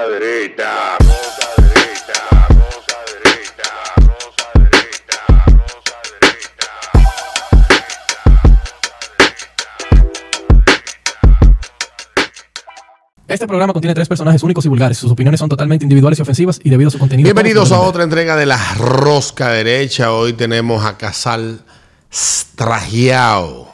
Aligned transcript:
Gozadrita, 0.00 0.96
gozadrita, 0.98 2.20
gozadrita, 2.48 3.70
gozadrita, 4.56 5.18
Este 13.28 13.46
programa 13.46 13.74
contiene 13.74 13.94
tres 13.94 14.08
personajes 14.08 14.42
únicos 14.42 14.64
y 14.64 14.68
vulgares. 14.68 14.96
Sus 14.96 15.12
opiniones 15.12 15.38
son 15.38 15.50
totalmente 15.50 15.84
individuales 15.84 16.18
y 16.18 16.22
ofensivas 16.22 16.60
y 16.64 16.70
debido 16.70 16.88
a 16.88 16.92
su 16.92 16.98
contenido. 16.98 17.26
Bienvenidos 17.26 17.70
a 17.70 17.80
otra 17.80 18.02
entrega 18.02 18.36
de 18.36 18.46
la 18.46 18.58
Rosca 18.78 19.50
Derecha. 19.50 20.14
Hoy 20.14 20.32
tenemos 20.32 20.82
a 20.82 20.96
Casal 20.96 21.60
Stragiao. 22.10 23.69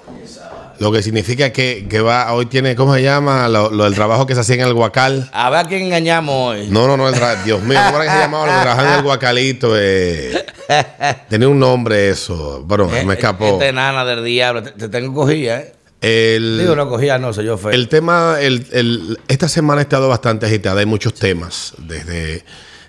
Lo 0.78 0.92
que 0.92 1.02
significa 1.02 1.50
que, 1.52 1.86
que 1.88 2.00
va, 2.00 2.32
hoy 2.32 2.46
tiene, 2.46 2.76
¿cómo 2.76 2.94
se 2.94 3.02
llama? 3.02 3.48
Lo, 3.48 3.70
lo 3.70 3.84
del 3.84 3.94
trabajo 3.94 4.26
que 4.26 4.34
se 4.34 4.40
hacía 4.40 4.56
en 4.56 4.60
el 4.62 4.74
Guacal. 4.74 5.30
A 5.32 5.48
ver 5.50 5.60
a 5.60 5.64
quién 5.68 5.82
engañamos 5.82 6.34
hoy. 6.34 6.68
No, 6.68 6.86
no, 6.86 6.96
no, 6.96 7.08
el 7.08 7.14
Dios 7.44 7.62
mío, 7.62 7.78
¿cómo 7.86 8.02
era 8.02 8.04
que 8.04 8.10
se 8.10 8.18
llamaba 8.24 8.46
lo 8.46 8.52
que 8.52 8.60
trabajaba 8.60 8.88
en 8.92 8.94
el 8.98 9.02
Guacalito? 9.02 9.72
Eh, 9.74 10.44
tenía 11.28 11.48
un 11.48 11.58
nombre 11.58 12.10
eso. 12.10 12.62
Bueno, 12.66 12.94
Eh, 12.94 13.04
me 13.04 13.14
escapó. 13.14 13.46
Esta 13.54 13.68
enana 13.68 14.04
del 14.04 14.24
diablo. 14.24 14.62
Te, 14.62 14.72
te 14.72 14.88
tengo 14.88 15.14
cogida, 15.14 15.60
¿eh? 15.60 15.72
El, 16.02 16.58
Digo, 16.58 16.76
no 16.76 16.88
cogía, 16.90 17.18
no, 17.18 17.32
soy 17.32 17.46
yo 17.46 17.56
feo. 17.56 17.70
El 17.70 17.88
tema, 17.88 18.36
el, 18.40 18.66
el- 18.72 19.18
esta 19.28 19.48
semana 19.48 19.80
ha 19.80 19.82
estado 19.82 20.08
bastante 20.08 20.45
agitada. 20.46 20.80
Hay 20.80 20.86
muchos 20.86 21.14
temas, 21.14 21.72
desde 21.78 22.45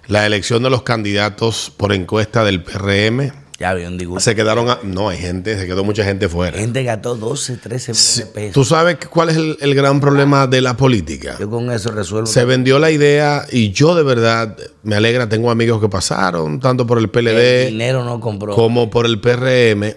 la 0.07 0.25
elección 0.25 0.61
de 0.61 0.69
los 0.69 0.83
candidatos 0.83 1.71
por 1.77 1.93
encuesta 1.93 2.43
del 2.43 2.61
PRM. 2.63 3.31
Ya 3.59 3.73
vi 3.73 3.85
un 3.85 3.97
disgusto. 3.97 4.19
Se 4.21 4.35
quedaron, 4.35 4.69
a- 4.69 4.79
no, 4.83 5.09
hay 5.09 5.17
gente, 5.17 5.57
se 5.57 5.65
quedó 5.65 5.83
mucha 5.83 6.03
gente 6.03 6.29
fuera. 6.29 6.57
Gente 6.59 6.83
gastó 6.83 7.15
12, 7.15 7.57
13 7.57 7.91
millones 7.91 8.17
de 8.17 8.25
pesos. 8.27 8.53
¿Tú 8.53 8.63
sabes 8.63 8.97
cuál 9.09 9.29
es 9.29 9.37
el, 9.37 9.57
el 9.61 9.73
gran 9.73 9.99
problema 9.99 10.45
de 10.45 10.61
la 10.61 10.77
política? 10.77 11.37
Yo 11.39 11.49
con 11.49 11.71
eso 11.71 11.89
resuelvo. 11.91 12.27
Se 12.27 12.45
vendió 12.45 12.77
la 12.77 12.91
idea 12.91 13.45
y 13.51 13.71
yo 13.71 13.95
de 13.95 14.03
verdad 14.03 14.55
me 14.83 14.95
alegra, 14.95 15.27
tengo 15.27 15.49
amigos 15.49 15.81
que 15.81 15.89
pasaron, 15.89 16.59
tanto 16.59 16.85
por 16.85 16.99
el 16.99 17.05
el 17.05 17.09
PLD 17.09 17.67
dinero 17.71 18.03
no 18.03 18.19
compró. 18.19 18.53
como 18.53 18.91
por 18.91 19.07
el 19.07 19.19
PRM. 19.19 19.95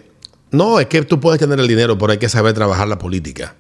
No, 0.53 0.81
es 0.81 0.87
que 0.87 1.03
tú 1.03 1.21
puedes 1.21 1.39
tener 1.39 1.61
el 1.61 1.69
dinero, 1.69 1.99
pero 1.99 2.13
hay 2.13 2.19
que 2.19 2.29
saber 2.31 2.55
trabajar 2.55 2.89
la 2.89 2.99
política. 2.99 3.55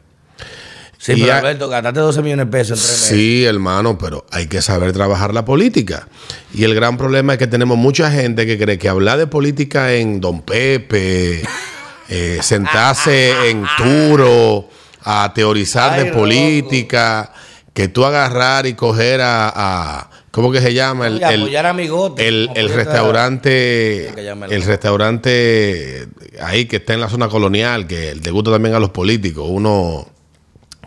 Sí, 1.02 1.12
y 1.12 1.22
pero 1.22 1.32
Alberto, 1.34 1.68
gastaste 1.70 1.98
12 2.00 2.20
millones 2.22 2.44
de 2.44 2.52
pesos 2.52 2.78
en 2.78 2.84
tres 2.86 3.00
meses. 3.00 3.08
Sí, 3.18 3.44
hermano, 3.46 3.96
pero 3.96 4.26
hay 4.30 4.48
que 4.48 4.60
saber 4.60 4.92
trabajar 4.92 5.32
la 5.32 5.46
política. 5.46 6.06
Y 6.52 6.64
el 6.64 6.74
gran 6.74 6.98
problema 6.98 7.32
es 7.32 7.38
que 7.38 7.46
tenemos 7.46 7.78
mucha 7.78 8.10
gente 8.10 8.44
que 8.44 8.58
cree 8.58 8.76
que 8.78 8.86
hablar 8.90 9.16
de 9.16 9.26
política 9.26 9.94
en 9.94 10.20
Don 10.20 10.42
Pepe, 10.42 11.42
eh, 12.10 12.38
sentarse 12.42 13.48
en 13.48 13.64
Turo, 13.78 14.68
a 15.02 15.32
teorizar 15.34 15.94
Ay, 15.94 16.04
de 16.04 16.12
política, 16.12 17.32
que 17.72 17.88
tú 17.88 18.04
agarrar 18.04 18.66
y 18.66 18.74
coger 18.74 19.22
a, 19.22 19.48
a- 19.54 20.10
¿cómo 20.30 20.52
que 20.52 20.60
se 20.60 20.74
llama? 20.74 21.06
El, 21.06 21.22
el- 21.22 21.40
apoyar 21.40 21.64
a 21.64 21.72
Migote. 21.72 22.28
el, 22.28 22.50
el 22.54 22.68
restaurante, 22.68 24.08
el 24.50 24.62
restaurante 24.64 26.06
ahí 26.42 26.66
que 26.66 26.76
está 26.76 26.92
en 26.92 27.00
la 27.00 27.08
zona 27.08 27.28
colonial, 27.28 27.86
que 27.86 28.14
le 28.14 28.30
gusta 28.30 28.50
también 28.50 28.74
a 28.74 28.78
los 28.80 28.90
políticos, 28.90 29.46
uno 29.48 30.06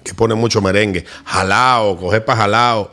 que 0.04 0.14
pone 0.14 0.36
mucho 0.36 0.62
merengue, 0.62 1.06
jalao, 1.26 1.98
coger 1.98 2.26
para 2.26 2.42
jalao, 2.42 2.92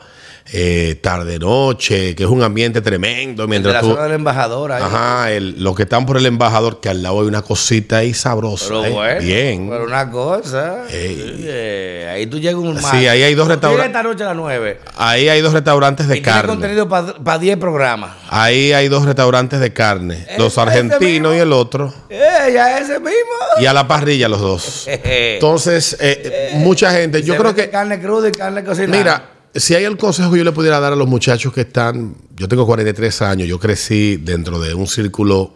eh, 0.53 0.97
tarde 1.01 1.39
noche, 1.39 2.13
que 2.15 2.23
es 2.23 2.29
un 2.29 2.43
ambiente 2.43 2.81
tremendo 2.81 3.43
de 3.43 3.47
mientras 3.49 3.73
la 3.75 3.79
tú, 3.81 3.87
zona 3.91 4.03
del 4.03 4.13
embajador. 4.13 4.71
ahí. 4.71 4.83
ajá, 4.83 5.31
el- 5.31 5.63
los 5.63 5.75
que 5.75 5.83
están 5.83 6.05
por 6.05 6.17
el 6.17 6.25
embajador, 6.25 6.79
que 6.81 6.89
al 6.89 7.01
lado 7.01 7.21
hay 7.21 7.27
una 7.27 7.41
cosita 7.41 7.97
ahí 7.97 8.13
sabrosa, 8.13 8.65
Pero 8.67 8.85
eh, 8.85 8.89
bueno. 8.89 9.21
bien, 9.21 9.69
Pero 9.69 9.85
una 9.85 10.09
cosa. 10.11 10.83
Ey. 10.91 11.45
eh, 11.47 12.11
ahí 12.13 12.27
tú 12.27 12.39
llegas 12.39 12.55
un 12.55 12.77
Sí, 12.81 13.07
ahí 13.07 13.23
hay 13.23 13.33
dos 13.35 13.47
restaurantes. 13.47 13.87
esta 13.87 14.03
noche 14.03 14.23
a 14.23 14.27
las 14.27 14.35
9. 14.35 14.79
ahí 14.97 15.29
hay 15.29 15.41
dos 15.41 15.53
restaurantes 15.53 16.07
de 16.07 16.17
y 16.17 16.21
carne. 16.21 16.49
contenido 16.49 16.87
para 16.89 17.37
10 17.39 17.57
programas. 17.57 18.11
Ahí 18.29 18.73
hay 18.73 18.87
dos 18.89 19.05
restaurantes 19.05 19.59
de 19.59 19.71
carne, 19.73 20.25
los 20.37 20.51
Ese 20.53 20.61
argentinos 20.61 21.35
y 21.35 21.39
el 21.39 21.53
otro. 21.53 21.93
¡Eh, 22.09 22.51
ya 22.53 22.77
ese 22.77 22.99
mismo! 22.99 23.11
y 23.59 23.65
a 23.65 23.73
la 23.73 23.87
parrilla 23.87 24.27
los 24.27 24.41
dos. 24.41 24.87
Entonces, 25.03 25.97
eh, 25.99 26.51
mucha 26.55 26.91
gente, 26.91 27.21
yo 27.23 27.37
creo 27.37 27.55
que, 27.55 27.69
carne 27.69 27.99
cruda 28.01 28.27
y 28.29 28.31
carne 28.31 28.63
cocinada. 28.63 28.97
mira, 28.97 29.23
si 29.55 29.75
hay 29.75 29.83
el 29.83 29.97
consejo 29.97 30.31
que 30.31 30.37
yo 30.37 30.43
le 30.43 30.51
pudiera 30.51 30.79
dar 30.79 30.93
a 30.93 30.95
los 30.95 31.07
muchachos 31.07 31.53
que 31.53 31.61
están, 31.61 32.15
yo 32.35 32.47
tengo 32.47 32.65
43 32.65 33.21
años, 33.21 33.47
yo 33.47 33.59
crecí 33.59 34.17
dentro 34.17 34.59
de 34.59 34.73
un 34.73 34.87
círculo, 34.87 35.53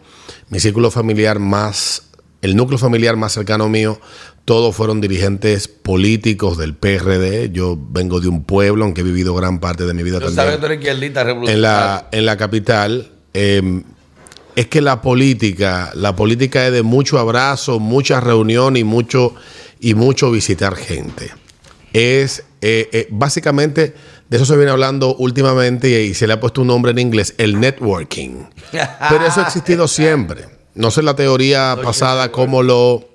mi 0.50 0.60
círculo 0.60 0.90
familiar 0.90 1.38
más, 1.38 2.02
el 2.42 2.56
núcleo 2.56 2.78
familiar 2.78 3.16
más 3.16 3.32
cercano 3.32 3.68
mío, 3.68 4.00
todos 4.44 4.76
fueron 4.76 5.00
dirigentes 5.00 5.66
políticos 5.66 6.56
del 6.56 6.74
PRD. 6.74 7.50
Yo 7.50 7.76
vengo 7.76 8.20
de 8.20 8.28
un 8.28 8.44
pueblo, 8.44 8.84
aunque 8.84 9.00
he 9.00 9.04
vivido 9.04 9.34
gran 9.34 9.58
parte 9.58 9.86
de 9.86 9.92
mi 9.92 10.04
vida 10.04 10.20
Tú 10.20 10.26
también 10.26 10.60
sabes 10.60 10.78
tú 10.80 11.48
en 11.48 11.62
la, 11.62 12.08
en 12.12 12.26
la 12.26 12.36
capital, 12.36 13.10
eh, 13.34 13.82
es 14.54 14.68
que 14.68 14.80
la 14.80 15.02
política, 15.02 15.90
la 15.94 16.14
política 16.14 16.66
es 16.66 16.72
de 16.72 16.82
mucho 16.82 17.18
abrazo, 17.18 17.80
mucha 17.80 18.20
reunión 18.20 18.76
y 18.76 18.84
mucho, 18.84 19.34
y 19.80 19.94
mucho 19.94 20.30
visitar 20.30 20.76
gente. 20.76 21.30
Es 21.92 22.44
eh, 22.68 22.88
eh, 22.90 23.06
básicamente, 23.10 23.94
de 24.28 24.36
eso 24.36 24.44
se 24.44 24.56
viene 24.56 24.72
hablando 24.72 25.14
últimamente 25.14 25.88
y, 25.88 26.08
y 26.08 26.14
se 26.14 26.26
le 26.26 26.32
ha 26.32 26.40
puesto 26.40 26.62
un 26.62 26.66
nombre 26.66 26.90
en 26.90 26.98
inglés, 26.98 27.36
el 27.38 27.60
networking. 27.60 28.46
Pero 28.72 29.24
eso 29.24 29.40
ha 29.40 29.44
existido 29.44 29.86
siempre. 29.86 30.46
No 30.74 30.90
sé 30.90 31.04
la 31.04 31.14
teoría 31.14 31.78
pasada 31.80 32.32
cómo 32.32 32.64
lo, 32.64 33.08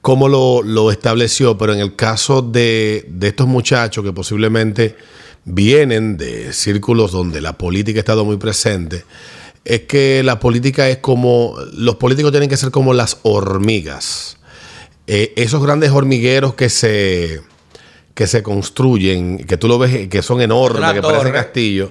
cómo 0.00 0.28
lo, 0.28 0.64
lo 0.64 0.90
estableció, 0.90 1.56
pero 1.56 1.72
en 1.72 1.78
el 1.78 1.94
caso 1.94 2.42
de, 2.42 3.06
de 3.08 3.28
estos 3.28 3.46
muchachos 3.46 4.04
que 4.04 4.12
posiblemente 4.12 4.96
vienen 5.44 6.16
de 6.16 6.52
círculos 6.52 7.12
donde 7.12 7.40
la 7.40 7.56
política 7.56 8.00
ha 8.00 8.00
estado 8.00 8.24
muy 8.24 8.38
presente, 8.38 9.04
es 9.64 9.82
que 9.82 10.22
la 10.24 10.40
política 10.40 10.88
es 10.88 10.98
como, 10.98 11.54
los 11.72 11.94
políticos 11.96 12.32
tienen 12.32 12.50
que 12.50 12.56
ser 12.56 12.72
como 12.72 12.92
las 12.92 13.18
hormigas. 13.22 14.36
Eh, 15.06 15.32
esos 15.36 15.62
grandes 15.62 15.90
hormigueros 15.90 16.54
que 16.54 16.68
se, 16.68 17.40
que 18.14 18.26
se 18.26 18.42
construyen, 18.42 19.38
que 19.46 19.56
tú 19.56 19.68
lo 19.68 19.78
ves, 19.78 20.08
que 20.08 20.22
son 20.22 20.40
enormes, 20.40 20.78
Una 20.80 20.92
que 20.94 21.02
parecen 21.02 21.32
castillos, 21.32 21.90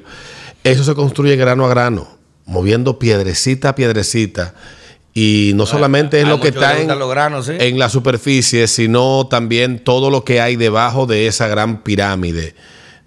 eso 0.63 0.83
se 0.83 0.93
construye 0.93 1.35
grano 1.35 1.65
a 1.65 1.69
grano, 1.69 2.07
moviendo 2.45 2.99
piedrecita 2.99 3.69
a 3.69 3.75
piedrecita. 3.75 4.53
Y 5.13 5.51
no 5.55 5.65
solamente 5.65 6.21
es 6.21 6.27
lo 6.27 6.39
que 6.39 6.49
está 6.49 6.71
en, 6.73 6.77
gustan 6.83 6.99
los 6.99 7.09
granos, 7.09 7.45
¿sí? 7.47 7.53
en 7.59 7.77
la 7.77 7.89
superficie, 7.89 8.67
sino 8.67 9.27
también 9.27 9.79
todo 9.83 10.09
lo 10.09 10.23
que 10.23 10.39
hay 10.39 10.55
debajo 10.55 11.05
de 11.05 11.27
esa 11.27 11.47
gran 11.49 11.83
pirámide 11.83 12.55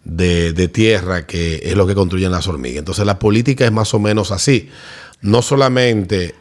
de, 0.05 0.53
de 0.53 0.69
tierra 0.69 1.27
que 1.27 1.61
es 1.65 1.75
lo 1.77 1.87
que 1.87 1.95
construyen 1.95 2.31
las 2.31 2.47
hormigas. 2.47 2.81
Entonces 2.81 3.07
la 3.07 3.19
política 3.19 3.65
es 3.65 3.73
más 3.73 3.95
o 3.95 4.01
menos 4.01 4.33
así. 4.33 4.69
No 5.23 5.41
solamente, 5.41 6.35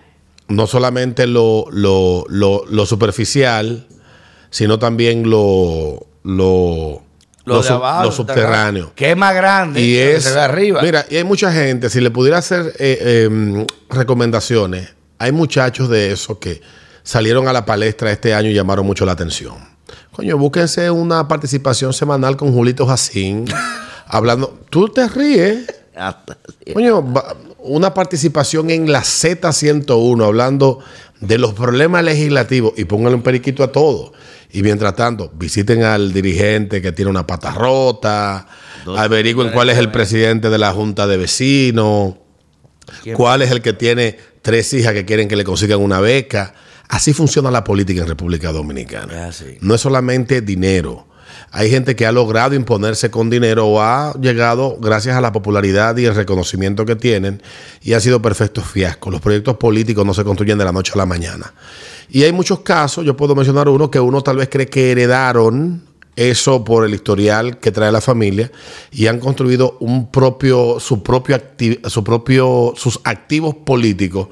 no 0.50 0.68
solamente 0.68 1.28
lo, 1.28 1.68
lo, 1.72 2.26
lo- 2.28 2.66
lo 2.70 2.86
superficial, 2.86 3.88
sino 4.50 4.80
también 4.80 5.30
lo, 5.30 6.06
lo, 6.24 7.02
Lo 7.46 7.56
lo 7.56 7.62
de 7.62 7.68
sub- 7.68 7.76
abajo, 7.78 8.04
lo 8.06 8.12
subterráneo. 8.12 8.92
Que 8.96 9.12
es 9.12 9.18
más 9.18 9.34
grande. 9.36 9.82
Y 9.82 9.94
que 9.94 10.16
es. 10.16 10.24
se 10.24 10.34
ve 10.34 10.40
arriba. 10.42 10.82
Mira, 10.82 11.06
y 11.10 11.18
hay 11.18 11.24
mucha 11.24 11.52
gente, 11.52 11.90
si 11.90 12.00
le 12.02 12.12
pudiera 12.12 12.38
hacer 12.38 12.74
eh, 12.80 12.98
eh, 13.30 13.66
recomendaciones, 13.90 14.94
hay 15.20 15.32
muchachos 15.32 15.90
de 15.90 16.12
esos 16.12 16.38
que 16.38 16.62
salieron 17.04 17.48
a 17.48 17.54
la 17.54 17.66
palestra 17.66 18.12
este 18.12 18.34
año 18.34 18.50
y 18.50 18.54
llamaron 18.54 18.86
mucho 18.86 19.06
la 19.06 19.12
atención. 19.14 19.56
Coño, 20.12 20.38
búsquense 20.38 20.90
una 20.92 21.28
participación 21.28 21.92
semanal 21.94 22.38
con 22.38 22.54
Julito 22.54 22.86
Jacín, 22.86 23.46
hablando. 24.08 24.60
Tú 24.70 24.90
te 24.90 25.08
ríes. 25.08 25.66
Hasta- 25.96 26.38
Coño, 26.74 27.04
va- 27.14 27.36
una 27.60 27.94
participación 27.94 28.70
en 28.70 28.92
la 28.92 29.02
Z101 29.02 30.26
hablando 30.26 30.80
de 31.22 31.38
los 31.38 31.54
problemas 31.54 32.04
legislativos 32.04 32.74
y 32.78 32.84
pónganle 32.86 33.16
un 33.16 33.22
periquito 33.24 33.64
a 33.64 33.72
todo. 33.72 34.12
Y 34.54 34.62
mientras 34.62 34.96
tanto, 34.96 35.32
visiten 35.34 35.84
al 35.84 36.14
dirigente 36.14 36.80
que 36.82 36.92
tiene 36.92 37.10
una 37.10 37.26
pata 37.26 37.52
rota, 37.52 38.48
averigüen 38.96 39.50
cuál 39.50 39.72
es 39.72 39.80
el 39.80 39.92
presidente 39.92 40.52
de 40.52 40.60
la 40.60 40.72
junta 40.72 41.08
de 41.08 41.18
vecinos, 41.18 42.16
cuál 43.16 43.42
es 43.42 43.50
el 43.50 43.64
que 43.64 43.74
tiene 43.74 44.16
tres 44.44 44.72
hijas 44.74 44.94
que 44.94 45.06
quieren 45.06 45.28
que 45.28 45.36
le 45.36 45.44
consigan 45.44 45.82
una 45.82 46.00
beca. 46.00 46.54
Así 46.88 47.14
funciona 47.14 47.50
la 47.50 47.64
política 47.64 48.04
en 48.04 48.08
República 48.08 48.52
Dominicana. 48.52 49.32
No 49.62 49.74
es 49.74 49.82
solamente 49.82 50.42
dinero. 50.42 51.08
Hay 51.56 51.70
gente 51.70 51.96
que 51.96 52.08
ha 52.08 52.12
logrado 52.12 52.56
imponerse 52.56 53.12
con 53.12 53.30
dinero 53.30 53.68
o 53.68 53.80
ha 53.80 54.14
llegado 54.20 54.76
gracias 54.82 55.16
a 55.16 55.22
la 55.22 55.32
popularidad 55.32 55.96
y 55.98 56.06
el 56.06 56.16
reconocimiento 56.16 56.84
que 56.84 56.96
tienen 56.96 57.44
y 57.84 57.94
ha 57.94 58.00
sido 58.00 58.24
perfectos 58.24 58.66
fiascos. 58.66 59.14
Los 59.14 59.22
proyectos 59.22 59.58
políticos 59.58 60.04
no 60.04 60.16
se 60.16 60.24
construyen 60.24 60.58
de 60.58 60.66
la 60.66 60.72
noche 60.72 60.94
a 60.96 60.98
la 60.98 61.06
mañana. 61.06 61.54
Y 62.10 62.24
hay 62.24 62.32
muchos 62.32 62.62
casos, 62.62 63.06
yo 63.06 63.16
puedo 63.16 63.36
mencionar 63.36 63.70
uno 63.70 63.92
que 63.92 64.00
uno 64.00 64.24
tal 64.24 64.38
vez 64.38 64.50
cree 64.50 64.66
que 64.66 64.92
heredaron 64.92 65.84
eso 66.16 66.64
por 66.64 66.86
el 66.86 66.96
historial 66.96 67.60
que 67.60 67.72
trae 67.72 67.92
la 67.92 68.02
familia 68.02 68.52
y 68.92 69.06
han 69.06 69.20
construido 69.20 69.78
un 69.80 70.10
propio, 70.10 70.80
su 70.80 71.04
propio, 71.04 71.40
su 71.86 72.04
propio, 72.04 72.74
sus 72.76 73.00
activos 73.04 73.54
políticos 73.64 74.30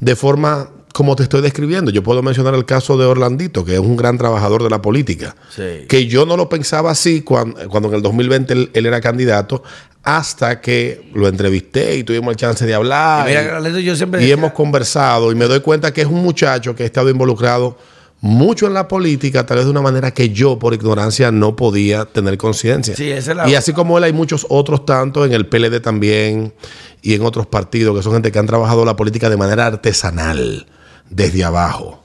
de 0.00 0.16
forma 0.16 0.70
como 0.94 1.16
te 1.16 1.24
estoy 1.24 1.40
describiendo. 1.42 1.90
Yo 1.90 2.04
puedo 2.04 2.22
mencionar 2.22 2.54
el 2.54 2.64
caso 2.64 2.96
de 2.96 3.04
Orlandito, 3.04 3.64
que 3.64 3.74
es 3.74 3.80
un 3.80 3.96
gran 3.96 4.16
trabajador 4.16 4.62
de 4.62 4.70
la 4.70 4.80
política, 4.80 5.34
Sí. 5.50 5.86
que 5.88 6.06
yo 6.06 6.24
no 6.24 6.36
lo 6.36 6.48
pensaba 6.48 6.92
así 6.92 7.22
cuando, 7.22 7.68
cuando 7.68 7.88
en 7.88 7.96
el 7.96 8.02
2020 8.02 8.52
él, 8.52 8.70
él 8.72 8.86
era 8.86 9.00
candidato, 9.00 9.64
hasta 10.04 10.60
que 10.60 11.10
lo 11.12 11.26
entrevisté 11.26 11.96
y 11.96 12.04
tuvimos 12.04 12.30
el 12.30 12.36
chance 12.36 12.64
de 12.64 12.74
hablar. 12.74 13.26
Y 13.26 13.30
mira, 13.30 13.42
y- 13.42 13.46
Carlito, 13.48 13.78
yo 13.80 13.96
siempre 13.96 14.20
y 14.20 14.24
decía- 14.26 14.34
hemos 14.34 14.52
conversado 14.52 15.32
y 15.32 15.34
me 15.34 15.46
doy 15.46 15.60
cuenta 15.60 15.92
que 15.92 16.02
es 16.02 16.06
un 16.06 16.22
muchacho 16.22 16.76
que 16.76 16.84
ha 16.84 16.86
estado 16.86 17.10
involucrado 17.10 17.76
mucho 18.20 18.66
en 18.68 18.74
la 18.74 18.86
política, 18.86 19.44
tal 19.44 19.56
vez 19.56 19.66
de 19.66 19.72
una 19.72 19.82
manera 19.82 20.12
que 20.12 20.30
yo 20.30 20.58
por 20.60 20.74
ignorancia 20.74 21.32
no 21.32 21.56
podía 21.56 22.04
tener 22.04 22.38
conciencia. 22.38 22.94
Sí, 22.94 23.10
es 23.10 23.28
y 23.48 23.54
así 23.56 23.72
como 23.72 23.98
él 23.98 24.04
hay 24.04 24.12
muchos 24.12 24.46
otros 24.48 24.86
tanto 24.86 25.24
en 25.26 25.32
el 25.32 25.46
PLD 25.48 25.80
también 25.80 26.54
y 27.02 27.14
en 27.14 27.22
otros 27.22 27.46
partidos 27.46 27.96
que 27.96 28.02
son 28.02 28.12
gente 28.12 28.30
que 28.30 28.38
han 28.38 28.46
trabajado 28.46 28.84
la 28.84 28.94
política 28.96 29.28
de 29.28 29.36
manera 29.36 29.66
artesanal 29.66 30.66
desde 31.08 31.44
abajo. 31.44 32.02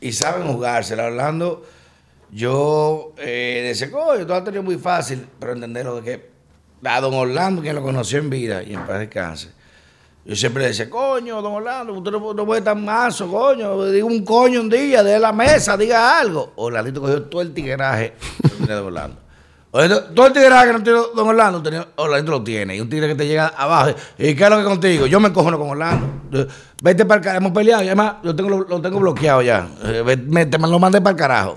y 0.00 0.12
saben 0.12 0.46
jugársela. 0.52 1.06
Orlando, 1.06 1.64
yo 2.30 3.14
eh, 3.16 3.64
decía, 3.68 3.90
coño, 3.90 4.26
todo 4.26 4.36
ha 4.36 4.44
tenido 4.44 4.62
muy 4.62 4.76
fácil, 4.76 5.26
pero 5.38 5.52
entenderlo 5.52 5.96
de 5.96 6.02
que 6.02 6.30
a 6.84 7.00
don 7.00 7.14
Orlando, 7.14 7.62
quien 7.62 7.74
lo 7.74 7.82
conoció 7.82 8.18
en 8.18 8.28
vida 8.28 8.62
y 8.62 8.74
en 8.74 8.86
paz 8.86 8.98
descanse, 8.98 9.50
yo 10.26 10.34
siempre 10.34 10.66
decía, 10.66 10.88
coño, 10.88 11.40
don 11.42 11.52
Orlando, 11.54 11.92
usted 11.92 12.10
no, 12.10 12.46
puede 12.46 12.58
estar 12.60 12.76
mazo, 12.76 13.30
coño, 13.30 13.84
diga 13.86 14.06
un 14.06 14.24
coño 14.24 14.60
un 14.60 14.70
día, 14.70 15.02
de 15.02 15.18
la 15.18 15.32
mesa, 15.32 15.76
diga 15.76 16.18
algo. 16.18 16.52
Orlandito 16.56 17.00
cogió 17.00 17.22
todo 17.24 17.42
el 17.42 17.52
tigueraje 17.52 18.14
que 18.66 18.72
don 18.72 18.86
Orlando. 18.86 19.23
Todo 20.14 20.26
el 20.28 20.32
tigreaje 20.32 20.68
que 20.68 20.72
no 20.72 20.82
tiene 20.84 20.98
don 21.16 21.26
Orlando, 21.28 21.60
tenía- 21.60 21.88
Orlando 21.96 22.30
lo 22.30 22.44
tiene. 22.44 22.76
Y 22.76 22.80
un 22.80 22.88
tigre 22.88 23.08
que 23.08 23.16
te 23.16 23.26
llega 23.26 23.48
abajo. 23.48 23.90
¿Y 24.16 24.32
qué 24.36 24.44
es 24.44 24.50
lo 24.50 24.58
que 24.58 24.62
contigo? 24.64 25.06
Yo 25.06 25.18
me 25.18 25.28
encojono 25.28 25.58
con 25.58 25.70
Orlando. 25.70 26.06
Vete 26.80 27.04
para 27.04 27.18
el 27.18 27.24
carajo. 27.24 27.40
Hemos 27.40 27.52
peleado. 27.52 27.82
Y 27.82 27.86
además, 27.88 28.14
yo 28.22 28.36
tengo, 28.36 28.50
lo, 28.68 28.80
tengo 28.80 29.00
bloqueado 29.00 29.42
ya. 29.42 29.66
Eh, 29.82 30.16
me, 30.28 30.46
te 30.46 30.58
lo 30.58 30.78
mandé 30.78 31.00
para 31.00 31.10
el 31.10 31.16
carajo. 31.16 31.54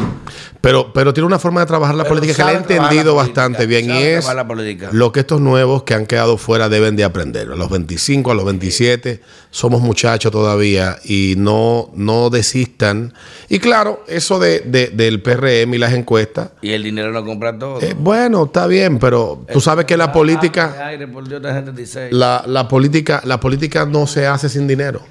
Pero, 0.62 0.92
pero 0.94 1.14
tiene 1.14 1.28
una 1.28 1.40
forma 1.40 1.62
de 1.62 1.68
trabajar 1.68 1.96
la 1.96 2.04
Pero 2.04 2.16
política 2.16 2.36
que 2.38 2.44
le 2.44 2.52
he 2.52 2.62
entendido 2.62 2.88
política, 2.88 3.14
bastante 3.14 3.66
bien 3.66 3.90
y 3.90 3.98
es 4.04 4.26
política. 4.26 4.90
lo 4.92 5.12
que 5.12 5.22
estos 5.22 5.40
nuevos 5.42 5.84
que 5.84 5.94
han 5.94 6.06
quedado 6.06 6.38
fuera 6.38 6.70
deben 6.70 6.96
de 6.96 7.04
aprender. 7.04 7.52
A 7.52 7.56
los 7.56 7.70
25, 7.70 8.32
a 8.32 8.36
los 8.36 8.46
27 8.46 9.22
somos 9.52 9.82
muchachos 9.82 10.32
todavía 10.32 10.98
y 11.04 11.36
no, 11.38 11.90
no 11.96 12.30
desistan. 12.30 13.14
Y 13.50 13.60
claro, 13.60 14.04
eso 14.08 14.40
de, 14.40 14.60
de- 14.62 14.88
del 14.90 15.22
PRM 15.22 15.74
y 15.74 15.78
las 15.78 15.94
encuestas, 15.94 16.50
Y 16.62 16.72
el 16.72 16.84
dinero 16.84 17.12
lo 17.12 17.24
compra 17.26 17.58
todo. 17.58 17.82
eh, 17.82 17.96
bueno, 17.98 18.46
está 18.46 18.68
bien, 18.68 19.00
pero 19.00 19.46
tú 19.52 19.62
sabes 19.62 19.86
que 19.86 19.96
la 19.98 20.12
política, 20.12 20.76
Ah, 20.80 20.92
376. 20.98 22.12
la, 22.14 22.44
la 22.46 22.68
política, 22.68 23.22
la 23.26 23.40
política 23.40 23.86
no 23.86 24.08
se 24.08 24.26
hace 24.28 24.50
sin 24.50 24.68
dinero. 24.68 25.02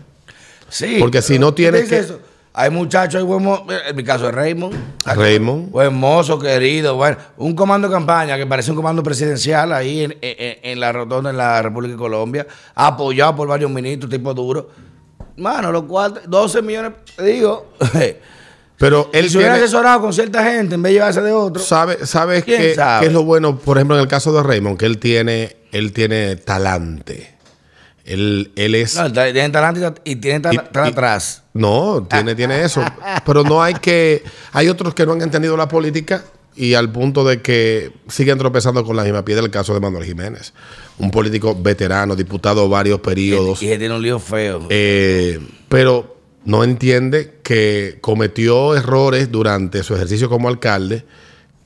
Sí. 0.69 0.97
porque 0.99 1.23
si 1.23 1.39
no 1.39 1.51
¿tú 1.51 1.57
tienes 1.57 1.89
que- 1.89 1.99
eso? 1.99 2.19
Hay 2.59 2.71
muchachos, 2.71 3.17
hay 3.21 3.27
buen 3.27 3.45
en 3.87 3.95
mi 3.95 4.03
caso 4.03 4.27
es 4.29 4.35
Raymond. 4.35 4.75
Raymond. 5.05 5.71
Buen 5.71 5.93
mozo, 5.95 6.39
querido. 6.39 6.97
Bueno, 6.97 7.19
un 7.37 7.55
comando 7.55 7.87
de 7.87 7.93
campaña 7.95 8.39
que 8.39 8.47
parece 8.47 8.71
un 8.71 8.77
comando 8.79 9.03
presidencial 9.03 9.75
ahí 9.75 10.05
en, 10.05 10.13
en- 10.23 10.59
en 10.63 10.81
la 10.81 10.91
rotonda 10.91 11.29
en 11.29 11.37
la 11.37 11.61
República 11.61 11.93
de 11.93 11.99
Colombia, 11.99 12.47
apoyado 12.75 13.37
por 13.37 13.47
varios 13.49 13.71
ministros, 13.71 14.11
tipo 14.11 14.33
duro. 14.33 14.71
Mano, 15.37 15.71
los 15.71 15.83
cuatro, 15.83 16.23
12 16.27 16.63
millones, 16.63 16.93
te 17.15 17.25
digo. 17.25 17.73
Pero 18.79 19.11
él 19.13 19.29
se 19.31 19.37
hubiera 19.39 19.55
tiene- 19.55 19.65
asesorado 19.67 20.01
con 20.01 20.13
cierta 20.15 20.43
gente 20.45 20.75
en 20.77 20.83
vez 20.83 20.91
de 20.91 20.95
llevarse 20.95 21.21
de 21.21 21.33
otro. 21.33 21.63
¿Sabe, 21.63 22.07
¿Sabes 22.07 22.43
¿Quién 22.45 22.61
qué, 22.61 22.75
sabe? 22.75 23.01
qué 23.01 23.07
es 23.09 23.13
lo 23.13 23.23
bueno, 23.25 23.59
por 23.59 23.77
ejemplo, 23.77 23.97
en 23.97 24.03
el 24.03 24.09
caso 24.09 24.33
de 24.33 24.43
Raymond? 24.43 24.79
Que 24.79 24.87
él 24.87 24.99
tiene, 24.99 25.57
él 25.73 25.93
tiene 25.93 26.37
talante. 26.37 27.36
Él, 28.07 28.53
él 28.55 28.75
es. 28.77 28.95
No, 28.95 29.13
talento 29.13 29.95
y 30.05 30.13
y- 30.13 30.57
atrás. 30.57 31.43
No, 31.53 32.07
tiene, 32.09 32.35
tiene 32.37 32.63
eso. 32.63 32.83
Pero 33.27 33.43
no 33.43 33.63
hay 33.63 33.75
que. 33.75 34.23
Hay 34.53 34.69
otros 34.69 34.95
que 34.95 35.05
no 35.05 35.13
han 35.13 35.23
entendido 35.23 35.57
la 35.57 35.67
política 35.67 36.23
y 36.55 36.75
al 36.75 36.91
punto 36.91 37.25
de 37.25 37.43
que 37.43 37.93
siguen 38.09 38.39
tropezando 38.39 38.85
con 38.85 38.97
la 38.97 39.03
misma 39.03 39.25
piedra. 39.25 39.45
El 39.45 39.51
caso 39.51 39.75
de 39.75 39.81
Manuel 39.81 40.05
Jiménez, 40.05 40.55
un 40.99 41.11
político 41.11 41.57
veterano, 41.61 42.15
diputado 42.15 42.69
varios 42.69 43.01
periodos. 43.01 43.61
Y 43.61 43.67
tiene 43.67 43.95
un 43.95 44.03
lío 44.03 44.21
feo. 44.21 44.67
Eh, 44.71 45.41
pero 45.69 46.17
no 46.45 46.63
entiende 46.63 47.41
que 47.43 47.99
cometió 48.01 48.77
errores 48.77 49.33
durante 49.33 49.83
su 49.83 49.97
ejercicio 49.97 50.29
como 50.29 50.49
alcalde 50.49 51.05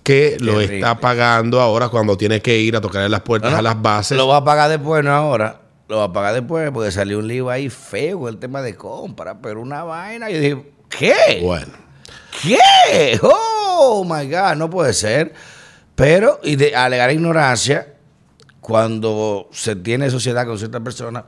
que 0.02 0.38
lo 0.40 0.60
está 0.60 0.98
pagando 0.98 1.60
ahora 1.60 1.90
cuando 1.90 2.16
tiene 2.16 2.40
que 2.40 2.58
ir 2.58 2.74
a 2.74 2.80
tocarle 2.80 3.10
las 3.10 3.20
puertas 3.20 3.50
No, 3.50 3.56
no, 3.56 3.58
a 3.60 3.62
las 3.62 3.80
bases. 3.80 4.16
Lo 4.16 4.26
va 4.26 4.38
a 4.38 4.44
pagar 4.44 4.70
después, 4.70 5.04
no 5.04 5.12
ahora. 5.12 5.59
Lo 5.90 5.96
va 5.96 6.04
a 6.04 6.12
pagar 6.12 6.34
después 6.34 6.70
porque 6.70 6.92
salió 6.92 7.18
un 7.18 7.26
lío 7.26 7.50
ahí 7.50 7.68
feo 7.68 8.28
el 8.28 8.38
tema 8.38 8.62
de 8.62 8.76
compra, 8.76 9.40
pero 9.42 9.60
una 9.60 9.82
vaina. 9.82 10.30
Yo 10.30 10.38
dije, 10.38 10.72
¿qué? 10.88 11.40
Bueno, 11.42 11.72
¿Qué? 12.40 13.18
Oh 13.24 14.04
my 14.04 14.30
God, 14.30 14.54
no 14.54 14.70
puede 14.70 14.92
ser. 14.92 15.34
Pero, 15.96 16.38
y 16.44 16.54
de 16.54 16.76
alegar 16.76 17.10
ignorancia, 17.10 17.92
cuando 18.60 19.48
se 19.50 19.74
tiene 19.74 20.10
sociedad 20.10 20.46
con 20.46 20.58
ciertas 20.58 20.80
personas, 20.80 21.24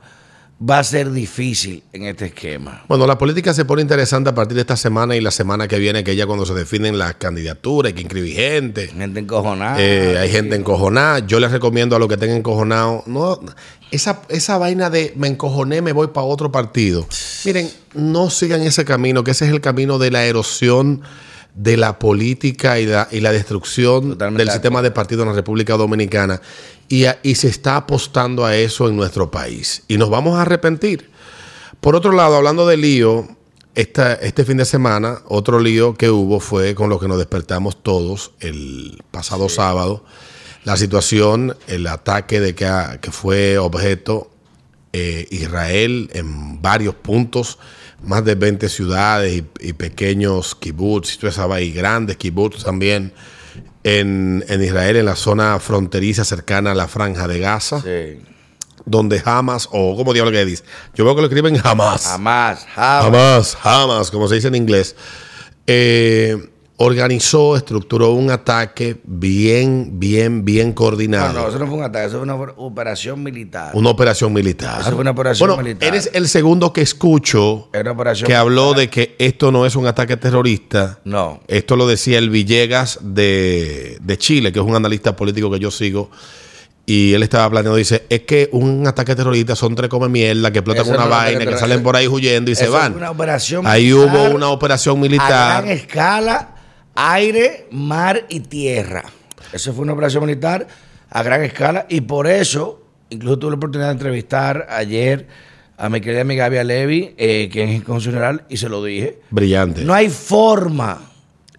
va 0.61 0.79
a 0.79 0.83
ser 0.83 1.11
difícil 1.11 1.83
en 1.91 2.03
este 2.03 2.27
esquema. 2.27 2.83
bueno, 2.87 3.05
la 3.05 3.17
política 3.17 3.53
se 3.53 3.65
pone 3.65 3.81
interesante 3.81 4.29
a 4.29 4.35
partir 4.35 4.55
de 4.55 4.61
esta 4.61 4.77
semana 4.77 5.15
y 5.15 5.21
la 5.21 5.31
semana 5.31 5.67
que 5.67 5.77
viene, 5.77 6.03
que 6.03 6.15
ya 6.15 6.25
cuando 6.25 6.45
se 6.45 6.53
definen 6.53 6.97
las 6.97 7.15
candidaturas, 7.15 7.89
hay 7.89 7.93
que 7.93 8.01
inscribir 8.01 8.35
gente. 8.35 8.87
Gente 8.87 9.19
encojonada. 9.19 9.75
Eh, 9.79 10.17
hay 10.17 10.29
gente 10.29 10.55
encojonada. 10.55 11.19
Yo 11.19 11.39
les 11.39 11.51
recomiendo 11.51 11.95
a 11.95 11.99
los 11.99 12.07
que 12.07 12.13
estén 12.15 12.31
encojonados, 12.31 13.05
no, 13.07 13.39
esa, 13.91 14.21
esa 14.29 14.57
vaina 14.57 14.89
de 14.89 15.13
me 15.15 15.27
encojoné, 15.27 15.81
me 15.81 15.91
voy 15.91 16.07
para 16.07 16.25
otro 16.25 16.51
partido. 16.51 17.05
Miren, 17.45 17.69
no 17.93 18.29
sigan 18.29 18.61
ese 18.61 18.85
camino, 18.85 19.23
que 19.23 19.31
ese 19.31 19.45
es 19.45 19.51
el 19.51 19.61
camino 19.61 19.99
de 19.99 20.11
la 20.11 20.25
erosión 20.25 21.01
de 21.55 21.77
la 21.77 21.99
política 21.99 22.79
y 22.79 22.87
la, 22.87 23.07
y 23.11 23.19
la 23.19 23.31
destrucción 23.31 24.09
Totalmente 24.09 24.39
del 24.39 24.47
de 24.47 24.53
sistema 24.53 24.81
de 24.81 24.91
partidos 24.91 25.23
en 25.23 25.29
la 25.29 25.35
República 25.35 25.77
Dominicana. 25.77 26.41
Y, 26.89 27.05
a- 27.05 27.19
y 27.23 27.35
se 27.35 27.47
está 27.47 27.75
apostando 27.77 28.45
a 28.45 28.55
eso 28.55 28.87
en 28.87 28.95
nuestro 28.95 29.31
país. 29.31 29.83
Y 29.87 29.97
nos 29.97 30.09
vamos 30.09 30.37
a 30.37 30.41
arrepentir. 30.43 31.09
Por 31.81 31.95
otro 31.95 32.11
lado, 32.11 32.35
hablando 32.35 32.65
de 32.67 32.77
lío, 32.77 33.27
esta- 33.75 34.13
este 34.13 34.45
fin 34.45 34.57
de 34.57 34.65
semana, 34.65 35.19
otro 35.27 35.59
lío 35.59 35.95
que 35.95 36.09
hubo 36.09 36.39
fue 36.39 36.75
con 36.75 36.89
lo 36.89 36.99
que 36.99 37.07
nos 37.07 37.17
despertamos 37.17 37.81
todos 37.81 38.31
el 38.39 39.01
pasado 39.11 39.49
sábado. 39.49 40.05
La 40.65 40.77
situación, 40.77 41.57
el 41.67 41.87
ataque 41.87 42.39
de 42.39 42.55
que, 42.55 42.65
a- 42.65 42.99
que 43.01 43.11
fue 43.11 43.57
objeto 43.57 44.29
eh, 44.95 45.27
Israel 45.31 46.09
en 46.13 46.61
varios 46.61 46.93
puntos, 46.93 47.57
más 48.03 48.23
de 48.23 48.35
20 48.35 48.69
ciudades 48.69 49.33
y, 49.33 49.67
y 49.69 49.73
pequeños 49.73 50.53
kibbutz, 50.55 51.15
y 51.15 51.17
toda 51.17 51.31
esa 51.31 51.47
vaina, 51.47 51.65
y 51.67 51.71
grandes 51.71 52.17
kibbutz 52.17 52.63
también 52.63 53.11
en, 53.83 54.43
en 54.47 54.63
Israel, 54.63 54.95
en 54.97 55.05
la 55.05 55.15
zona 55.15 55.59
fronteriza 55.59 56.23
cercana 56.23 56.71
a 56.71 56.75
la 56.75 56.87
franja 56.87 57.27
de 57.27 57.39
Gaza 57.39 57.81
Sí. 57.81 58.21
donde 58.85 59.21
Hamas, 59.25 59.67
o 59.71 59.95
como 59.95 60.13
diablo 60.13 60.31
que 60.31 60.45
dice, 60.45 60.63
yo 60.95 61.05
veo 61.05 61.15
que 61.15 61.21
lo 61.21 61.27
escriben 61.27 61.59
Hamas. 61.63 62.05
Jamás, 62.05 62.65
jamás. 62.73 63.05
Hamas, 63.05 63.57
Hamas, 63.63 64.11
como 64.11 64.27
se 64.27 64.35
dice 64.35 64.47
en 64.49 64.55
inglés, 64.55 64.95
eh, 65.67 66.49
organizó, 66.83 67.55
estructuró 67.57 68.11
un 68.13 68.29
ataque 68.31 68.97
bien, 69.03 69.99
bien, 69.99 70.45
bien 70.45 70.69
No, 70.69 70.75
coordinado. 70.75 71.33
no, 71.33 71.47
eso 71.47 71.59
no 71.59 71.67
fue 71.67 71.75
un 71.77 71.83
ataque, 71.83 72.05
eso 72.07 72.17
fue 72.17 72.23
una 72.23 72.35
operación 72.57 73.23
militar. 73.23 73.71
Una 73.73 73.89
operación 73.89 74.31
militar. 74.33 74.81
Eso 74.81 74.91
fue 74.91 75.01
una 75.01 75.11
operación 75.11 75.47
bueno, 75.49 75.61
militar. 75.63 75.87
eres 75.87 76.09
el 76.13 76.27
segundo 76.27 76.71
que 76.73 76.81
escucho 76.81 77.69
que 78.25 78.35
habló 78.35 78.73
de 78.73 78.89
que 78.89 79.15
esto 79.19 79.51
no 79.51 79.65
es 79.65 79.75
un 79.75 79.87
ataque 79.87 80.17
terrorista. 80.17 80.99
No. 81.05 81.41
Esto 81.47 81.75
lo 81.75 81.87
decía 81.87 82.17
el 82.19 82.29
Villegas 82.29 82.99
de, 83.01 83.97
de 84.01 84.17
Chile, 84.17 84.51
que 84.51 84.59
es 84.59 84.65
un 84.65 84.75
analista 84.75 85.15
político 85.15 85.49
que 85.51 85.59
yo 85.59 85.71
sigo. 85.71 86.09
Y 86.85 87.13
él 87.13 87.23
estaba 87.23 87.49
planteando, 87.49 87.77
dice, 87.77 88.03
es 88.09 88.23
que 88.23 88.49
un 88.51 88.85
ataque 88.85 89.15
terrorista 89.15 89.55
son 89.55 89.73
tres 89.73 89.89
come 89.89 90.09
mierda 90.09 90.51
que 90.51 90.59
explotan 90.59 90.85
una 90.89 91.05
no 91.05 91.09
vaina, 91.09 91.45
que 91.45 91.57
salen 91.57 91.81
por 91.81 91.95
ahí 91.95 92.09
huyendo 92.09 92.51
y 92.51 92.55
se 92.55 92.67
van. 92.67 92.95
una 92.95 93.09
operación 93.09 93.65
ahí 93.65 93.93
militar 93.93 94.09
hubo 94.27 94.35
una 94.35 94.49
operación 94.49 94.97
A 94.97 95.01
militar. 95.01 95.63
gran 95.63 95.69
escala, 95.69 96.52
aire, 96.95 97.67
mar 97.71 98.25
y 98.29 98.41
tierra. 98.41 99.03
Eso 99.51 99.73
fue 99.73 99.83
una 99.83 99.93
operación 99.93 100.25
militar 100.25 100.67
a 101.09 101.23
gran 101.23 101.43
escala 101.43 101.85
y 101.89 102.01
por 102.01 102.27
eso, 102.27 102.83
incluso 103.09 103.39
tuve 103.39 103.51
la 103.51 103.57
oportunidad 103.57 103.87
de 103.89 103.93
entrevistar 103.93 104.67
ayer 104.69 105.27
a 105.77 105.89
mi 105.89 106.01
querida 106.01 106.21
amiga 106.21 106.49
Gaby 106.49 106.63
Levi, 106.67 107.15
eh, 107.17 107.49
quien 107.51 107.69
es 107.69 107.83
constitucional, 107.83 108.45
y 108.49 108.57
se 108.57 108.69
lo 108.69 108.83
dije. 108.83 109.19
Brillante. 109.31 109.83
No 109.83 109.93
hay 109.93 110.09
forma 110.09 111.01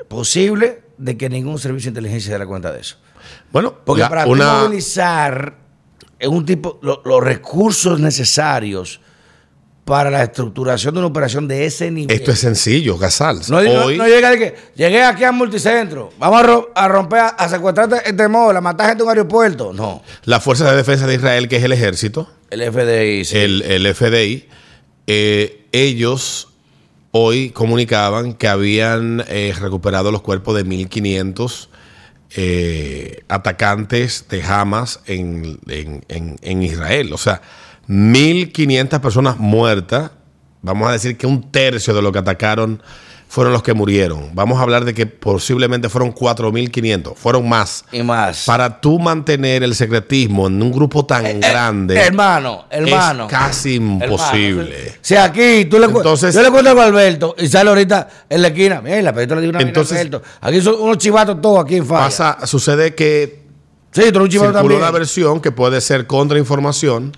posible 0.09 0.83
de 0.99 1.17
que 1.17 1.29
ningún 1.29 1.59
servicio 1.59 1.89
de 1.91 1.99
inteligencia 1.99 2.33
se 2.33 2.39
dé 2.39 2.47
cuenta 2.47 2.73
de 2.73 2.81
eso. 2.81 2.97
bueno, 3.53 3.75
Porque 3.85 4.03
la- 4.03 4.09
para 4.09 4.27
una, 4.27 4.61
movilizar 4.63 5.55
un 6.29 6.45
tipo 6.47 6.79
lo- 6.83 7.03
los 7.05 7.23
recursos 7.23 7.99
necesarios 8.01 9.01
para 9.85 10.11
la 10.11 10.23
estructuración 10.23 10.95
de 10.95 11.01
una 11.01 11.09
operación 11.09 11.47
de 11.47 11.67
ese 11.67 11.91
nivel. 11.91 12.17
esto 12.17 12.31
es 12.33 12.39
sencillo, 12.39 12.99
Casal. 12.99 13.41
no, 13.51 13.63
no- 13.63 13.85
Hoy, 13.85 13.99
no 13.99 14.07
llega 14.07 14.31
de 14.31 14.39
que 14.39 14.55
llegué 14.75 15.03
aquí 15.03 15.25
al 15.25 15.35
multicentro, 15.35 16.11
vamos 16.19 16.41
a, 16.41 16.43
ro- 16.43 16.73
a 16.75 16.89
romper, 16.89 17.19
a, 17.21 17.29
a 17.29 17.49
secuestrar 17.51 17.89
este 18.05 18.29
móvil, 18.29 18.57
a 18.57 18.61
matar 18.63 18.87
gente 18.89 19.03
en 19.03 19.09
un 19.09 19.11
aeropuerto. 19.11 19.73
No, 19.75 20.03
la 20.25 20.41
Fuerza 20.41 20.71
de 20.71 20.77
Defensa 20.77 21.07
de 21.07 21.15
Israel, 21.17 21.49
que 21.49 21.57
es 21.57 21.65
el 21.65 21.73
ejército, 21.73 22.31
el 22.51 22.63
FDI. 22.63 23.25
sí. 23.27 23.37
el, 23.37 23.61
el 23.63 23.95
FDI, 23.95 24.49
eh, 25.07 25.67
ellos 25.73 26.49
hoy 27.11 27.51
comunicaban 27.51 28.33
que 28.33 28.49
habían 28.49 29.23
eh, 29.29 29.53
recuperado 29.61 30.11
los 30.11 30.23
cuerpos 30.23 30.57
de 30.57 30.65
1.500 30.65 31.69
eh, 32.37 33.23
atacantes 33.29 34.27
de 34.29 34.43
Hamas 34.43 35.01
en, 35.07 35.59
en- 35.69 36.05
en- 36.09 36.37
en 36.43 36.63
Israel. 36.63 37.13
O 37.13 37.19
sea, 37.19 37.43
1.500 37.89 39.01
personas 39.01 39.39
muertas. 39.39 40.11
Vamos 40.63 40.89
a 40.89 40.93
decir 40.93 41.17
que 41.17 41.27
un 41.27 41.51
tercio 41.51 41.93
de 41.95 42.01
lo 42.03 42.11
que 42.13 42.19
atacaron 42.19 42.83
fueron 43.29 43.53
los 43.53 43.63
que 43.65 43.75
murieron. 43.75 44.31
Vamos 44.33 44.59
a 44.61 44.63
hablar 44.63 44.85
de 44.85 44.95
que 44.95 45.07
posiblemente 45.07 45.89
fueron 45.89 46.13
4.500, 46.15 47.17
fueron 47.17 47.49
más. 47.49 47.85
Y 47.91 48.03
más. 48.03 48.45
Para 48.47 48.81
tú 48.81 48.99
mantener 49.01 49.65
el 49.65 49.75
secretismo 49.75 50.47
en 50.47 50.63
un 50.63 50.71
grupo 50.71 51.05
tan 51.05 51.27
Eh, 51.27 51.41
grande 51.41 51.97
hermano, 52.01 52.67
hermano. 52.71 53.25
es 53.25 53.31
casi 53.31 53.75
imposible. 53.75 54.95
Si 55.01 55.17
aquí 55.17 55.65
tú 55.65 55.79
le 55.81 55.87
Entonces- 55.87 56.33
yo 56.35 56.43
le 56.43 56.51
cuento 56.51 56.81
a 56.81 56.85
Alberto 56.85 57.35
y 57.37 57.49
sale 57.49 57.71
ahorita 57.71 58.09
en 58.31 58.41
la 58.43 58.49
esquina, 58.49 58.81
mira, 58.81 59.13
pero 59.13 59.27
yo 59.29 59.35
le 59.35 59.41
digo 59.41 59.51
una 59.51 59.61
Entonces- 59.63 59.99
Entonces, 60.01 60.23
Alberto. 60.31 60.47
Aquí 60.47 60.61
son 60.61 60.81
unos 60.81 60.99
chivatos 60.99 61.41
todos 61.43 61.65
aquí 61.65 61.77
en 61.77 61.87
falla. 61.87 62.05
Pasa, 62.05 62.47
sucede 62.47 62.95
que 62.95 63.43
sí, 63.91 64.03
circuló 64.03 64.53
también. 64.53 64.81
una 64.81 64.91
versión 64.93 65.41
que 65.41 65.51
puede 65.51 65.81
ser 65.81 66.07
contrainformación 66.07 67.13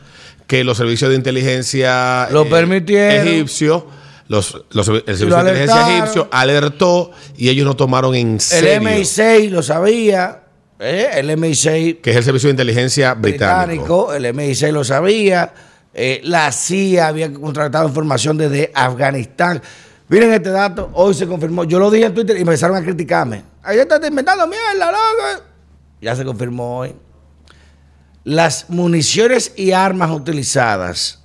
que 0.46 0.64
los 0.64 0.76
servicios 0.76 1.10
de 1.10 1.16
inteligencia 1.16 2.28
Lo 2.30 2.48
permitieron. 2.48 3.26
egipcios 3.28 3.84
los, 4.28 4.64
los- 4.70 4.88
el 4.88 5.02
servicio 5.04 5.28
lo 5.28 5.36
de 5.36 5.50
inteligencia 5.50 5.98
egipcio 5.98 6.28
alertó 6.32 7.12
y 7.36 7.48
ellos 7.48 7.64
no 7.64 7.76
tomaron 7.76 8.14
en 8.14 8.34
el 8.34 8.40
serio 8.40 8.80
MI6 8.80 9.50
lo 9.50 9.62
sabía, 9.62 10.42
¿eh? 10.80 11.10
el 11.14 11.30
MI6 11.30 12.00
que 12.00 12.10
es 12.10 12.16
el 12.16 12.24
servicio 12.24 12.48
de 12.48 12.52
inteligencia 12.52 13.14
británico. 13.14 14.06
británico, 14.08 14.14
el 14.14 14.24
MI6 14.34 14.72
lo 14.72 14.82
sabía, 14.82 15.54
eh, 15.94 16.20
la 16.24 16.50
CIA 16.50 17.06
había 17.08 17.32
contratado 17.32 17.86
información 17.88 18.36
desde 18.36 18.72
Afganistán. 18.74 19.62
Miren 20.08 20.32
este 20.32 20.50
dato, 20.50 20.90
hoy 20.94 21.14
se 21.14 21.26
confirmó. 21.26 21.64
Yo 21.64 21.78
lo 21.78 21.90
dije 21.90 22.06
en 22.06 22.14
Twitter 22.14 22.36
y 22.36 22.40
empezaron 22.40 22.76
a 22.76 22.82
criticarme. 22.82 23.42
Ahí 23.62 23.78
está 23.78 23.96
inventando 24.06 24.46
mierda, 24.46 24.90
loco. 24.92 25.44
Ya 26.00 26.14
se 26.14 26.24
confirmó 26.24 26.78
hoy. 26.80 26.94
Las 28.26 28.68
municiones 28.70 29.52
y 29.54 29.70
armas 29.70 30.10
utilizadas 30.10 31.22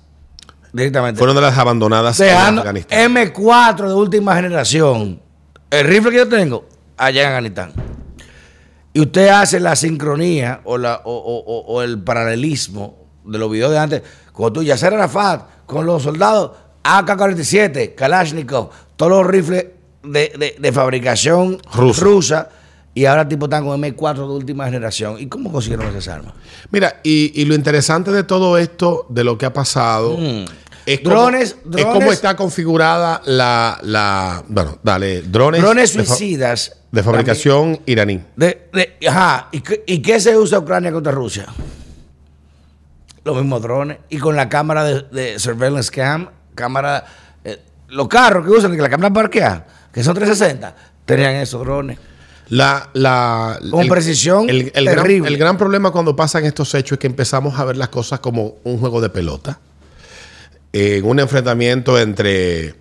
directamente 0.72 1.18
fueron 1.18 1.34
de 1.34 1.42
las 1.42 1.58
abandonadas 1.58 2.20
en 2.20 2.30
Afganistán. 2.60 3.12
M4 3.12 3.88
de 3.88 3.94
última 3.94 4.36
generación. 4.36 5.20
El 5.68 5.84
rifle 5.88 6.12
que 6.12 6.16
yo 6.18 6.28
tengo, 6.28 6.64
allá 6.96 7.22
en 7.22 7.26
Afganistán. 7.26 7.72
Y 8.92 9.00
usted 9.00 9.30
hace 9.30 9.58
la 9.58 9.74
sincronía 9.74 10.60
o, 10.62 10.78
la, 10.78 11.00
o, 11.04 11.12
o- 11.12 11.74
o- 11.74 11.82
el 11.82 12.00
paralelismo 12.00 12.96
de 13.24 13.36
los 13.38 13.50
videos 13.50 13.72
de 13.72 13.78
antes, 13.80 14.02
con 14.32 14.52
tú, 14.52 14.62
Yasser 14.62 14.94
Arafat, 14.94 15.66
con 15.66 15.84
los 15.84 16.04
soldados 16.04 16.52
AK-47, 16.84 17.96
Kalashnikov, 17.96 18.70
todos 18.94 19.10
los 19.10 19.26
rifles 19.26 19.66
de, 20.04 20.32
de- 20.38 20.56
de 20.56 20.72
fabricación 20.72 21.58
Rusa. 21.74 22.04
rusa, 22.04 22.48
y 22.94 23.04
ahora 23.06 23.26
tipo 23.28 23.46
están 23.46 23.64
con 23.64 23.80
M4 23.80 24.14
de 24.16 24.22
última 24.34 24.64
generación. 24.66 25.16
¿Y 25.18 25.26
cómo 25.26 25.50
consiguieron 25.50 25.86
esas 25.88 26.08
armas? 26.08 26.34
Mira, 26.70 27.00
y, 27.02 27.32
y 27.40 27.44
lo 27.46 27.54
interesante 27.54 28.10
de 28.12 28.22
todo 28.24 28.58
esto, 28.58 29.06
de 29.08 29.24
lo 29.24 29.38
que 29.38 29.46
ha 29.46 29.52
pasado, 29.52 30.18
es, 30.84 31.00
cómo, 31.00 31.14
Mm. 31.14 31.18
Drones- 31.18 31.56
es 31.76 31.84
cómo 31.84 32.00
drones- 32.00 32.12
está 32.12 32.36
configurada 32.36 33.22
la, 33.24 33.78
la 33.82 34.44
bueno, 34.48 34.78
dale, 34.82 35.22
drones, 35.22 35.62
Drones 35.62 35.90
suicidas. 35.92 36.76
de 36.90 37.02
fabricación 37.02 37.80
iraní. 37.86 38.20
De, 38.36 38.68
de- 38.72 39.08
ajá, 39.08 39.48
¿Y 39.52 39.60
qué, 39.60 39.84
¿y 39.86 40.02
qué 40.02 40.20
se 40.20 40.36
usa 40.36 40.58
Ucrania 40.58 40.92
contra 40.92 41.12
Rusia? 41.12 41.46
Los 43.24 43.36
mismos 43.36 43.62
drones. 43.62 43.98
Y 44.08 44.18
con 44.18 44.34
la 44.36 44.48
cámara 44.48 44.82
de, 44.84 45.02
de 45.12 45.38
surveillance 45.38 45.90
cam, 45.90 46.28
cámara, 46.54 47.04
eh, 47.44 47.60
los 47.88 48.08
carros 48.08 48.44
que 48.44 48.50
usan, 48.50 48.72
que 48.74 48.82
la 48.82 48.90
cámara 48.90 49.14
parquea, 49.14 49.66
que 49.92 50.02
son 50.02 50.14
360, 50.14 50.74
tenían 51.04 51.36
esos 51.36 51.60
drones. 51.60 51.98
La, 52.52 52.90
la, 52.92 53.58
Con 53.70 53.88
precisión 53.88 54.46
gran, 54.46 54.70
terrible. 54.72 55.26
el 55.26 55.38
gran 55.38 55.56
problema 55.56 55.90
cuando 55.90 56.14
pasan 56.14 56.44
estos 56.44 56.74
hechos 56.74 56.96
es 56.96 56.98
que 56.98 57.06
empezamos 57.06 57.58
a 57.58 57.64
ver 57.64 57.78
las 57.78 57.88
cosas 57.88 58.20
como 58.20 58.56
un 58.64 58.76
juego 58.76 59.00
de 59.00 59.08
pelota. 59.08 59.58
En 60.70 61.02
un 61.06 61.18
enfrentamiento 61.18 61.98
entre, 61.98 62.74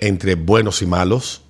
entre 0.00 0.36
buenos 0.36 0.80
y 0.80 0.86
malos. 0.86 1.42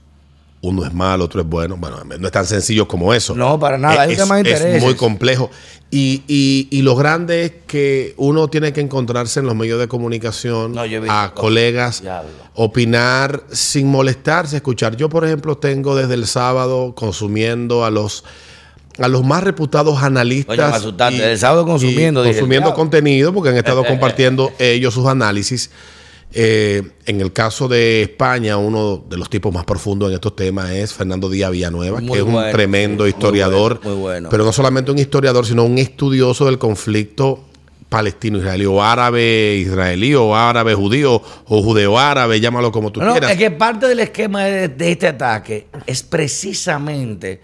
Uno 0.66 0.84
es 0.84 0.92
malo, 0.92 1.24
otro 1.24 1.40
es 1.40 1.46
bueno. 1.46 1.76
Bueno, 1.76 2.02
no 2.04 2.26
es 2.26 2.32
tan 2.32 2.44
sencillo 2.44 2.88
como 2.88 3.14
eso. 3.14 3.34
No, 3.34 3.58
para 3.58 3.78
nada, 3.78 4.02
hay 4.02 4.12
Es, 4.12 4.82
muy 4.82 4.94
complejo. 4.94 5.50
Y, 5.90 6.24
y, 6.26 6.68
y 6.70 6.82
lo 6.82 6.96
grande 6.96 7.44
es 7.44 7.52
que 7.66 8.14
uno 8.16 8.48
tiene 8.48 8.72
que 8.72 8.80
encontrarse 8.80 9.38
en 9.40 9.46
los 9.46 9.54
medios 9.54 9.78
de 9.78 9.86
comunicación 9.86 10.72
No, 10.72 10.82
a 11.08 11.32
colegas, 11.34 12.02
Diablo. 12.02 12.30
opinar 12.54 13.44
sin 13.52 13.88
molestarse, 13.88 14.56
escuchar. 14.56 14.96
Yo, 14.96 15.08
por 15.08 15.24
ejemplo, 15.24 15.56
tengo 15.56 15.94
desde 15.94 16.14
el 16.14 16.26
sábado 16.26 16.94
consumiendo 16.96 17.84
a 17.84 17.90
los 17.90 18.24
a 18.98 19.08
los 19.08 19.24
más 19.24 19.44
reputados 19.44 20.02
analistas. 20.02 20.56
Me 20.56 20.76
asustaste. 20.76 21.32
El 21.32 21.38
sábado 21.38 21.66
consumiendo, 21.66 22.24
y 22.24 22.32
consumiendo 22.32 22.74
contenido, 22.74 23.32
porque 23.32 23.50
han 23.50 23.56
estado 23.56 23.84
compartiendo 23.86 24.52
ellos 24.58 24.94
sus 24.94 25.06
análisis. 25.06 25.70
Eh, 26.38 26.82
en 27.06 27.22
el 27.22 27.32
caso 27.32 27.66
de 27.66 28.02
España, 28.02 28.58
uno 28.58 29.02
de 29.08 29.16
los 29.16 29.30
tipos 29.30 29.54
más 29.54 29.64
profundos 29.64 30.10
en 30.10 30.16
estos 30.16 30.36
temas 30.36 30.70
es 30.70 30.92
Fernando 30.92 31.30
Díaz 31.30 31.50
Villanueva, 31.50 31.98
Muy 32.00 32.12
que 32.12 32.18
es 32.18 32.24
un 32.24 32.50
tremendo 32.52 33.04
muy 33.04 33.08
historiador, 33.10 33.80
bueno, 33.82 33.90
muy 33.96 34.00
bueno. 34.02 34.28
pero 34.30 34.44
no 34.44 34.52
solamente 34.52 34.90
un 34.90 34.98
historiador, 34.98 35.46
sino 35.46 35.64
un 35.64 35.78
estudioso 35.78 36.44
del 36.44 36.58
conflicto 36.58 37.40
palestino-israelí, 37.88 38.66
o 38.66 38.82
árabe-israelí, 38.82 40.14
o 40.14 40.36
árabe-judío, 40.36 41.22
o 41.46 41.62
judeo-árabe, 41.62 42.38
llámalo 42.38 42.70
como 42.70 42.92
tú 42.92 43.00
No, 43.00 43.06
no, 43.06 43.12
quieras. 43.12 43.30
es 43.30 43.38
que 43.38 43.50
parte 43.52 43.86
del 43.88 44.00
esquema 44.00 44.44
de, 44.44 44.68
de 44.68 44.92
este 44.92 45.06
ataque 45.08 45.68
es 45.86 46.02
precisamente, 46.02 47.40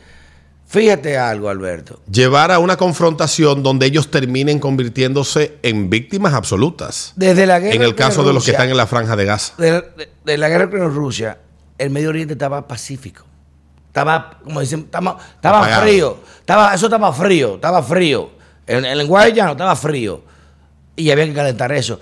fíjate 0.73 1.17
algo, 1.19 1.49
Alberto. 1.50 2.00
Llevar 2.11 2.50
a 2.50 2.59
una 2.59 2.76
confrontación 2.76 3.62
donde 3.62 3.87
ellos 3.87 4.11
terminen 4.11 4.59
convirtiéndose 4.59 5.59
en 5.62 5.91
víctimas 5.91 6.33
absolutas. 6.35 7.12
Desde 7.17 7.47
la 7.47 7.61
guerra 7.61 7.75
En 7.76 7.83
el 7.83 7.95
caso 7.95 8.25
de 8.25 8.33
los 8.33 8.45
que 8.45 8.52
están 8.52 8.69
en 8.71 8.76
la 8.76 8.87
franja 8.87 9.14
de 9.17 9.25
Gaza. 9.25 9.55
de, 9.59 9.73
de- 9.73 10.12
de 10.25 10.38
la 10.38 10.49
guerra 10.49 10.71
con 10.71 10.95
Rusia, 10.95 11.38
el 11.79 11.91
Medio 11.91 12.09
Oriente 12.09 12.33
estaba 12.35 12.67
pacífico. 12.67 13.25
Estaba, 13.88 14.38
como 14.43 14.61
dicen, 14.61 14.81
estaba, 14.81 15.19
frío. 15.83 16.17
Estaba, 16.41 16.75
eso 16.75 16.87
estaba 16.87 17.12
frío, 17.12 17.57
estaba 17.57 17.83
frío. 17.83 18.31
En 18.67 18.85
el 18.87 18.97
lenguaje 18.99 19.33
llano 19.35 19.52
estaba 19.52 19.76
frío. 19.76 20.23
Y 20.97 21.11
había 21.11 21.26
que 21.26 21.35
calentar 21.35 21.73
eso. 21.73 22.00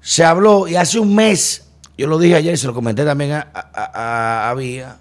Se 0.00 0.22
habló, 0.24 0.68
y 0.68 0.76
hace 0.76 1.00
un 1.00 1.14
mes, 1.14 1.64
yo 1.98 2.06
lo 2.06 2.18
dije 2.18 2.36
ayer, 2.36 2.56
se 2.56 2.66
lo 2.68 2.74
comenté 2.74 3.04
también 3.04 3.32
a, 3.32 3.48
a, 3.52 3.90
a- 4.46 4.50
a 4.50 4.54
Vía, 4.54 4.98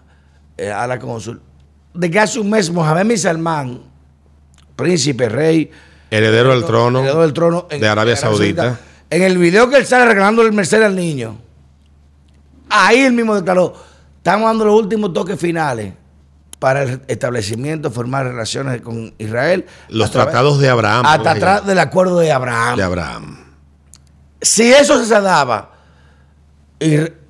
eh, 0.58 0.72
a 0.72 0.88
la 0.88 0.98
cónsul, 0.98 1.42
de 1.96 2.12
que 2.12 2.20
hace 2.20 2.40
un 2.40 2.50
mes 2.50 2.70
Mohamed 2.72 3.08
bin 3.08 3.18
Salman, 3.18 3.82
príncipe, 4.76 5.30
rey, 5.30 5.72
Heredero 6.12 6.52
del 6.52 6.66
trono, 6.66 7.00
heredero 7.00 7.22
del 7.22 7.34
trono 7.34 7.68
en- 7.70 7.82
de 7.82 7.88
Arabia 7.88 8.16
Saudita. 8.16 8.80
En 9.10 9.22
el 9.24 9.38
video 9.38 9.70
que 9.70 9.78
él 9.78 9.86
sale 9.86 10.06
regalando 10.06 10.42
el 10.42 10.54
Mercedes 10.54 10.86
al 10.86 10.96
niño, 10.96 11.38
ahí 12.70 13.00
él 13.00 13.14
mismo 13.14 13.36
declaró, 13.36 13.74
estamos 14.18 14.48
dando 14.50 14.66
los 14.66 14.76
últimos 14.80 15.14
toques 15.14 15.40
finales 15.40 15.94
para 16.60 16.84
el 16.84 17.02
establecimiento, 17.08 17.92
formar 17.92 18.26
relaciones 18.26 18.82
con 18.82 19.14
Israel. 19.18 19.66
Los 19.90 20.12
tratados 20.12 20.60
de 20.60 20.70
Abraham. 20.70 21.06
Hasta 21.06 21.32
atrás 21.32 21.66
del 21.66 21.80
acuerdo 21.80 22.20
de 22.20 22.32
Abraham. 22.32 22.78
de 22.78 22.84
Abraham. 22.84 23.38
Si 24.42 24.72
eso 24.72 25.04
se 25.04 25.22
daba, 25.22 25.72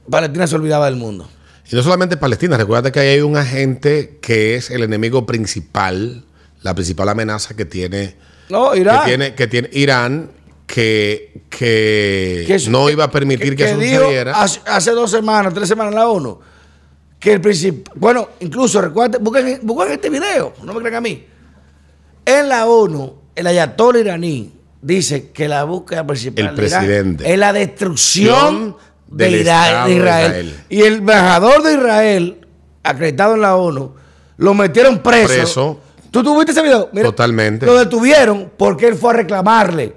Palestina 0.09 0.47
se 0.47 0.55
olvidaba 0.55 0.85
del 0.85 0.95
mundo. 0.95 1.27
Y 1.71 1.75
no 1.75 1.81
solamente 1.81 2.17
Palestina, 2.17 2.57
recuerda 2.57 2.91
que 2.91 2.99
ahí 2.99 3.07
hay 3.09 3.21
un 3.21 3.37
agente 3.37 4.19
que 4.21 4.55
es 4.55 4.69
el 4.69 4.83
enemigo 4.83 5.25
principal, 5.25 6.23
la 6.61 6.75
principal 6.75 7.09
amenaza 7.09 7.55
que 7.55 7.65
tiene, 7.65 8.15
No, 8.49 8.75
Irán. 8.75 8.99
que 8.99 9.05
tiene, 9.05 9.35
que 9.35 9.47
tiene 9.47 9.69
Irán, 9.73 10.31
que, 10.67 11.41
que 11.49 12.57
no 12.69 12.89
iba 12.89 13.05
a 13.05 13.11
permitir 13.11 13.55
que, 13.55 13.65
eso 13.65 13.75
sucediera. 13.75 14.39
Hace, 14.39 14.61
hace 14.65 14.91
dos 14.91 15.09
semanas, 15.09 15.53
tres 15.53 15.67
semanas 15.67 15.91
en 15.93 15.99
la 15.99 16.07
ONU, 16.07 16.39
que 17.19 17.33
el 17.33 17.41
principal. 17.41 17.93
Bueno, 17.95 18.29
incluso 18.39 18.79
recuerden, 18.81 19.23
busquen, 19.23 19.59
busquen 19.63 19.93
este 19.93 20.09
video, 20.09 20.53
no 20.63 20.73
me 20.73 20.79
crean 20.81 20.95
a 20.95 21.01
mí. 21.01 21.25
En 22.25 22.49
la 22.49 22.67
ONU, 22.67 23.15
el 23.35 23.47
ayatollah 23.47 23.99
iraní 23.99 24.53
dice 24.81 25.31
que 25.31 25.47
la 25.47 25.63
búsqueda 25.63 26.05
principal 26.05 26.53
El 26.57 26.65
Irán 26.65 27.17
es 27.23 27.39
la 27.39 27.53
destrucción 27.53 28.75
de, 29.07 29.29
Ira- 29.29 29.67
Estado 29.67 29.87
de 29.87 29.93
de 29.93 29.99
Israel. 29.99 30.31
Israel. 30.31 30.63
Y 30.69 30.81
el 30.81 30.93
embajador 30.95 31.63
de 31.63 31.73
Israel, 31.73 32.47
acreditado 32.83 33.35
en 33.35 33.41
la 33.41 33.55
ONU, 33.55 33.93
lo 34.37 34.53
metieron 34.53 34.99
preso. 34.99 35.27
Preso. 35.27 35.79
¿Tú 36.11 36.23
tuviste 36.23 36.51
ese 36.53 36.61
video? 36.61 36.89
Totalmente. 37.03 37.65
Lo 37.65 37.75
detuvieron 37.77 38.51
porque 38.57 38.87
él 38.87 38.95
fue 38.95 39.11
a 39.11 39.17
reclamarle. 39.17 39.93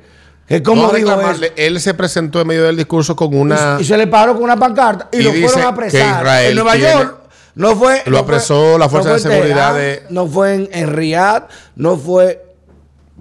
Cómo 0.65 0.85
No 0.87 0.91
reclamarle, 0.93 1.53
él 1.57 1.79
se 1.79 1.93
presentó 1.93 2.41
en 2.41 2.47
medio 2.47 2.65
del 2.65 2.77
discurso 2.77 3.15
con 3.15 3.37
una... 3.37 3.77
Y 3.81 3.85
se 3.85 3.97
le 3.99 4.07
paró 4.07 4.33
con 4.35 4.45
una 4.45 4.57
pancarta 4.57 5.09
y, 5.13 5.19
Y 5.19 5.23
lo 5.23 5.33
fueron 5.33 5.61
a 5.61 5.69
apresar. 5.69 6.21
Israel 6.23 6.49
en 6.51 6.55
Nueva 6.55 6.73
tiene- 6.73 6.91
York 6.93 7.19
no 7.55 7.77
fue. 7.77 8.03
Lo 8.07 8.13
no 8.13 8.19
apresó 8.19 8.71
fue- 8.71 8.79
la 8.79 8.89
Fuerza 8.89 9.09
no 9.11 9.15
de 9.17 9.21
Seguridad 9.21 9.75
Teherán, 9.75 9.77
de- 9.77 10.03
No 10.09 10.27
fue 10.27 10.55
en, 10.55 10.69
en 10.73 10.93
Riyadh, 10.97 11.49
no 11.77 11.97
fue. 11.99 12.43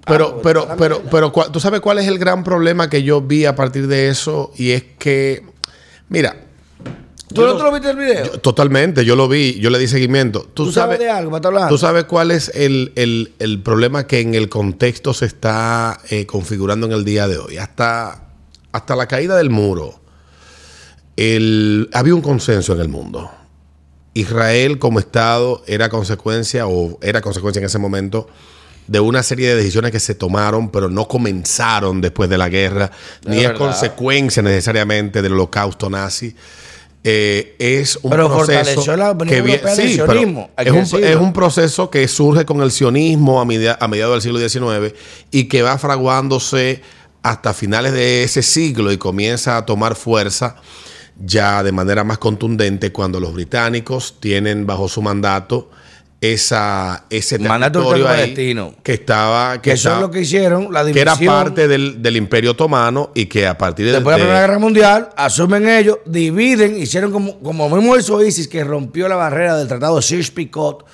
Pero, 0.06 0.36
Ah, 0.36 0.40
pero, 0.42 0.64
pues, 0.66 0.76
pero, 0.78 1.02
pero, 1.10 1.32
cua- 1.32 1.50
tú 1.52 1.60
sabes 1.60 1.80
cuál 1.80 1.98
es 1.98 2.06
el 2.06 2.18
gran 2.18 2.42
problema 2.44 2.88
que 2.88 3.02
yo 3.02 3.20
vi 3.20 3.44
a 3.44 3.54
partir 3.54 3.88
de 3.88 4.08
eso 4.08 4.50
y 4.56 4.70
es 4.72 4.84
que, 4.98 5.44
mira, 6.08 6.44
¿Tú 7.34 7.42
no 7.42 7.56
te 7.58 7.62
lo 7.62 7.70
viste 7.72 7.90
el 7.90 7.96
video? 7.98 8.24
Yo- 8.24 8.40
totalmente, 8.40 9.04
yo 9.04 9.14
lo 9.14 9.28
vi, 9.28 9.60
yo 9.60 9.68
le 9.68 9.78
di 9.78 9.86
seguimiento. 9.86 10.48
¿Tú, 10.54 10.64
¿Tú 10.64 10.72
sabes 10.72 10.98
de 10.98 11.10
algo? 11.10 11.30
¿Me 11.30 11.36
estás 11.36 11.50
hablando? 11.50 11.68
¿Tú 11.68 11.76
sabes 11.76 12.04
cuál 12.04 12.30
es 12.30 12.50
el, 12.54 12.92
el- 12.96 13.34
el 13.38 13.60
problema 13.62 14.06
que 14.06 14.20
en 14.20 14.34
el 14.34 14.48
contexto 14.48 15.12
se 15.12 15.26
está 15.26 16.00
eh, 16.08 16.24
configurando 16.24 16.86
en 16.86 16.92
el 16.92 17.04
día 17.04 17.28
de 17.28 17.36
hoy? 17.36 17.58
Hasta, 17.58 18.28
hasta 18.72 18.96
la 18.96 19.06
caída 19.06 19.36
del 19.36 19.50
muro, 19.50 20.00
el- 21.16 21.90
había 21.92 22.14
un 22.14 22.22
consenso 22.22 22.72
en 22.72 22.80
el 22.80 22.88
mundo. 22.88 23.30
Israel 24.14 24.78
como 24.78 24.98
Estado 24.98 25.62
era 25.66 25.88
consecuencia, 25.90 26.66
o 26.66 26.98
era 27.02 27.20
consecuencia 27.20 27.60
en 27.60 27.66
ese 27.66 27.78
momento, 27.78 28.26
de 28.88 28.98
una 29.00 29.22
serie 29.22 29.48
de 29.50 29.54
decisiones 29.54 29.92
que 29.92 30.00
se 30.00 30.14
tomaron, 30.16 30.70
pero 30.70 30.88
no 30.90 31.06
comenzaron 31.06 32.00
después 32.00 32.28
de 32.28 32.38
la 32.38 32.48
guerra, 32.48 32.90
ni 33.26 33.44
es 33.44 33.52
consecuencia 33.52 34.42
necesariamente 34.42 35.22
del 35.22 35.34
holocausto 35.34 35.88
nazi. 35.88 36.34
Eh, 37.04 37.54
es 37.60 37.96
un 38.02 38.10
Pero 38.10 38.28
proceso 38.28 38.96
la 38.96 39.16
que 39.16 39.36
Europea 39.38 39.74
sí, 39.76 39.82
sionismo, 39.94 40.50
es, 40.56 40.72
un, 40.72 41.04
es 41.04 41.16
un 41.16 41.32
proceso 41.32 41.90
que 41.90 42.08
surge 42.08 42.44
con 42.44 42.60
el 42.60 42.72
sionismo 42.72 43.40
a, 43.40 43.44
media- 43.44 43.78
a 43.80 43.86
mediados 43.86 44.14
del 44.14 44.22
siglo 44.22 44.48
XIX 44.48 44.94
y 45.30 45.44
que 45.44 45.62
va 45.62 45.78
fraguándose 45.78 46.82
hasta 47.22 47.54
finales 47.54 47.92
de 47.92 48.24
ese 48.24 48.42
siglo 48.42 48.90
y 48.90 48.98
comienza 48.98 49.56
a 49.56 49.64
tomar 49.64 49.94
fuerza 49.94 50.56
ya 51.24 51.62
de 51.62 51.72
manera 51.72 52.04
más 52.04 52.18
contundente 52.18 52.90
cuando 52.92 53.20
los 53.20 53.32
británicos 53.32 54.16
tienen 54.20 54.66
bajo 54.66 54.88
su 54.88 55.00
mandato 55.00 55.70
esa, 56.20 57.04
ese 57.10 57.38
territorio 57.38 58.08
ahí 58.08 58.20
palestino. 58.22 58.74
que 58.82 58.94
estaba 58.94 59.62
que 59.62 59.72
eso 59.72 59.94
es 59.94 60.00
lo 60.00 60.10
que 60.10 60.22
hicieron, 60.22 60.72
la 60.72 60.80
que 60.80 60.88
división. 60.88 61.16
era 61.16 61.32
parte 61.32 61.68
del, 61.68 62.02
del 62.02 62.16
imperio 62.16 62.52
otomano 62.52 63.12
y 63.14 63.26
que 63.26 63.46
a 63.46 63.56
partir 63.56 63.86
de, 63.86 63.92
Después 63.92 64.16
de 64.16 64.18
la 64.18 64.24
Primera 64.24 64.40
Guerra 64.40 64.58
Mundial, 64.58 65.10
asumen 65.16 65.68
ellos, 65.68 65.98
dividen, 66.06 66.76
hicieron 66.76 67.12
como, 67.12 67.38
como 67.38 67.68
mismo 67.70 67.96
hizo 67.96 68.22
ISIS, 68.22 68.48
que 68.48 68.64
rompió 68.64 69.08
la 69.08 69.14
barrera 69.14 69.56
del 69.56 69.68
Tratado 69.68 69.96
de 69.96 70.02
Sykes-Picot 70.02 70.84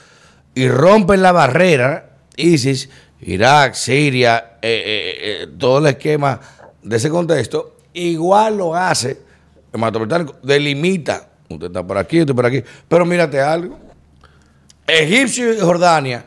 y 0.54 0.69
rompen 0.69 1.23
la 1.23 1.33
barrera, 1.33 2.19
ISIS, 2.37 2.90
Irak, 3.21 3.75
Siria, 3.75 4.59
eh, 4.61 4.83
eh, 4.85 5.43
eh, 5.43 5.47
todo 5.59 5.78
el 5.78 5.87
esquema 5.87 6.38
de 6.83 6.97
ese 6.97 7.09
contexto, 7.09 7.76
igual 7.95 8.59
lo 8.59 8.75
hace 8.75 9.19
el 9.73 9.81
mandato 9.81 10.00
británico, 10.00 10.37
delimita, 10.43 11.31
usted 11.49 11.69
está 11.69 11.85
por 11.85 11.97
aquí, 11.97 12.21
usted 12.21 12.35
por 12.35 12.45
aquí, 12.45 12.62
pero 12.87 13.07
mírate 13.07 13.40
algo, 13.40 13.84
Egipcio 14.87 15.53
y 15.55 15.61
Jordania 15.61 16.25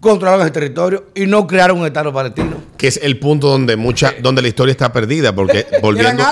controlaron 0.00 0.42
ese 0.42 0.50
territorio 0.52 1.06
y 1.14 1.26
no 1.26 1.46
crearon 1.46 1.78
un 1.80 1.86
Estado 1.86 2.12
palestino. 2.12 2.56
que 2.78 2.88
es 2.88 2.98
el 3.02 3.18
punto 3.18 3.48
donde 3.48 3.76
mucha 3.76 4.14
donde 4.22 4.40
la 4.42 4.48
historia 4.48 4.72
está 4.72 4.92
perdida 4.92 5.34
porque 5.34 5.66
volviendo 5.82 6.24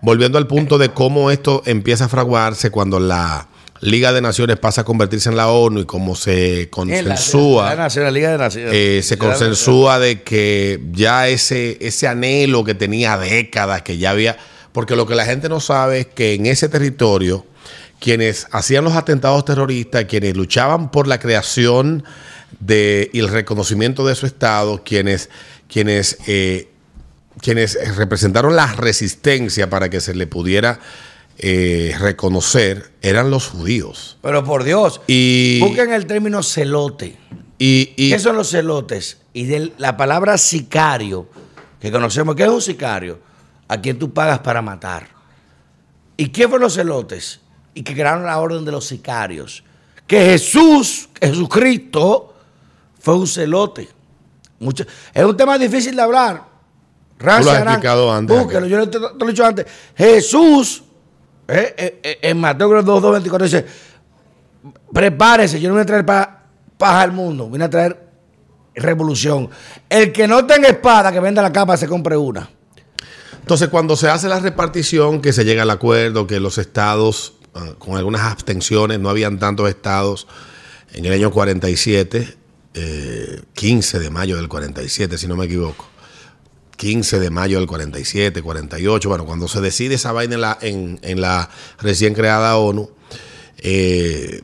volviendo 0.00 0.38
al 0.38 0.46
punto 0.46 0.78
de 0.78 0.90
cómo 0.90 1.30
esto 1.32 1.62
empieza 1.66 2.04
a 2.04 2.08
fraguarse 2.08 2.70
cuando 2.70 3.00
la 3.00 3.48
Liga 3.80 4.12
de 4.12 4.20
Naciones 4.20 4.56
pasa 4.58 4.80
a 4.80 4.84
convertirse 4.84 5.28
en 5.28 5.36
la 5.36 5.48
ONU 5.48 5.80
y 5.80 5.84
cómo 5.84 6.14
se 6.16 6.62
la- 6.64 6.70
consensúa 6.70 7.70
la 7.70 7.76
Nación, 7.76 8.04
la 8.04 8.10
Liga 8.10 8.30
de 8.32 8.38
Naciones. 8.38 8.72
eh, 8.74 9.02
se 9.04 9.18
consensúa 9.18 9.98
de 10.00 10.22
que 10.22 10.80
ya 10.92 11.28
ese, 11.28 11.78
ese 11.80 12.06
anhelo 12.08 12.64
que 12.64 12.74
tenía 12.74 13.16
décadas, 13.18 13.82
que 13.82 13.96
ya 13.98 14.10
había, 14.10 14.36
porque 14.72 14.96
lo 14.96 15.06
que 15.06 15.14
la 15.14 15.24
gente 15.24 15.48
no 15.48 15.60
sabe 15.60 16.00
es 16.00 16.06
que 16.06 16.34
en 16.34 16.46
ese 16.46 16.68
territorio, 16.68 17.46
quienes 18.00 18.46
hacían 18.52 18.84
los 18.84 18.94
atentados 18.94 19.44
terroristas, 19.44 20.04
quienes 20.04 20.36
luchaban 20.36 20.90
por 20.90 21.06
la 21.06 21.18
creación 21.18 22.04
de, 22.60 23.10
y 23.12 23.18
el 23.20 23.28
reconocimiento 23.28 24.06
de 24.06 24.14
su 24.14 24.26
Estado, 24.26 24.82
quienes, 24.84 25.30
quienes, 25.68 26.18
eh, 26.26 26.68
quienes 27.40 27.78
representaron 27.96 28.56
la 28.56 28.66
resistencia 28.74 29.68
para 29.70 29.90
que 29.90 30.00
se 30.00 30.14
le 30.14 30.26
pudiera 30.26 30.80
eh, 31.38 31.94
reconocer, 31.98 32.90
eran 33.02 33.30
los 33.30 33.48
judíos. 33.48 34.18
Pero 34.22 34.42
por 34.44 34.64
Dios, 34.64 35.00
Y, 35.06 35.60
busquen 35.60 35.92
el 35.92 36.06
término 36.06 36.42
celote. 36.42 37.16
y, 37.58 37.92
y- 37.96 38.10
¿Qué 38.10 38.18
son 38.18 38.36
los 38.36 38.50
celotes? 38.50 39.18
Y 39.32 39.44
de 39.46 39.72
la 39.78 39.96
palabra 39.96 40.36
sicario, 40.38 41.28
que 41.80 41.92
conocemos, 41.92 42.34
¿qué 42.34 42.42
es 42.44 42.48
un 42.48 42.60
sicario? 42.62 43.20
A 43.68 43.80
quien 43.80 43.98
tú 43.98 44.12
pagas 44.12 44.40
para 44.40 44.62
matar. 44.62 45.08
¿Y 46.16 46.30
qué 46.30 46.44
fueron 46.48 46.62
los 46.62 46.74
celotes? 46.74 47.40
Y 47.78 47.82
que 47.84 47.94
crearon 47.94 48.24
la 48.24 48.38
orden 48.40 48.64
de 48.64 48.72
los 48.72 48.86
sicarios. 48.86 49.62
Que 50.06 50.20
Jesús, 50.30 51.08
Jesucristo, 51.20 52.34
fue 52.98 53.14
un 53.14 53.26
celote. 53.26 53.88
Mucho- 54.58 54.84
es 55.14 55.24
un 55.24 55.36
tema 55.36 55.56
difícil 55.58 55.94
de 55.94 56.02
hablar. 56.02 56.42
Rancy 57.20 57.44
Tú 57.44 57.50
lo 57.50 57.50
has 57.52 57.62
explicado 57.62 58.12
antes, 58.12 58.36
Búsquelo, 58.36 58.66
yo 58.66 58.78
lo 58.78 58.88
te, 58.90 58.98
te 58.98 59.06
lo 59.18 59.24
he 59.26 59.28
dicho 59.30 59.44
antes. 59.46 59.66
Jesús, 59.96 60.82
eh, 61.46 61.74
eh, 61.76 62.00
eh, 62.02 62.18
en 62.22 62.40
Mateo 62.40 62.68
2.24 62.82 63.44
dice, 63.44 63.66
prepárese, 64.92 65.60
yo 65.60 65.68
no 65.68 65.74
voy 65.74 65.82
a 65.82 65.86
traer 65.86 66.04
pa- 66.06 66.42
paja 66.76 67.02
al 67.02 67.12
mundo, 67.12 67.48
vine 67.48 67.64
a 67.64 67.70
traer 67.70 68.08
revolución. 68.74 69.48
El 69.88 70.12
que 70.12 70.26
no 70.26 70.44
tenga 70.46 70.68
espada, 70.68 71.12
que 71.12 71.20
venda 71.20 71.42
la 71.42 71.52
capa, 71.52 71.76
se 71.76 71.86
compre 71.88 72.16
una. 72.16 72.48
Entonces, 73.40 73.68
cuando 73.68 73.96
se 73.96 74.08
hace 74.10 74.28
la 74.28 74.40
repartición, 74.40 75.20
que 75.22 75.32
se 75.32 75.44
llega 75.44 75.62
al 75.62 75.70
acuerdo, 75.70 76.26
que 76.26 76.38
los 76.38 76.58
estados, 76.58 77.34
con 77.78 77.96
algunas 77.96 78.22
abstenciones, 78.22 78.98
no 78.98 79.08
habían 79.08 79.38
tantos 79.38 79.68
estados 79.68 80.26
en 80.92 81.04
el 81.04 81.12
año 81.12 81.30
47, 81.30 82.36
eh, 82.74 83.40
15 83.54 83.98
de 83.98 84.10
mayo 84.10 84.36
del 84.36 84.48
47, 84.48 85.18
si 85.18 85.26
no 85.26 85.36
me 85.36 85.46
equivoco. 85.46 85.88
15 86.76 87.18
de 87.18 87.30
mayo 87.30 87.58
del 87.58 87.66
47, 87.66 88.40
48, 88.40 89.08
bueno, 89.08 89.26
cuando 89.26 89.48
se 89.48 89.60
decide 89.60 89.96
esa 89.96 90.12
vaina 90.12 90.58
en 90.60 91.20
la, 91.20 91.50
recién 91.80 92.14
creada 92.14 92.56
ONU, 92.56 92.88
eh, 93.58 94.42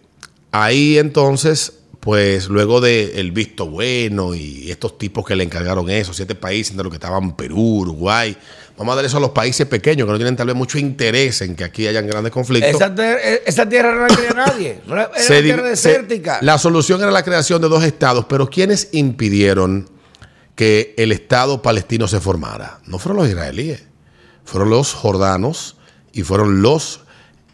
ahí 0.50 0.98
entonces, 0.98 1.74
pues 2.00 2.48
luego 2.48 2.80
del 2.80 3.30
visto 3.30 3.66
bueno 3.70 4.34
y 4.34 4.68
estos 4.68 4.98
tipos 4.98 5.24
que 5.24 5.36
le 5.36 5.44
encargaron 5.44 5.88
eso, 5.88 6.12
siete 6.12 6.34
países 6.34 6.76
de 6.76 6.82
los 6.82 6.90
que 6.90 6.96
estaban 6.96 7.36
Perú, 7.36 7.78
Uruguay, 7.82 8.36
vamos 8.76 8.92
a 8.92 8.96
dar 8.96 9.04
eso 9.04 9.16
a 9.16 9.20
los 9.20 9.30
países 9.30 9.66
pequeños 9.66 10.06
que 10.06 10.12
no 10.12 10.18
tienen 10.18 10.36
tal 10.36 10.46
vez 10.48 10.56
mucho 10.56 10.78
interés 10.78 11.40
en 11.42 11.54
que 11.56 11.64
aquí 11.64 11.86
hayan 11.86 12.06
grandes 12.06 12.32
conflictos. 12.32 12.74
Esa, 12.74 12.94
ter- 12.94 13.42
esa 13.46 13.68
tierra 13.68 13.94
no 13.94 14.06
la 14.06 14.08
quería 14.16 14.30
nadie. 14.34 14.80
Era, 14.86 15.10
Se 15.16 15.32
una 15.34 15.42
tierra 15.42 15.68
desértica. 15.68 16.38
la 16.42 16.58
solución 16.58 17.00
era 17.00 17.10
la 17.10 17.22
creación 17.22 17.60
de 17.62 17.68
dos 17.68 17.84
estados, 17.84 18.26
pero 18.28 18.48
¿quiénes 18.50 18.88
impidieron 18.92 19.88
que 20.54 20.94
el 20.98 21.12
Estado 21.12 21.62
palestino 21.62 22.08
se 22.08 22.20
formara? 22.20 22.80
No 22.86 22.98
fueron 22.98 23.18
los 23.18 23.28
israelíes, 23.28 23.84
fueron 24.44 24.70
los 24.70 24.92
jordanos 24.92 25.76
y 26.12 26.22
fueron 26.22 26.62
los, 26.62 27.00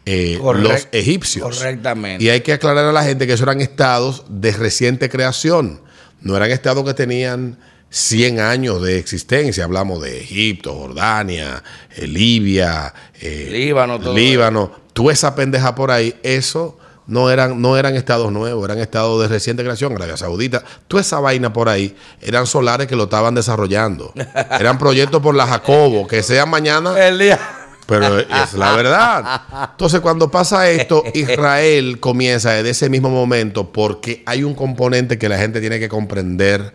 eh, 0.05 0.39
los 0.41 0.87
egipcios. 0.91 1.57
correctamente. 1.57 2.23
Y 2.23 2.29
hay 2.29 2.41
que 2.41 2.53
aclarar 2.53 2.85
a 2.85 2.91
la 2.91 3.03
gente 3.03 3.25
que 3.27 3.33
esos 3.33 3.43
eran 3.43 3.61
estados 3.61 4.23
de 4.29 4.51
reciente 4.51 5.09
creación, 5.09 5.81
no 6.21 6.35
eran 6.37 6.51
estados 6.51 6.83
que 6.85 6.93
tenían 6.93 7.57
100 7.91 8.39
años 8.39 8.81
de 8.81 8.97
existencia. 8.97 9.65
Hablamos 9.65 10.01
de 10.01 10.21
Egipto, 10.21 10.73
Jordania, 10.73 11.61
eh, 11.95 12.07
Libia, 12.07 12.93
eh, 13.19 13.49
Líbano, 13.51 13.99
todo 13.99 14.15
Líbano, 14.15 14.71
tú 14.93 15.11
esa 15.11 15.35
pendeja 15.35 15.75
por 15.75 15.91
ahí, 15.91 16.15
eso 16.23 16.77
no 17.05 17.29
eran, 17.29 17.61
no 17.61 17.77
eran 17.77 17.95
estados 17.95 18.31
nuevos, 18.31 18.63
eran 18.63 18.79
estados 18.79 19.21
de 19.21 19.27
reciente 19.27 19.63
creación, 19.63 19.93
Arabia 19.93 20.15
Saudita, 20.15 20.63
toda 20.87 21.01
esa 21.01 21.19
vaina 21.19 21.51
por 21.51 21.67
ahí, 21.67 21.93
eran 22.21 22.47
solares 22.47 22.87
que 22.87 22.95
lo 22.95 23.03
estaban 23.03 23.35
desarrollando. 23.35 24.13
Eran 24.59 24.77
proyectos 24.77 25.21
por 25.21 25.35
la 25.35 25.45
Jacobo, 25.45 26.07
que 26.07 26.23
sean 26.23 26.49
mañana, 26.49 26.97
El 26.97 27.19
día. 27.19 27.39
pero 27.85 28.19
es 28.19 28.53
la 28.53 28.75
verdad. 28.75 29.41
Entonces, 29.71 29.99
cuando 29.99 30.31
pasa 30.31 30.69
esto, 30.69 31.03
Israel 31.13 31.99
comienza 31.99 32.51
desde 32.51 32.69
ese 32.69 32.89
mismo 32.89 33.09
momento, 33.09 33.73
porque 33.73 34.23
hay 34.25 34.43
un 34.43 34.55
componente 34.55 35.17
que 35.17 35.27
la 35.27 35.37
gente 35.37 35.59
tiene 35.59 35.79
que 35.79 35.89
comprender 35.89 36.73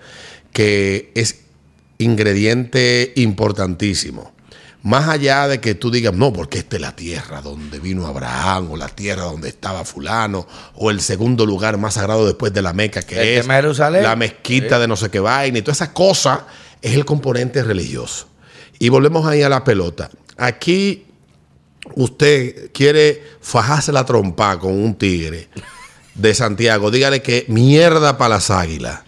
que 0.57 1.13
es 1.15 1.41
ingrediente 1.99 3.13
importantísimo. 3.17 4.33
Más 4.83 5.07
allá 5.07 5.49
de 5.49 5.61
que 5.61 5.75
tú 5.75 5.91
digas, 5.91 6.15
no, 6.15 6.33
porque 6.33 6.57
esta 6.57 6.77
es 6.77 6.81
la 6.81 6.97
tierra 6.97 7.43
donde 7.43 7.79
vino 7.79 8.07
Abraham, 8.07 8.71
o 8.71 8.77
la 8.79 8.89
tierra 8.89 9.25
donde 9.25 9.51
estaba 9.51 9.85
fulano, 9.85 10.47
o 10.77 10.91
el 10.91 11.03
segundo 11.03 11.45
lugar 11.45 11.77
más 11.77 11.93
sagrado 11.93 12.25
después 12.25 12.55
de 12.55 12.63
la 12.63 12.73
Meca, 12.73 13.03
que 13.03 13.35
El 13.35 13.41
es 13.41 13.47
Jerusalén. 13.47 14.03
la 14.03 14.17
mezquita 14.17 14.79
de 14.79 14.89
no 14.89 14.97
sé 14.97 15.11
qué 15.11 15.21
vaina, 15.21 15.59
y 15.59 15.61
toda 15.61 15.75
esa 15.75 15.93
cosa 15.93 16.47
es 16.81 16.95
el 16.95 17.05
componente 17.05 17.63
religioso. 17.63 18.27
Y 18.79 18.89
volvemos 18.89 19.27
ahí 19.27 19.43
a 19.43 19.51
la 19.51 19.63
pelota. 19.63 20.09
Aquí 20.39 21.05
usted 21.97 22.71
quiere 22.73 23.23
fajarse 23.43 23.93
la 23.93 24.07
trompa 24.07 24.59
con 24.59 24.73
un 24.73 24.95
tigre 24.95 25.51
de 26.15 26.35
Santiago, 26.35 26.91
dígale 26.91 27.21
que 27.21 27.45
mierda 27.49 28.17
para 28.17 28.37
las 28.37 28.51
águilas. 28.51 29.01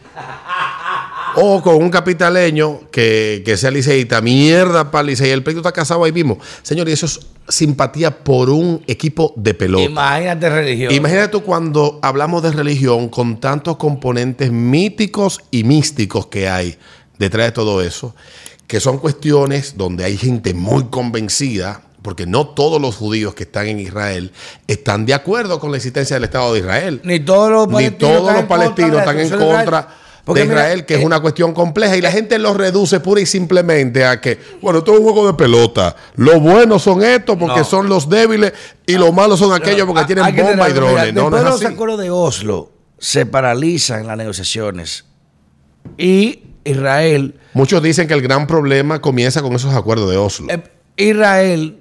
O 1.41 1.63
con 1.63 1.77
un 1.77 1.91
capitaleño 1.91 2.91
que, 2.91 3.43
que 3.45 3.57
sea 3.57 3.71
liceísta, 3.71 4.21
mierda 4.21 4.91
para 4.91 5.05
Licey. 5.05 5.31
El 5.31 5.43
pleito 5.43 5.61
está 5.61 5.73
casado 5.73 6.05
ahí 6.05 6.13
mismo. 6.13 6.39
Señor, 6.63 6.89
y 6.89 6.93
eso 6.93 7.07
es 7.07 7.21
simpatía 7.49 8.25
por 8.25 8.51
un 8.51 8.83
equipo 8.87 9.33
de 9.37 9.55
pelota. 9.55 9.85
Imagínate 9.85 10.51
religión. 10.51 10.93
Imagínate 10.93 11.29
tú 11.29 11.43
cuando 11.43 11.99
hablamos 12.03 12.43
de 12.43 12.53
religión 12.53 13.09
con 13.09 13.41
tantos 13.41 13.77
componentes 13.77 14.51
míticos 14.53 15.41
y 15.51 15.65
místicos 15.65 16.27
que 16.27 16.49
hay 16.49 16.77
detrás 17.19 17.47
de 17.47 17.53
todo 17.53 17.83
eso, 17.83 18.15
que 18.67 18.81
son 18.81 18.99
cuestiones 18.99 19.77
donde 19.77 20.05
hay 20.05 20.17
gente 20.17 20.55
muy 20.55 20.85
convencida, 20.85 21.83
porque 22.03 22.27
no 22.27 22.47
todos 22.49 22.81
los 22.81 22.97
judíos 22.97 23.35
que 23.35 23.43
están 23.43 23.67
en 23.67 23.81
Israel 23.81 24.33
están 24.67 25.05
de 25.05 25.15
acuerdo 25.15 25.59
con 25.59 25.71
la 25.71 25.79
existencia 25.79 26.15
del 26.15 26.25
Estado 26.25 26.53
de 26.53 26.61
Israel. 26.61 27.01
Ni 27.05 27.21
todos 27.21 27.51
los 27.51 27.67
Ni 27.69 27.73
palestinos 27.75 27.99
todos 27.99 28.31
están 28.31 28.35
los 28.35 28.43
en 28.43 28.49
contra 28.49 28.59
de 28.59 28.75
palestinos 28.75 29.01
están 29.01 29.21
en 29.21 29.55
contra. 29.57 29.98
Porque 30.29 30.43
de 30.43 30.49
mira, 30.49 30.61
Israel, 30.61 30.87
que 30.87 30.95
es 30.95 31.01
eh, 31.01 31.07
una 31.07 31.19
cuestión 31.21 31.53
compleja, 31.55 31.97
y 31.97 32.01
la 32.01 32.13
gente 32.13 32.39
lo 32.39 32.55
reduce 32.55 33.01
pura 33.01 33.21
y 33.21 33.27
simplemente 33.27 34.05
a 34.05 34.21
que, 34.21 34.39
bueno, 34.63 34.79
esto 34.79 34.93
es 34.93 34.99
un 35.01 35.05
juego 35.05 35.27
de 35.27 35.35
pelota. 35.35 35.97
Los 36.15 36.41
buenos 36.41 36.83
son 36.83 37.03
estos 37.03 37.37
porque 37.37 37.59
No. 37.61 37.65
son 37.65 37.89
los 37.89 38.09
débiles 38.09 38.53
y 38.87 38.93
los 38.95 39.13
malos 39.13 39.41
son 39.41 39.53
aquellos 39.53 39.87
porque 39.87 40.05
tienen 40.05 40.25
hay 40.25 40.33
bomba 40.33 40.69
y 40.69 40.73
tener 40.73 40.75
drones. 40.75 41.07
mira, 41.07 41.13
No, 41.25 41.31
no 41.31 41.37
es 41.39 41.43
de 41.45 41.51
los 41.51 41.57
así. 41.65 41.67
acuerdos 41.75 41.99
de 42.01 42.11
Oslo 42.11 42.71
se 42.99 43.27
paralizan 43.27 44.07
las 44.07 44.17
negociaciones 44.17 45.05
y 45.97 46.43
Israel 46.65 47.39
Muchos 47.55 47.83
dicen 47.83 48.07
que 48.07 48.15
el 48.15 48.23
gran 48.23 48.47
problema 48.47 49.01
comienza 49.01 49.41
con 49.43 49.53
esos 49.55 49.75
acuerdos 49.75 50.11
de 50.11 50.17
Oslo. 50.17 50.47
Eh, 50.53 50.63
Israel 50.97 51.79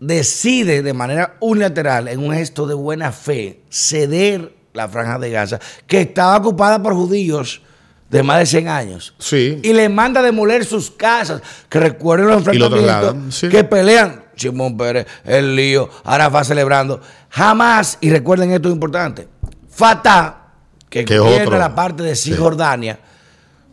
decide 0.00 0.82
de 0.82 0.92
manera 0.92 1.36
unilateral, 1.40 2.08
en 2.08 2.20
un 2.20 2.34
gesto 2.34 2.66
de 2.66 2.74
buena 2.74 3.12
fe, 3.12 3.62
ceder 3.70 4.54
la 4.74 4.88
franja 4.88 5.18
de 5.18 5.30
Gaza, 5.30 5.58
que 5.86 6.02
estaba 6.02 6.36
ocupada 6.36 6.82
por 6.82 6.92
judíos 6.94 7.62
de 8.10 8.22
más 8.22 8.38
de 8.38 8.46
100 8.46 8.68
años. 8.68 9.14
Sí. 9.18 9.58
Y 9.62 9.72
le 9.72 9.88
manda 9.88 10.20
a 10.20 10.22
demoler 10.22 10.64
sus 10.64 10.90
casas, 10.90 11.42
que 11.68 11.80
recuerden 11.80 12.26
los 12.28 12.44
lo 12.46 12.52
enfrentamientos, 12.52 13.34
sí. 13.34 13.48
que 13.48 13.64
pelean. 13.64 14.24
Simón 14.36 14.76
Pérez, 14.76 15.06
el 15.24 15.56
lío, 15.56 15.88
Arafat 16.04 16.44
celebrando. 16.44 17.00
Jamás, 17.30 17.96
y 18.02 18.10
recuerden 18.10 18.52
esto 18.52 18.68
es 18.68 18.74
importante, 18.74 19.26
Fatah, 19.70 20.48
que 20.90 21.04
otro. 21.18 21.58
la 21.58 21.74
parte 21.74 22.02
de 22.02 22.14
Sí. 22.14 22.30
Cisjordania, 22.30 22.98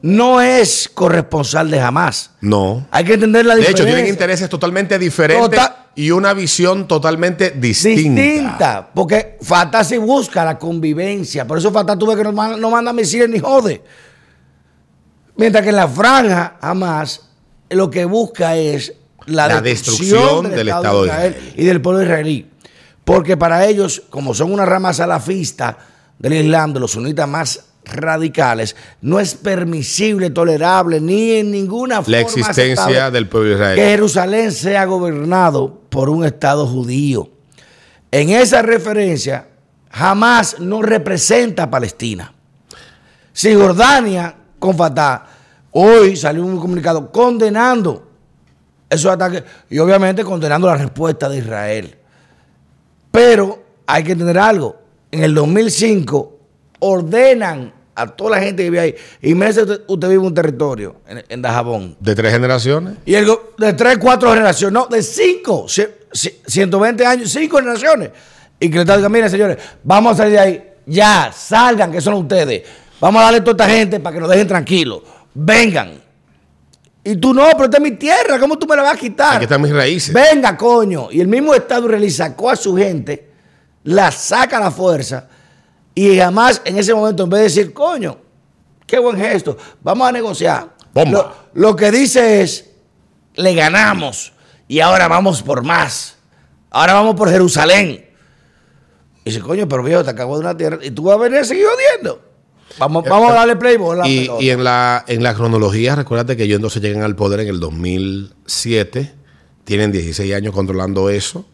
no 0.02 0.41
es 0.41 0.89
corresponsal 0.93 1.69
de 1.69 1.80
Hamas. 1.80 2.32
No. 2.41 2.86
Hay 2.91 3.04
que 3.06 3.13
entender 3.13 3.46
la 3.46 3.54
De 3.56 3.60
diferencia. 3.62 3.84
hecho, 3.86 3.93
tienen 3.93 4.10
intereses 4.12 4.50
totalmente 4.50 4.98
diferentes 5.00 5.50
Total- 5.50 5.76
y 5.96 6.12
una 6.12 6.34
visión 6.34 6.88
totalmente 6.88 7.52
distinta. 7.52 8.22
distinta. 8.22 8.89
Porque 8.93 9.38
Fatah 9.41 9.84
sí 9.84 9.98
busca 9.98 10.43
la 10.43 10.58
convivencia. 10.58 11.46
Por 11.48 11.58
eso 11.58 11.72
Fatah 11.72 11.98
tuve 11.98 12.15
que 12.17 12.24
no, 12.24 12.32
man- 12.34 12.60
no 12.60 12.69
manda 12.69 12.91
misiles 12.91 13.30
ni 13.30 13.39
jode. 13.39 13.82
Mientras 15.36 15.63
que 15.63 15.69
en 15.69 15.76
la 15.76 15.88
franja, 15.88 16.58
jamás, 16.62 17.22
lo 17.69 17.89
que 17.89 18.06
busca 18.06 18.56
es 18.56 18.93
la, 19.26 19.48
La 19.48 19.62
destrucción 19.62 20.50
del 20.52 20.67
Estado 20.69 21.04
de 21.04 21.08
Israel. 21.10 21.54
y 21.58 21.65
del 21.65 21.82
pueblo 21.82 22.04
israelí. 22.04 22.50
Porque 23.04 23.36
para 23.36 23.65
ellos, 23.65 24.04
como 24.10 24.34
son 24.34 24.52
una 24.54 24.65
rama 24.65 24.93
salafista 24.93 25.78
del 26.19 26.34
Islam, 26.34 26.74
de 26.74 26.80
los 26.80 26.91
sunitas 26.91 27.28
más 27.28 27.65
radicales, 27.86 28.76
no 29.02 29.19
es 29.19 29.34
permisible, 29.36 30.30
tolerable, 30.30 31.02
ni 31.02 31.32
en 31.32 31.52
ninguna 31.52 31.98
forma 31.98 32.12
La 32.12 32.19
existencia 32.22 33.12
del 33.12 33.28
pueblo 33.28 33.50
de 33.50 33.56
Israel. 33.56 33.76
que 33.76 33.86
Jerusalén 33.89 34.52
sea 34.52 34.86
gobernado 34.86 35.82
por 35.89 36.10
un 36.10 36.24
Estado 36.26 36.65
judío. 36.67 37.30
En 38.12 38.30
esa 38.30 38.62
referencia, 38.62 39.48
jamás 39.89 40.60
no 40.60 40.82
representa 40.82 41.63
a 41.63 41.69
Palestina. 41.69 42.34
Cisjordania 43.36 44.36
con 44.63 44.78
Fatah, 44.78 45.26
hoy 45.71 46.15
salió 46.15 46.45
un 46.45 46.58
comunicado 46.58 47.12
condenando 47.12 48.08
esos 48.89 49.12
ataques 49.12 49.43
y 49.69 49.78
obviamente 49.80 50.23
condenando 50.23 50.67
la 50.67 50.78
respuesta 50.78 51.28
de 51.28 51.39
Israel. 51.39 51.97
Pero 53.12 53.62
hay 53.86 54.04
que 54.06 54.13
entender 54.13 54.38
algo. 54.38 54.78
En 55.12 55.21
el 55.23 55.36
2005 55.36 56.39
ordenan 56.80 57.73
a 57.95 58.08
toda 58.08 58.32
la 58.38 58.39
gente 58.39 58.63
que 58.63 58.69
vive 58.69 58.80
ahí. 58.80 58.95
Y 59.21 59.34
usted, 59.34 59.82
usted 59.88 60.08
vive 60.08 60.21
en 60.21 60.28
un 60.28 60.34
territorio, 60.34 60.95
en, 61.08 61.23
en 61.28 61.41
Dajabón, 61.41 61.97
De 61.99 62.15
tres 62.15 62.32
generaciones. 62.32 62.95
y 63.06 63.15
el, 63.15 63.28
de 63.58 63.73
tres, 63.73 63.97
cuatro 63.97 64.30
generaciones, 64.32 64.73
no, 64.73 64.86
de 64.88 65.04
cinco, 65.04 65.65
ci- 65.65 65.89
ci- 66.13 66.36
120 66.47 67.06
años, 67.06 67.30
cinco 67.30 67.58
generaciones. 67.58 68.12
Y 68.60 68.69
que 68.69 68.76
le 68.76 68.82
está 68.82 68.93
diciendo, 68.93 69.10
miren 69.10 69.30
señores, 69.30 69.58
vamos 69.84 70.13
a 70.13 70.17
salir 70.17 70.32
de 70.34 70.39
ahí, 70.39 70.69
ya, 70.86 71.32
salgan, 71.36 71.91
que 71.91 71.99
son 72.02 72.13
ustedes. 72.15 72.63
Vamos 73.04 73.20
a 73.20 73.26
darle 73.26 73.39
a 73.39 73.44
toda 73.44 73.66
esta 73.66 73.78
gente 73.78 74.00
para 74.00 74.13
que 74.13 74.22
nos 74.22 74.30
dejen 74.30 74.48
tranquilos. 74.48 75.02
Vengan. 75.34 76.02
Y 77.04 77.18
tú 77.18 77.34
no, 77.34 77.50
pero 77.52 77.66
esta 77.66 77.76
es 77.76 77.84
mi 77.84 77.92
tierra, 77.92 78.39
¿cómo 78.39 78.58
tú 78.58 78.66
me 78.66 78.78
la 78.78 78.84
vas 78.84 78.94
a 78.94 78.98
quitar? 78.98 79.36
Aquí 79.36 79.44
están 79.44 79.62
mis 79.62 79.74
raíces. 79.74 80.13
Venga, 80.13 80.56
coño. 80.56 81.10
Y 81.12 81.20
el 81.20 81.28
mismo 81.28 81.54
Estado 81.54 81.86
israelí 81.88 82.10
sacó 82.10 82.50
a 82.50 82.56
su 82.56 82.78
gente, 82.78 83.30
la 83.84 84.10
saca 84.10 84.56
a 84.56 84.62
la 84.62 84.72
fuerza, 84.72 85.28
y 85.94 86.18
jamás 86.18 86.62
en 86.63 86.78
ese 86.78 86.94
momento, 86.94 87.26
en 87.26 87.30
vez 87.30 87.39
de 87.39 87.44
decir, 87.44 87.74
coño, 87.74 88.18
qué 88.88 89.00
buen 89.00 89.18
gesto, 89.18 89.58
vamos 89.82 90.08
a 90.08 90.13
negociar. 90.13 90.70
Bomba. 90.94 91.36
Lo, 91.54 91.72
lo 91.72 91.76
que 91.76 91.92
dice 91.92 92.42
es, 92.42 92.70
le 93.36 93.54
ganamos 93.54 94.32
y 94.70 94.80
ahora 94.80 95.10
vamos 95.10 95.44
por 95.44 95.62
más. 95.62 96.16
Ahora 96.70 96.94
vamos 96.94 97.16
por 97.16 97.30
Jerusalén. 97.30 98.10
Y 99.26 99.30
dice, 99.30 99.42
coño, 99.42 99.68
pero 99.68 99.84
viejo, 99.84 100.06
te 100.06 100.12
acabo 100.12 100.36
de 100.36 100.39
una 100.39 100.56
tierra 100.56 100.80
y 100.82 100.89
tú 100.89 101.04
vas 101.04 101.18
a 101.18 101.20
venir 101.20 101.39
a 101.39 101.44
seguir 101.44 101.66
odiando. 101.66 102.33
Vamos, 102.79 103.05
vamos 103.07 103.31
a 103.31 103.33
darle 103.36 103.55
play 103.55 103.75
a 103.75 103.95
la 103.95 104.07
Y, 104.07 104.49
en 104.49 104.63
la 104.63 105.03
en 105.07 105.23
la 105.23 105.33
cronología, 105.33 105.95
recuérdate 105.95 106.36
que 106.36 106.43
ellos 106.43 106.57
entonces 106.57 106.81
llegan 106.81 107.03
al 107.03 107.15
poder 107.15 107.41
en 107.41 107.47
el 107.47 107.59
2007. 107.59 109.13
Tienen 109.63 109.91
16 109.91 110.33
años 110.33 110.53
controlando 110.53 111.09
eso. 111.09 111.45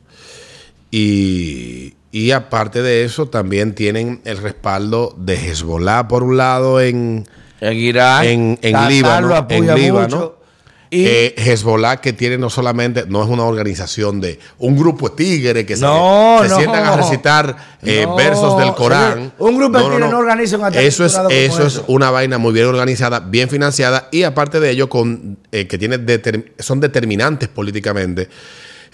Y, 0.91 1.93
y 2.11 2.31
aparte 2.31 2.81
de 2.81 3.03
eso, 3.03 3.27
también 3.27 3.75
tienen 3.75 4.21
el 4.25 4.37
respaldo 4.37 5.13
de 5.17 5.35
Hezbollah, 5.35 6.07
por 6.07 6.23
un 6.23 6.37
lado, 6.37 6.81
en, 6.81 7.27
En 7.61 7.77
Irán, 7.77 8.25
en, 8.25 8.59
en 8.61 8.73
Qatar 8.73 8.91
Líbano. 8.91 9.27
lo 9.27 9.35
En 9.35 9.43
apoya 9.43 9.75
Líbano. 9.75 10.38
Y 10.91 11.05
Eh, 11.05 11.35
Hezbollah 11.37 11.97
que 11.97 12.13
tiene 12.13 12.37
no 12.37 12.49
solamente, 12.49 13.05
no 13.07 13.21
es 13.23 13.29
una 13.29 13.43
organización 13.43 14.19
de 14.19 14.39
un 14.57 14.75
grupo 14.75 15.09
de 15.09 15.15
tigres 15.15 15.65
que 15.65 15.75
se, 15.75 15.83
No, 15.83 16.39
se 16.41 16.49
no. 16.49 16.55
sientan 16.57 16.83
a 16.83 16.97
recitar 16.97 17.77
eh, 17.83 18.05
No, 18.07 18.15
versos 18.15 18.57
del 18.57 18.73
Corán. 18.73 19.31
Un 19.37 19.57
grupo 19.57 19.77
de 19.77 19.83
tigres 19.83 20.09
no 20.09 20.17
organiza 20.17 20.57
un 20.57 20.63
ataque 20.65 20.87
Eso 20.87 21.05
es, 21.05 21.15
eso 21.29 21.67
es 21.67 21.81
una 21.87 22.09
vaina 22.09 22.39
muy 22.39 22.53
bien 22.53 22.65
organizada, 22.65 23.19
bien 23.19 23.49
financiada 23.49 24.09
y 24.11 24.23
aparte 24.23 24.59
de 24.59 24.71
ello 24.71 24.89
con 24.89 25.37
eh, 25.51 25.67
que 25.67 25.77
tiene 25.77 25.99
son 26.57 26.79
determinantes 26.79 27.49
políticamente 27.49 28.27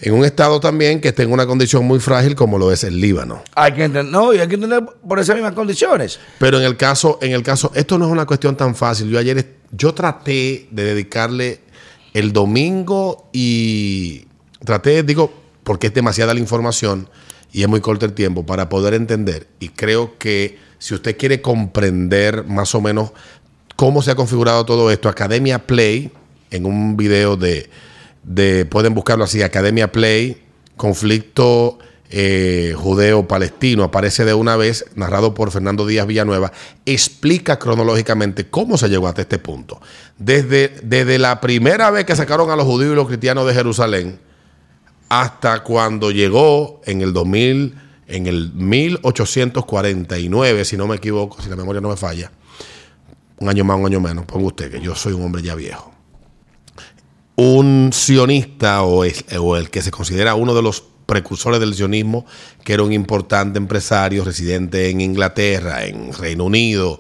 en 0.01 0.13
un 0.13 0.25
estado 0.25 0.59
también 0.59 0.99
que 0.99 1.07
está 1.07 1.23
en 1.23 1.31
una 1.31 1.45
condición 1.47 1.85
muy 1.85 2.01
frágil 2.01 2.35
como 2.35 2.57
lo 2.57 2.73
es 2.73 2.83
el 2.83 2.99
Líbano. 2.99 3.41
hay 3.55 3.71
que 3.71 3.85
entender, 3.85 4.11
no, 4.11 4.33
y 4.33 4.39
hay 4.39 4.47
que 4.49 4.55
entender 4.55 4.83
por 5.07 5.19
esas 5.19 5.35
mismas 5.35 5.53
condiciones. 5.53 6.19
Pero 6.37 6.57
en 6.57 6.65
el 6.65 6.75
caso, 6.75 7.17
en 7.21 7.31
el 7.31 7.41
caso, 7.43 7.71
esto 7.73 7.97
no 7.97 8.05
es 8.05 8.11
una 8.11 8.25
cuestión 8.25 8.57
tan 8.57 8.75
fácil. 8.75 9.09
Yo 9.09 9.17
ayer, 9.17 9.53
yo 9.71 9.93
traté 9.93 10.67
de 10.69 10.83
dedicarle 10.83 11.61
el 12.15 12.31
domingo 12.31 13.27
y 13.33 14.25
traté, 14.63 15.03
digo, 15.03 15.33
porque 15.65 15.87
es 15.87 15.93
demasiada 15.93 16.33
la 16.33 16.39
información 16.39 17.09
y 17.51 17.61
es 17.61 17.67
muy 17.67 17.81
corto 17.81 18.05
el 18.05 18.13
tiempo 18.13 18.45
para 18.45 18.69
poder 18.69 18.93
entender. 18.93 19.47
Y 19.59 19.67
creo 19.67 20.17
que 20.17 20.57
si 20.79 20.93
usted 20.93 21.17
quiere 21.17 21.41
comprender 21.41 22.45
más 22.45 22.73
o 22.73 22.79
menos 22.79 23.11
cómo 23.75 24.01
se 24.01 24.11
ha 24.11 24.15
configurado 24.15 24.65
todo 24.65 24.91
esto, 24.91 25.09
Academia 25.09 25.67
Play, 25.67 26.09
en 26.51 26.65
un 26.65 26.95
video 26.95 27.35
de, 27.35 27.69
de 28.23 28.65
pueden 28.65 28.93
buscarlo 28.93 29.25
así, 29.25 29.41
Academia 29.41 29.91
Play, 29.91 30.41
conflicto 30.77 31.79
eh, 32.09 32.73
judeo-palestino, 32.77 33.83
aparece 33.83 34.25
de 34.25 34.33
una 34.33 34.55
vez, 34.55 34.85
narrado 34.95 35.33
por 35.33 35.51
Fernando 35.51 35.85
Díaz 35.87 36.07
Villanueva, 36.07 36.51
explica 36.85 37.57
cronológicamente 37.59 38.47
cómo 38.47 38.77
se 38.77 38.89
llegó 38.89 39.07
hasta 39.07 39.21
este 39.21 39.39
punto. 39.39 39.81
Desde, 40.17 40.69
desde 40.83 41.17
la 41.19 41.41
primera 41.41 41.89
vez 41.91 42.05
que 42.05 42.15
sacaron 42.15 42.49
a 42.51 42.55
los 42.55 42.65
judíos 42.65 42.93
y 42.93 42.95
los 42.95 43.07
cristianos 43.07 43.45
de 43.47 43.53
Jerusalén, 43.53 44.19
hasta 45.09 45.63
cuando 45.63 46.11
llegó 46.11 46.81
en 46.85 47.01
el 47.01 47.11
2000, 47.13 47.75
en 48.07 48.27
el 48.27 48.53
1849, 48.53 50.65
si 50.65 50.77
no 50.77 50.87
me 50.87 50.95
equivoco, 50.97 51.41
si 51.41 51.49
la 51.49 51.55
memoria 51.55 51.81
no 51.81 51.89
me 51.89 51.97
falla, 51.97 52.31
un 53.37 53.49
año 53.49 53.63
más, 53.63 53.77
un 53.77 53.85
año 53.87 53.99
menos, 53.99 54.25
ponga 54.25 54.47
usted 54.47 54.71
que 54.71 54.79
yo 54.79 54.95
soy 54.95 55.13
un 55.13 55.23
hombre 55.23 55.41
ya 55.41 55.55
viejo. 55.55 55.91
Un 57.35 57.89
sionista 57.93 58.81
es- 59.05 59.25
o 59.37 59.57
el 59.57 59.69
que 59.69 59.81
se 59.81 59.91
considera 59.91 60.35
uno 60.35 60.53
de 60.55 60.61
los 60.61 60.85
precursores 61.05 61.59
del 61.59 61.75
sionismo, 61.75 62.25
que 62.63 62.73
era 62.73 62.83
un 62.83 62.93
importante 62.93 63.57
empresario 63.57 64.23
residente 64.23 64.89
en 64.89 65.01
Inglaterra, 65.01 65.85
en 65.85 66.13
Reino 66.13 66.45
Unido, 66.45 66.99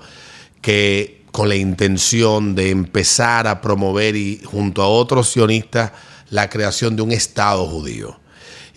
que 0.61 1.23
con 1.31 1.49
la 1.49 1.55
intención 1.55 2.55
de 2.55 2.69
empezar 2.69 3.47
a 3.47 3.61
promover 3.61 4.15
y 4.15 4.41
junto 4.45 4.81
a 4.81 4.87
otros 4.87 5.29
sionistas 5.29 5.91
la 6.29 6.49
creación 6.49 6.95
de 6.95 7.01
un 7.01 7.11
Estado 7.11 7.65
judío. 7.65 8.19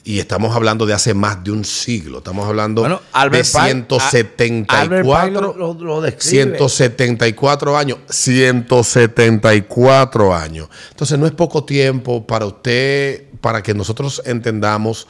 Y 0.08 0.20
estamos 0.20 0.56
hablando 0.56 0.86
de 0.86 0.94
hace 0.94 1.12
más 1.12 1.44
de 1.44 1.50
un 1.50 1.66
siglo. 1.66 2.18
Estamos 2.18 2.48
hablando 2.48 2.80
Bueno, 2.80 3.02
de 3.30 3.40
Pike- 3.40 3.44
174, 3.44 4.78
Albert 4.80 5.06
Pike 5.06 5.30
lo- 5.38 5.54
lo- 5.54 5.74
lo 5.74 6.00
describe. 6.00 6.56
174 6.56 7.76
años. 7.76 7.98
174 8.08 10.34
años. 10.34 10.68
Entonces 10.92 11.18
no 11.18 11.26
es 11.26 11.32
poco 11.32 11.62
tiempo 11.64 12.26
para 12.26 12.46
usted, 12.46 13.24
para 13.42 13.62
que 13.62 13.74
nosotros 13.74 14.22
entendamos, 14.24 15.06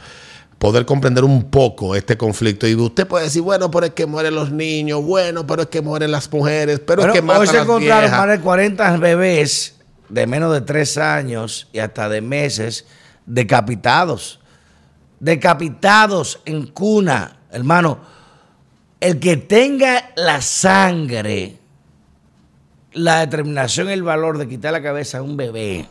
poder 0.58 0.84
comprender 0.84 1.22
un 1.22 1.48
poco 1.48 1.94
este 1.94 2.16
conflicto. 2.16 2.66
Y 2.66 2.74
usted 2.74 3.06
puede 3.06 3.26
decir, 3.26 3.42
bueno, 3.42 3.70
pero 3.70 3.86
es 3.86 3.92
que 3.92 4.04
mueren 4.06 4.34
los 4.34 4.50
niños, 4.50 5.00
bueno, 5.04 5.46
pero 5.46 5.62
es 5.62 5.68
que 5.68 5.80
mueren 5.80 6.10
las 6.10 6.28
mujeres, 6.32 6.80
pero 6.84 7.06
es 7.06 7.12
que 7.12 7.22
matan 7.22 7.42
hoy 7.42 7.46
se 7.46 7.58
encontraron 7.58 8.10
más 8.10 8.26
de 8.28 8.40
40 8.40 8.96
bebés 8.96 9.76
de 10.08 10.26
menos 10.26 10.52
de 10.52 10.62
3 10.62 10.98
años 10.98 11.68
y 11.72 11.78
hasta 11.78 12.08
de 12.08 12.20
meses 12.20 12.84
decapitados. 13.26 14.40
Decapitados 15.20 16.40
en 16.44 16.66
cuna, 16.66 17.38
hermano. 17.50 17.98
El 19.00 19.20
que 19.20 19.36
tenga 19.36 20.10
la 20.16 20.40
sangre, 20.42 21.56
la 22.92 23.20
determinación 23.20 23.88
y 23.88 23.92
el 23.92 24.02
valor 24.02 24.38
de 24.38 24.48
quitar 24.48 24.72
la 24.72 24.82
cabeza 24.82 25.18
a 25.18 25.22
un 25.22 25.36
bebé, 25.36 25.88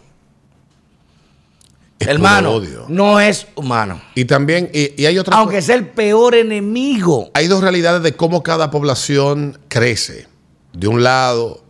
Es 1.99 2.07
hermano, 2.07 2.51
odio. 2.51 2.85
no 2.89 3.19
es 3.19 3.47
humano. 3.55 4.01
Y 4.13 4.25
también, 4.25 4.69
y, 4.73 5.01
y 5.01 5.05
hay 5.05 5.17
otra 5.17 5.37
Aunque 5.37 5.61
sea 5.61 5.75
el 5.75 5.87
peor 5.87 6.35
enemigo. 6.35 7.31
hay 7.33 7.47
dos 7.47 7.61
realidades 7.61 8.03
de 8.03 8.13
cómo 8.15 8.43
cada 8.43 8.69
población 8.71 9.57
crece. 9.69 10.27
De 10.73 10.87
un 10.89 11.01
lado, 11.01 11.63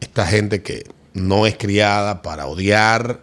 esta 0.00 0.26
gente 0.26 0.62
que 0.62 0.84
no 1.12 1.44
es 1.46 1.56
criada 1.58 2.22
para 2.22 2.46
odiar 2.46 3.20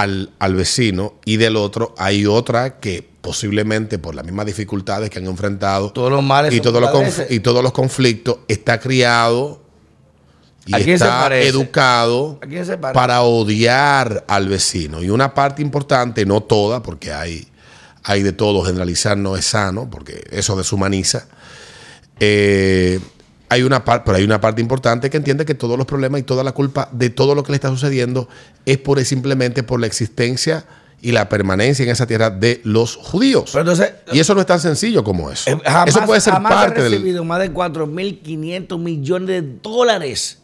al, 0.00 0.30
al 0.38 0.54
vecino, 0.54 1.14
y 1.24 1.36
del 1.36 1.56
otro 1.56 1.94
hay 1.98 2.26
otra 2.26 2.78
que 2.80 3.06
posiblemente 3.20 3.98
por 3.98 4.14
las 4.14 4.24
mismas 4.24 4.46
dificultades 4.46 5.10
que 5.10 5.18
han 5.18 5.26
enfrentado 5.26 5.92
Todos 5.92 6.10
los 6.10 6.22
males 6.22 6.54
y, 6.54 6.60
todos 6.62 6.80
los 6.80 7.30
y 7.30 7.40
todos 7.40 7.62
los 7.62 7.72
conflictos 7.72 8.38
está 8.48 8.80
criado 8.80 9.60
y 10.66 10.74
¿A 10.74 10.78
quién 10.78 10.98
se 10.98 11.04
está 11.04 11.36
educado 11.36 12.38
para 12.92 13.22
odiar 13.22 14.24
al 14.28 14.48
vecino. 14.48 15.02
Y 15.02 15.10
una 15.10 15.34
parte 15.34 15.62
importante, 15.62 16.26
no 16.26 16.42
toda, 16.42 16.82
porque 16.82 17.12
hay, 17.12 17.48
hay 18.04 18.22
de 18.22 18.32
todo, 18.32 18.62
generalizar 18.62 19.16
no 19.16 19.36
es 19.36 19.46
sano, 19.46 19.88
porque 19.90 20.22
eso 20.30 20.54
deshumaniza. 20.56 21.26
Eh, 22.20 23.00
hay 23.50 23.62
una 23.64 23.84
parte, 23.84 24.04
pero 24.06 24.16
hay 24.16 24.24
una 24.24 24.40
parte 24.40 24.60
importante 24.62 25.10
que 25.10 25.16
entiende 25.18 25.44
que 25.44 25.54
todos 25.54 25.76
los 25.76 25.86
problemas 25.86 26.20
y 26.20 26.24
toda 26.24 26.42
la 26.44 26.52
culpa 26.52 26.88
de 26.92 27.10
todo 27.10 27.34
lo 27.34 27.42
que 27.42 27.50
le 27.52 27.56
está 27.56 27.68
sucediendo 27.68 28.28
es 28.64 28.78
por 28.78 29.04
simplemente 29.04 29.62
por 29.62 29.80
la 29.80 29.86
existencia 29.86 30.64
y 31.02 31.12
la 31.12 31.28
permanencia 31.28 31.82
en 31.84 31.90
esa 31.90 32.06
tierra 32.06 32.30
de 32.30 32.60
los 32.62 32.94
judíos. 32.96 33.50
Pero 33.52 33.60
entonces, 33.62 33.92
y 34.12 34.20
eso 34.20 34.34
no 34.34 34.40
es 34.40 34.46
tan 34.46 34.60
sencillo 34.60 35.02
como 35.02 35.30
eso. 35.30 35.50
Eh, 35.50 35.58
jamás- 35.64 35.88
eso 35.88 36.00
puede 36.06 36.20
ser 36.20 36.34
jamás 36.34 36.52
parte 36.52 36.82
del. 36.82 36.92
recibido 36.92 37.24
más 37.24 37.40
de 37.40 37.52
4.500 37.52 38.78
millones 38.78 39.28
de 39.28 39.42
dólares 39.62 40.38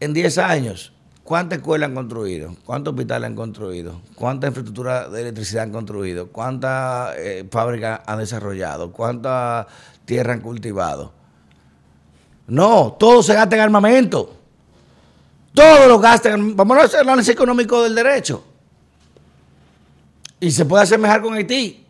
en 0.00 0.12
10 0.12 0.38
años. 0.38 0.92
¿Cuántas 1.22 1.58
escuelas 1.58 1.88
han 1.88 1.94
construido? 1.94 2.56
¿Cuántos 2.66 2.92
hospitales 2.92 3.26
han 3.28 3.36
construido? 3.36 4.00
¿Cuánta 4.16 4.48
infraestructura 4.48 5.08
de 5.08 5.20
electricidad 5.20 5.62
han 5.62 5.70
construido? 5.70 6.26
¿Cuántas 6.28 7.14
eh, 7.18 7.46
fábricas 7.50 8.00
han 8.06 8.18
desarrollado? 8.18 8.90
¿Cuánta 8.90 9.68
tierra 10.04 10.32
han 10.32 10.40
cultivado? 10.40 11.12
No, 12.50 12.96
todo 12.98 13.22
se 13.22 13.32
gasta 13.32 13.56
en 13.56 13.62
armamento. 13.62 14.36
Todo 15.54 15.86
lo 15.86 15.98
gasta 15.98 16.30
en 16.30 16.56
Vamos 16.56 16.78
a 16.78 16.82
hacer 16.82 17.00
el 17.00 17.08
análisis 17.08 17.32
económico 17.32 17.82
del 17.82 17.94
derecho. 17.94 18.44
Y 20.40 20.50
se 20.50 20.64
puede 20.64 20.82
asemejar 20.82 21.22
con 21.22 21.34
Haití. 21.34 21.84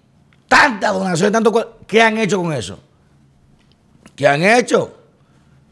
Tanta 0.49 0.89
donación, 0.89 1.33
tanto. 1.33 1.79
¿Qué 1.87 2.03
han 2.03 2.19
hecho 2.19 2.43
con 2.43 2.53
eso? 2.53 2.79
¿Qué 4.15 4.27
han 4.27 4.43
hecho? 4.43 4.97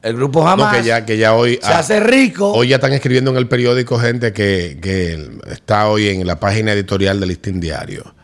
El 0.00 0.14
grupo 0.14 0.40
No, 0.40 0.46
jamás 0.46 0.76
que 0.76 0.84
ya, 0.84 1.04
que 1.04 1.18
ya 1.18 1.34
hoy. 1.34 1.58
se 1.60 1.72
ah, 1.72 1.80
hace 1.80 2.00
rico. 2.00 2.52
Hoy 2.52 2.68
ya 2.68 2.76
están 2.76 2.92
escribiendo 2.92 3.30
en 3.32 3.36
el 3.36 3.48
periódico 3.48 3.98
gente 3.98 4.32
que, 4.32 4.78
que 4.80 5.28
está 5.52 5.88
hoy 5.88 6.08
en 6.08 6.26
la 6.26 6.38
página 6.38 6.72
editorial 6.72 7.20
del 7.20 7.30
Listín 7.30 7.60
Diario. 7.60 8.14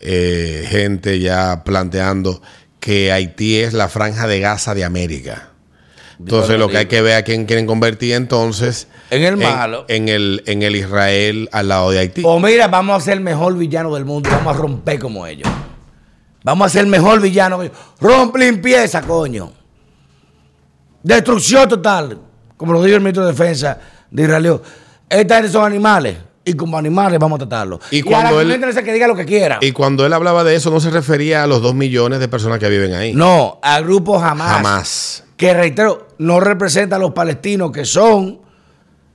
Eh, 0.00 0.66
gente 0.68 1.20
ya 1.20 1.62
planteando 1.62 2.42
que 2.80 3.12
Haití 3.12 3.60
es 3.60 3.72
la 3.72 3.88
franja 3.88 4.26
de 4.26 4.40
Gaza 4.40 4.74
de 4.74 4.84
América. 4.84 5.51
Entonces 6.24 6.58
lo 6.58 6.68
que 6.68 6.78
hay 6.78 6.86
que 6.86 7.02
ver 7.02 7.16
a 7.16 7.22
quién 7.22 7.46
quieren 7.46 7.66
convertir 7.66 8.14
entonces 8.14 8.88
En 9.10 9.22
el 9.22 9.36
malo. 9.36 9.84
En, 9.88 10.08
el, 10.08 10.42
en 10.46 10.62
el 10.62 10.76
Israel 10.76 11.48
al 11.52 11.68
lado 11.68 11.90
de 11.90 11.98
Haití. 11.98 12.22
O 12.24 12.38
mira, 12.40 12.68
vamos 12.68 12.96
a 12.96 13.00
ser 13.04 13.14
el 13.14 13.20
mejor 13.20 13.56
villano 13.56 13.94
del 13.94 14.04
mundo 14.04 14.28
y 14.28 14.32
vamos 14.32 14.54
a 14.54 14.58
romper 14.58 14.98
como 14.98 15.26
ellos. 15.26 15.48
Vamos 16.44 16.66
a 16.66 16.68
ser 16.70 16.82
el 16.82 16.86
mejor 16.88 17.20
villano. 17.20 17.60
Rompe, 18.00 18.38
limpieza, 18.40 19.02
coño. 19.02 19.52
Destrucción 21.02 21.68
total. 21.68 22.18
Como 22.56 22.72
lo 22.72 22.82
dijo 22.82 22.96
el 22.96 23.00
ministro 23.02 23.24
de 23.24 23.32
Defensa 23.32 23.78
de 24.10 24.22
Israel. 24.22 24.60
Esta 25.08 25.36
gente 25.36 25.50
son 25.50 25.64
animales. 25.64 26.16
Y 26.44 26.54
como 26.54 26.76
animales 26.76 27.20
vamos 27.20 27.36
a 27.36 27.46
tratarlos. 27.46 27.78
Y 27.92 27.98
Y, 27.98 28.02
cuando 28.02 28.30
a 28.30 28.32
la 28.32 28.40
él- 28.40 28.46
que 28.46 28.48
no 28.48 28.54
interesa 28.56 28.82
que 28.82 28.92
diga 28.92 29.06
lo 29.06 29.14
que 29.14 29.24
quiera. 29.24 29.58
Y 29.60 29.70
cuando 29.70 30.04
él 30.04 30.12
hablaba 30.12 30.42
de 30.42 30.56
eso 30.56 30.70
no 30.70 30.80
se 30.80 30.90
refería 30.90 31.44
a 31.44 31.46
los 31.46 31.62
dos 31.62 31.74
millones 31.74 32.18
de 32.18 32.26
personas 32.28 32.58
que 32.58 32.68
viven 32.68 32.94
ahí. 32.94 33.12
no, 33.14 33.60
al 33.62 33.84
grupo 33.84 34.18
jamás. 34.18 34.50
Jamás. 34.56 35.24
Que 35.42 35.54
reitero, 35.54 36.06
no 36.18 36.38
representa 36.38 36.94
a 36.94 36.98
los 37.00 37.10
palestinos 37.10 37.72
que 37.72 37.84
son, 37.84 38.38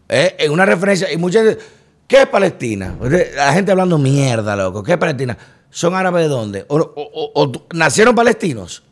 eh, 0.10 0.36
en 0.40 0.52
una 0.52 0.66
referencia, 0.66 1.10
y 1.10 1.16
muchas 1.16 1.46
veces, 1.46 1.64
¿qué 2.06 2.24
es 2.24 2.28
Palestina? 2.28 2.96
La 3.34 3.54
gente 3.54 3.72
hablando 3.72 3.98
mierda, 3.98 4.54
loco, 4.58 4.84
¿qué 4.84 4.92
es 4.92 4.98
Palestina? 4.98 5.38
¿Son 5.70 5.96
árabes 5.96 6.24
de 6.24 6.28
dónde? 6.28 6.66
¿O, 6.68 6.76
o- 6.80 6.92
o- 6.96 7.44
o 7.46 7.52
nacieron 7.74 8.14
palestinos? 8.14 8.84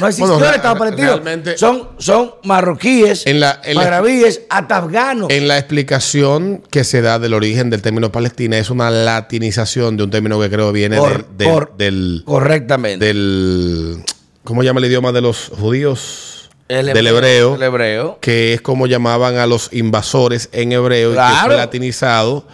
No 0.00 0.06
existió 0.08 0.32
Bueno, 0.32 0.48
el 0.48 0.54
Estado 0.54 0.78
palestino. 0.78 1.20
son, 1.58 1.88
son 1.98 2.30
marroquíes, 2.44 3.26
En 3.26 3.38
la- 3.40 3.60
en 3.64 3.76
la- 3.76 4.02
hasta 4.48 4.76
afganos. 4.78 5.28
En 5.30 5.48
la 5.48 5.58
explicación 5.58 6.62
que 6.70 6.84
se 6.84 7.02
da 7.02 7.18
del 7.18 7.34
origen 7.34 7.68
del 7.68 7.82
término 7.82 8.10
Palestina 8.10 8.56
es 8.56 8.70
una 8.70 8.90
latinización 8.90 9.98
de 9.98 10.04
un 10.04 10.10
término 10.10 10.40
que 10.40 10.48
creo 10.48 10.72
viene 10.72 10.96
Cor- 10.96 11.26
del, 11.26 11.36
del, 11.36 11.48
cor- 11.50 11.76
del, 11.76 12.22
correctamente. 12.24 13.04
del- 13.04 14.04
¿cómo 14.42 14.62
llama 14.62 14.80
el 14.80 14.86
idioma 14.86 15.12
de 15.12 15.20
los 15.20 15.48
judíos? 15.48 16.41
El 16.72 16.86
del 16.86 17.06
hebreo, 17.06 17.54
El 17.56 17.62
hebreo. 17.62 18.18
que 18.20 18.54
es 18.54 18.60
como 18.60 18.86
llamaban 18.86 19.36
a 19.36 19.46
los 19.46 19.72
invasores 19.72 20.48
en 20.52 20.72
hebreo 20.72 21.12
y 21.12 21.16
que 21.16 21.22
fue 21.46 21.56
latinizado 21.56 22.46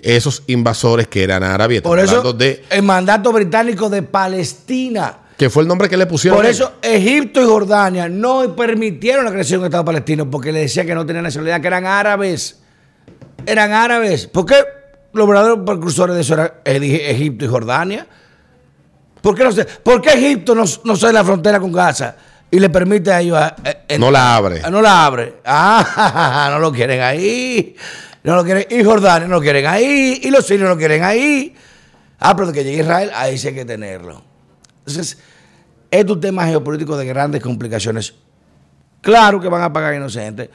esos 0.00 0.42
invasores 0.46 1.08
que 1.08 1.22
eran 1.22 1.42
árabes. 1.42 1.82
Por 1.82 1.98
eso, 1.98 2.32
de 2.32 2.64
el 2.70 2.82
mandato 2.82 3.32
británico 3.32 3.88
de 3.88 4.02
Palestina. 4.02 5.18
que 5.36 5.50
fue 5.50 5.62
el 5.62 5.68
nombre 5.68 5.88
que 5.88 5.96
le 5.96 6.06
pusieron. 6.06 6.38
Por 6.38 6.46
eso 6.46 6.74
Egipto 6.80 7.42
y 7.42 7.44
Jordania 7.44 8.08
no 8.08 8.54
permitieron 8.56 9.24
la 9.24 9.30
creación 9.30 9.60
del 9.60 9.66
Estado 9.68 9.84
palestino 9.84 10.30
porque 10.30 10.50
le 10.52 10.60
decían 10.60 10.86
que 10.86 10.94
no 10.94 11.04
tenían 11.04 11.24
nacionalidad, 11.24 11.60
que 11.60 11.66
eran 11.66 11.84
árabes. 11.86 12.60
Eran 13.44 13.72
árabes. 13.72 14.26
¿Por 14.28 14.46
qué 14.46 14.54
los 15.12 15.28
verdaderos 15.28 15.58
precursores 15.66 16.14
de 16.16 16.22
eso 16.22 16.34
eran 16.34 16.52
Egi- 16.64 17.00
Egipto 17.02 17.44
y 17.44 17.48
Jordania? 17.48 18.06
¿Por 19.20 19.34
qué 19.34 19.44
no, 19.44 19.52
sé? 19.52 19.64
¿Por 19.64 20.00
qué 20.00 20.10
Egipto 20.14 20.54
no, 20.54 20.64
no 20.84 20.96
sale 20.96 21.12
la 21.12 21.24
frontera 21.24 21.58
con 21.60 21.72
Gaza 21.72 22.16
y 22.56 22.58
le 22.58 22.70
permite 22.70 23.12
a 23.12 23.20
ellos... 23.20 23.38
no 23.98 24.10
la 24.10 24.34
abre. 24.34 24.62
Ah, 24.64 24.70
No 24.70 24.80
la 24.80 25.04
abre. 25.04 25.34
Ah, 25.44 26.48
no 26.50 26.58
lo 26.58 26.72
quieren 26.72 27.02
ahí. 27.02 27.76
No 28.24 28.34
lo 28.34 28.44
quieren. 28.44 28.64
Y 28.70 28.82
Jordania 28.82 29.28
no 29.28 29.34
lo 29.34 29.42
quieren 29.42 29.66
ahí. 29.66 30.20
Y 30.22 30.30
los 30.30 30.46
sirios 30.46 30.62
no 30.62 30.70
lo 30.70 30.78
quieren 30.78 31.04
ahí. 31.04 31.54
Ah, 32.18 32.34
pero 32.34 32.46
de 32.46 32.54
que 32.54 32.64
llegue 32.64 32.80
Israel, 32.80 33.10
ahí 33.14 33.36
sí 33.36 33.48
hay 33.48 33.54
que 33.54 33.66
tenerlo. 33.66 34.22
Entonces, 34.78 35.18
es 35.90 36.04
un 36.06 36.18
tema 36.18 36.46
geopolítico 36.46 36.96
de 36.96 37.04
grandes 37.04 37.42
complicaciones. 37.42 38.14
Claro 39.02 39.38
que 39.38 39.48
van 39.48 39.62
a 39.62 39.70
pagar 39.70 39.94
inocentes. 39.94 40.48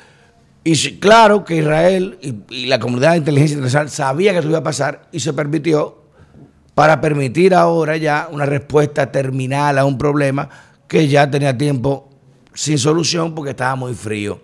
Y 0.64 0.98
claro 0.98 1.46
que 1.46 1.58
Israel 1.58 2.18
y, 2.20 2.36
y 2.50 2.66
la 2.66 2.80
comunidad 2.80 3.12
de 3.12 3.18
inteligencia 3.18 3.54
internacional 3.54 3.92
sabía 3.92 4.32
que 4.32 4.40
esto 4.40 4.50
iba 4.50 4.58
a 4.58 4.64
pasar 4.64 5.08
y 5.12 5.20
se 5.20 5.34
permitió 5.34 6.02
para 6.74 7.00
permitir 7.00 7.54
ahora 7.54 7.96
ya 7.98 8.28
una 8.32 8.48
respuesta 8.48 9.12
terminal 9.12 9.78
a 9.78 9.86
un 9.86 10.00
problema 10.00 10.50
que 10.92 11.08
ya 11.08 11.32
tenía 11.32 11.58
tiempo 11.58 12.10
sin 12.54 12.78
solución 12.78 13.34
porque 13.34 13.52
estaba 13.52 13.78
muy 13.78 13.94
frío. 13.94 14.42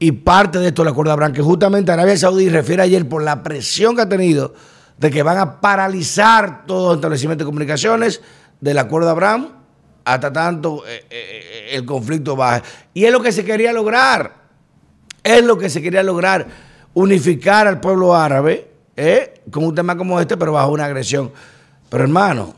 Y 0.00 0.10
parte 0.10 0.58
de 0.58 0.66
esto 0.66 0.82
el 0.82 0.88
acuerdo 0.88 1.10
de 1.10 1.12
Abraham, 1.12 1.32
que 1.32 1.42
justamente 1.42 1.92
Arabia 1.92 2.16
Saudí 2.16 2.48
refiere 2.48 2.82
ayer 2.82 3.08
por 3.08 3.22
la 3.22 3.44
presión 3.44 3.94
que 3.94 4.02
ha 4.02 4.08
tenido 4.08 4.52
de 4.98 5.12
que 5.12 5.22
van 5.22 5.38
a 5.38 5.60
paralizar 5.60 6.66
todos 6.66 6.88
los 6.88 6.94
establecimientos 6.96 7.46
de 7.46 7.48
comunicaciones 7.48 8.20
del 8.60 8.78
acuerdo 8.78 9.06
de 9.06 9.12
Abraham 9.12 9.48
hasta 10.04 10.32
tanto 10.32 10.82
eh, 10.88 11.06
eh, 11.08 11.68
el 11.70 11.84
conflicto 11.84 12.34
baje. 12.34 12.62
Y 12.92 13.04
es 13.04 13.12
lo 13.12 13.22
que 13.22 13.30
se 13.30 13.44
quería 13.44 13.72
lograr. 13.72 14.34
Es 15.22 15.44
lo 15.44 15.56
que 15.56 15.70
se 15.70 15.80
quería 15.80 16.02
lograr. 16.02 16.48
Unificar 16.94 17.68
al 17.68 17.78
pueblo 17.78 18.16
árabe 18.16 18.72
¿eh? 18.96 19.34
con 19.52 19.62
un 19.62 19.74
tema 19.76 19.96
como 19.96 20.20
este, 20.20 20.36
pero 20.36 20.50
bajo 20.50 20.72
una 20.72 20.86
agresión. 20.86 21.30
Pero 21.88 22.02
hermano, 22.02 22.56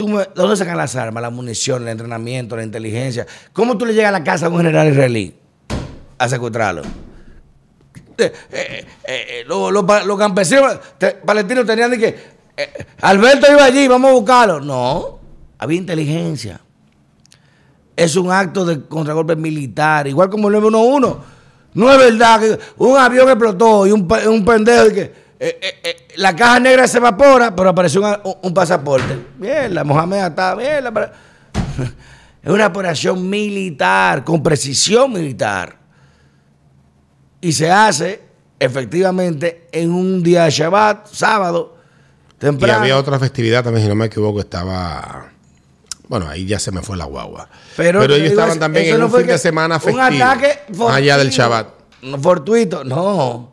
¿tú 0.00 0.08
me- 0.08 0.20
¿de 0.20 0.30
dónde 0.34 0.56
sacan 0.56 0.78
las 0.78 0.96
armas, 0.96 1.20
la 1.20 1.28
munición, 1.28 1.82
el 1.82 1.88
entrenamiento, 1.88 2.56
la 2.56 2.62
inteligencia? 2.62 3.26
¿Cómo 3.52 3.76
tú 3.76 3.84
le 3.84 3.92
llegas 3.92 4.08
a 4.08 4.12
la 4.18 4.24
casa 4.24 4.46
a 4.46 4.48
un 4.48 4.56
general 4.56 4.88
israelí 4.88 5.34
a 6.16 6.26
secuestrarlo? 6.26 6.80
Eh, 8.16 8.32
eh, 8.50 8.86
eh, 9.06 9.44
los, 9.46 10.18
campesinos 10.18 10.78
te- 10.96 11.12
palestinos 11.12 11.66
tenían 11.66 11.90
de 11.90 11.98
que 11.98 12.16
Alberto 13.02 13.46
iba 13.52 13.62
allí, 13.62 13.88
vamos 13.88 14.10
a 14.10 14.14
buscarlo. 14.14 14.60
No, 14.60 15.20
había 15.58 15.76
inteligencia. 15.76 16.62
Es 17.94 18.16
un 18.16 18.32
acto 18.32 18.64
de 18.64 18.80
contragolpe 18.86 19.36
militar, 19.36 20.06
igual 20.06 20.30
como 20.30 20.48
el 20.48 20.54
911. 20.54 21.20
No 21.74 21.92
es 21.92 21.98
verdad 21.98 22.40
que 22.40 22.58
un 22.78 22.96
avión 22.96 23.28
explotó 23.28 23.86
y 23.86 23.92
un, 23.92 24.08
un 24.28 24.44
pendejo 24.46 24.86
y 24.86 24.94
que 24.94 25.12
eh, 25.40 25.58
eh, 25.62 25.74
eh, 25.84 26.08
la 26.16 26.36
caja 26.36 26.60
negra 26.60 26.86
se 26.86 26.98
evapora, 26.98 27.54
pero 27.56 27.70
apareció 27.70 28.02
un, 28.02 28.06
un- 28.24 28.36
un 28.42 28.54
pasaporte. 28.54 29.18
Mierda, 29.38 29.82
Mohamed 29.84 30.26
está, 30.26 30.56
Es 32.42 32.50
una 32.50 32.66
operación 32.66 33.28
militar, 33.28 34.22
con 34.24 34.42
precisión 34.42 35.12
militar. 35.12 35.76
Y 37.40 37.52
se 37.52 37.70
hace 37.70 38.20
efectivamente 38.58 39.68
en 39.72 39.90
un 39.92 40.22
día 40.22 40.44
de 40.44 40.50
Shabbat, 40.50 41.06
sábado, 41.10 41.76
Y 42.32 42.38
temprano. 42.38 42.80
había 42.80 42.96
otra 42.98 43.18
festividad 43.18 43.64
también, 43.64 43.84
si 43.84 43.88
no 43.88 43.94
me 43.94 44.06
equivoco, 44.06 44.40
estaba. 44.40 45.26
Bueno, 46.08 46.28
ahí 46.28 46.44
ya 46.44 46.58
se 46.58 46.70
me 46.72 46.82
fue 46.82 46.96
la 46.96 47.04
guagua. 47.04 47.48
Pero, 47.76 48.02
ellos 48.02 48.30
estaban 48.30 48.52
es- 48.52 48.58
también 48.58 48.86
en 48.94 48.98
no 49.00 49.06
un 49.06 49.12
fin 49.12 49.26
de 49.26 49.38
semana 49.38 49.78
festivo. 49.80 50.04
Un 50.04 50.20
ataque 50.20 50.60
allá 50.90 51.16
del 51.18 51.30
Shabbat. 51.30 51.68
no 52.02 52.18
Fortuito, 52.18 52.84
no. 52.84 53.49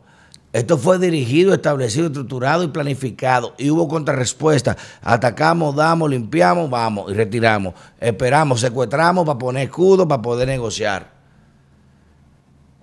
Esto 0.52 0.78
fue 0.78 0.98
dirigido, 0.98 1.52
establecido, 1.52 2.06
estructurado 2.06 2.62
y 2.64 2.68
planificado. 2.68 3.54
Y 3.58 3.70
hubo 3.70 3.86
contrarrespuesta. 3.86 4.76
Atacamos, 5.02 5.76
damos, 5.76 6.08
limpiamos, 6.08 6.70
vamos 6.70 7.10
y 7.10 7.14
retiramos. 7.14 7.74
Esperamos, 8.00 8.60
secuestramos 8.60 9.26
para 9.26 9.38
poner 9.38 9.64
escudos, 9.64 10.06
para 10.06 10.22
poder 10.22 10.48
negociar. 10.48 11.18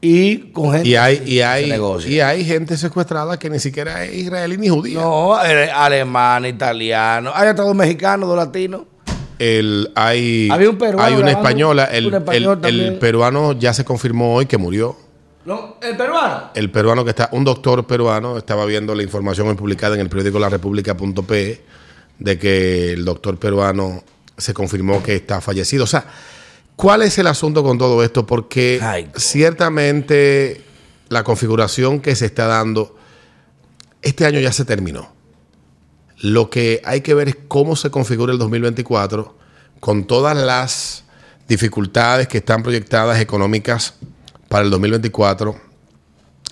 Y 0.01 0.51
con 0.51 0.71
gente 0.73 0.87
Y 0.89 0.95
hay, 0.95 1.17
que 1.19 1.29
y, 1.31 1.41
hay, 1.41 1.69
negocia. 1.69 2.09
y 2.11 2.19
hay 2.19 2.45
gente 2.45 2.77
secuestrada 2.77 3.39
que 3.39 3.49
ni 3.49 3.59
siquiera 3.59 4.03
es 4.03 4.13
israelí 4.13 4.57
ni 4.57 4.69
judía. 4.69 4.99
No, 4.99 5.43
eh, 5.43 5.71
alemán, 5.71 6.45
italiano. 6.45 7.31
Hay 7.33 7.47
hasta 7.47 7.63
dos 7.63 7.75
mexicanos, 7.75 8.29
dos 8.29 8.37
latinos. 8.37 8.81
El, 9.39 9.91
hay, 9.95 10.49
Había 10.51 10.69
un 10.69 10.77
peruano 10.77 11.03
hay 11.03 11.13
una 11.21 11.31
española. 11.31 11.85
El, 11.85 12.07
un 12.07 12.13
español 12.13 12.59
el- 12.63 12.79
el 12.81 12.99
peruano 12.99 13.53
ya 13.53 13.73
se 13.73 13.83
confirmó 13.83 14.35
hoy 14.35 14.45
que 14.45 14.57
murió. 14.57 14.95
No, 15.45 15.77
el 15.81 15.95
peruano. 15.95 16.49
El 16.55 16.71
peruano 16.71 17.03
que 17.03 17.11
está, 17.11 17.29
un 17.31 17.43
doctor 17.43 17.85
peruano, 17.85 18.37
estaba 18.37 18.65
viendo 18.65 18.95
la 18.95 19.03
información 19.03 19.47
hoy 19.47 19.55
publicada 19.55 19.93
en 19.93 20.01
el 20.01 20.09
periódico 20.09 20.39
La 20.39 20.49
República.pe 20.49 21.63
de 22.17 22.39
que 22.39 22.93
el 22.93 23.05
doctor 23.05 23.37
peruano 23.37 24.03
se 24.37 24.53
confirmó 24.53 25.03
que 25.03 25.15
está 25.15 25.41
fallecido. 25.41 25.83
O 25.83 25.87
sea, 25.87 26.05
¿cuál 26.75 27.03
es 27.03 27.17
el 27.19 27.27
asunto 27.27 27.63
con 27.63 27.77
todo 27.77 28.03
esto? 28.03 28.25
Porque 28.25 28.79
Ay, 28.81 29.11
ciertamente 29.15 30.61
la 31.09 31.23
configuración 31.23 31.99
que 31.99 32.15
se 32.15 32.25
está 32.25 32.47
dando 32.47 32.97
este 34.01 34.25
año 34.25 34.39
ya 34.39 34.51
se 34.51 34.65
terminó. 34.65 35.13
Lo 36.17 36.49
que 36.49 36.81
hay 36.85 37.01
que 37.01 37.13
ver 37.13 37.29
es 37.29 37.37
cómo 37.47 37.75
se 37.75 37.91
configura 37.91 38.33
el 38.33 38.39
2024 38.39 39.37
con 39.79 40.05
todas 40.05 40.35
las 40.35 41.03
dificultades 41.47 42.27
que 42.27 42.39
están 42.39 42.63
proyectadas 42.63 43.19
económicas 43.19 43.95
para 44.49 44.63
el 44.63 44.69
2024. 44.71 45.55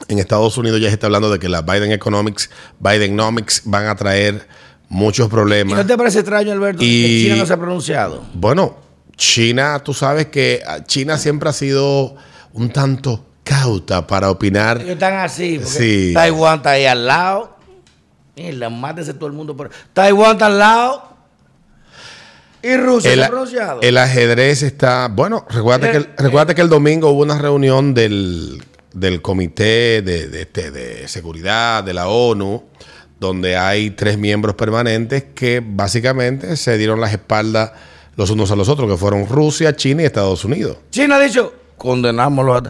En 0.07 0.19
Estados 0.19 0.57
Unidos 0.57 0.81
ya 0.81 0.87
se 0.89 0.93
está 0.95 1.07
hablando 1.07 1.31
de 1.31 1.39
que 1.39 1.47
las 1.47 1.65
Biden 1.65 1.91
Economics, 1.91 2.49
Bidenomics 2.79 3.61
van 3.65 3.87
a 3.87 3.95
traer 3.95 4.47
muchos 4.89 5.27
¿Y 5.27 5.29
problemas. 5.29 5.77
no 5.77 5.85
te 5.85 5.97
parece 5.97 6.19
extraño, 6.19 6.51
Alberto, 6.51 6.83
Y- 6.83 6.87
que 6.87 7.23
China 7.25 7.35
no 7.37 7.45
se 7.45 7.53
ha 7.53 7.57
pronunciado? 7.57 8.23
Bueno, 8.33 8.75
China, 9.15 9.79
tú 9.83 9.93
sabes 9.93 10.27
que 10.27 10.61
ah, 10.67 10.83
China 10.83 11.17
siempre 11.17 11.49
ha 11.49 11.53
sido 11.53 12.15
un 12.53 12.69
tanto 12.71 13.25
cauta 13.43 14.05
para 14.07 14.29
opinar. 14.31 14.77
Ellos 14.77 14.91
están 14.93 15.13
así. 15.15 15.59
Porque 15.59 15.69
Sí. 15.77 16.11
Taiwán 16.13 16.57
está 16.57 16.71
ahí 16.71 16.85
al 16.85 17.05
lado. 17.05 17.57
Mira, 18.35 18.69
mátese 18.69 19.13
todo 19.13 19.27
el 19.27 19.33
mundo. 19.33 19.55
Por... 19.55 19.69
Taiwán 19.93 20.33
está 20.33 20.47
al 20.47 20.57
lado. 20.59 21.12
Y 22.63 22.77
Rusia 22.77 23.11
El, 23.13 23.19
se 23.19 23.25
ha 23.25 23.29
pronunciado. 23.29 23.81
el 23.81 23.97
ajedrez 23.97 24.63
está. 24.63 25.09
Bueno, 25.09 25.45
recuerda, 25.49 25.91
que, 25.91 25.97
el- 25.97 26.09
recuerda 26.17 26.55
que 26.55 26.61
el 26.61 26.69
domingo 26.69 27.09
hubo 27.09 27.21
una 27.23 27.37
reunión 27.37 27.93
del, 27.93 28.63
del 28.93 29.21
Comité 29.21 30.01
de, 30.01 30.27
de, 30.29 30.41
este- 30.41 30.71
de 30.71 31.07
Seguridad 31.09 31.83
de 31.83 31.93
la 31.93 32.07
ONU, 32.07 32.63
donde 33.19 33.57
hay 33.57 33.91
tres 33.91 34.17
miembros 34.17 34.55
permanentes 34.55 35.25
que 35.35 35.61
básicamente 35.65 36.55
se 36.57 36.77
dieron 36.77 36.99
las 37.01 37.11
espaldas 37.11 37.71
los 38.15 38.29
unos 38.29 38.51
a 38.51 38.55
los 38.55 38.69
otros, 38.69 38.89
que 38.89 38.95
fueron 38.97 39.27
Rusia, 39.27 39.75
China 39.75 40.03
y 40.03 40.05
Estados 40.05 40.45
Unidos. 40.45 40.77
China 40.91 41.15
ha 41.15 41.19
dicho, 41.19 41.51
condenamos 41.77 42.45
los 42.45 42.61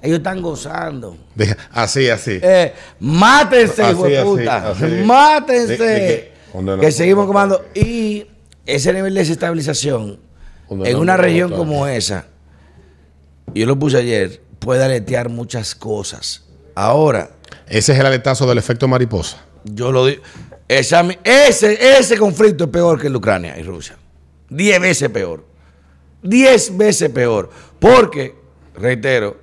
Ellos 0.00 0.18
están 0.18 0.40
gozando. 0.40 1.16
De- 1.34 1.56
así, 1.72 2.08
así. 2.08 2.38
Eh, 2.42 2.72
mátense, 3.00 3.82
Así, 3.82 3.92
hijo 3.92 4.06
de 4.08 4.18
así, 4.18 4.26
puta. 4.28 4.70
así. 4.70 4.84
Mátense. 5.04 5.76
De- 5.76 5.84
de 5.86 6.32
que- 6.54 6.80
que 6.80 6.92
seguimos 6.92 7.26
comando. 7.26 7.64
Y 7.74 8.26
ese 8.66 8.92
nivel 8.92 9.14
de 9.14 9.20
desestabilización 9.20 10.20
en 10.84 10.96
una 10.96 11.16
región 11.16 11.50
como 11.52 11.86
esa, 11.86 12.26
yo 13.54 13.66
lo 13.66 13.78
puse 13.78 13.98
ayer, 13.98 14.40
puede 14.58 14.84
aletear 14.84 15.28
muchas 15.28 15.74
cosas. 15.74 16.44
Ahora, 16.74 17.30
Ese 17.68 17.92
es 17.92 17.98
el 17.98 18.06
aletazo 18.06 18.46
del 18.46 18.58
efecto 18.58 18.88
mariposa. 18.88 19.44
yo 19.64 19.92
lo 19.92 20.06
digo. 20.06 20.22
esa 20.68 21.06
ese, 21.24 21.98
ese 21.98 22.16
conflicto 22.16 22.64
es 22.64 22.70
peor 22.70 22.98
que 23.00 23.08
el 23.08 23.12
de 23.12 23.18
Ucrania 23.18 23.58
y 23.58 23.62
Rusia. 23.62 23.96
Diez 24.48 24.80
veces 24.80 25.08
peor. 25.10 25.44
Diez 26.22 26.74
veces 26.76 27.10
peor. 27.10 27.50
Porque, 27.78 28.34
reitero, 28.74 29.38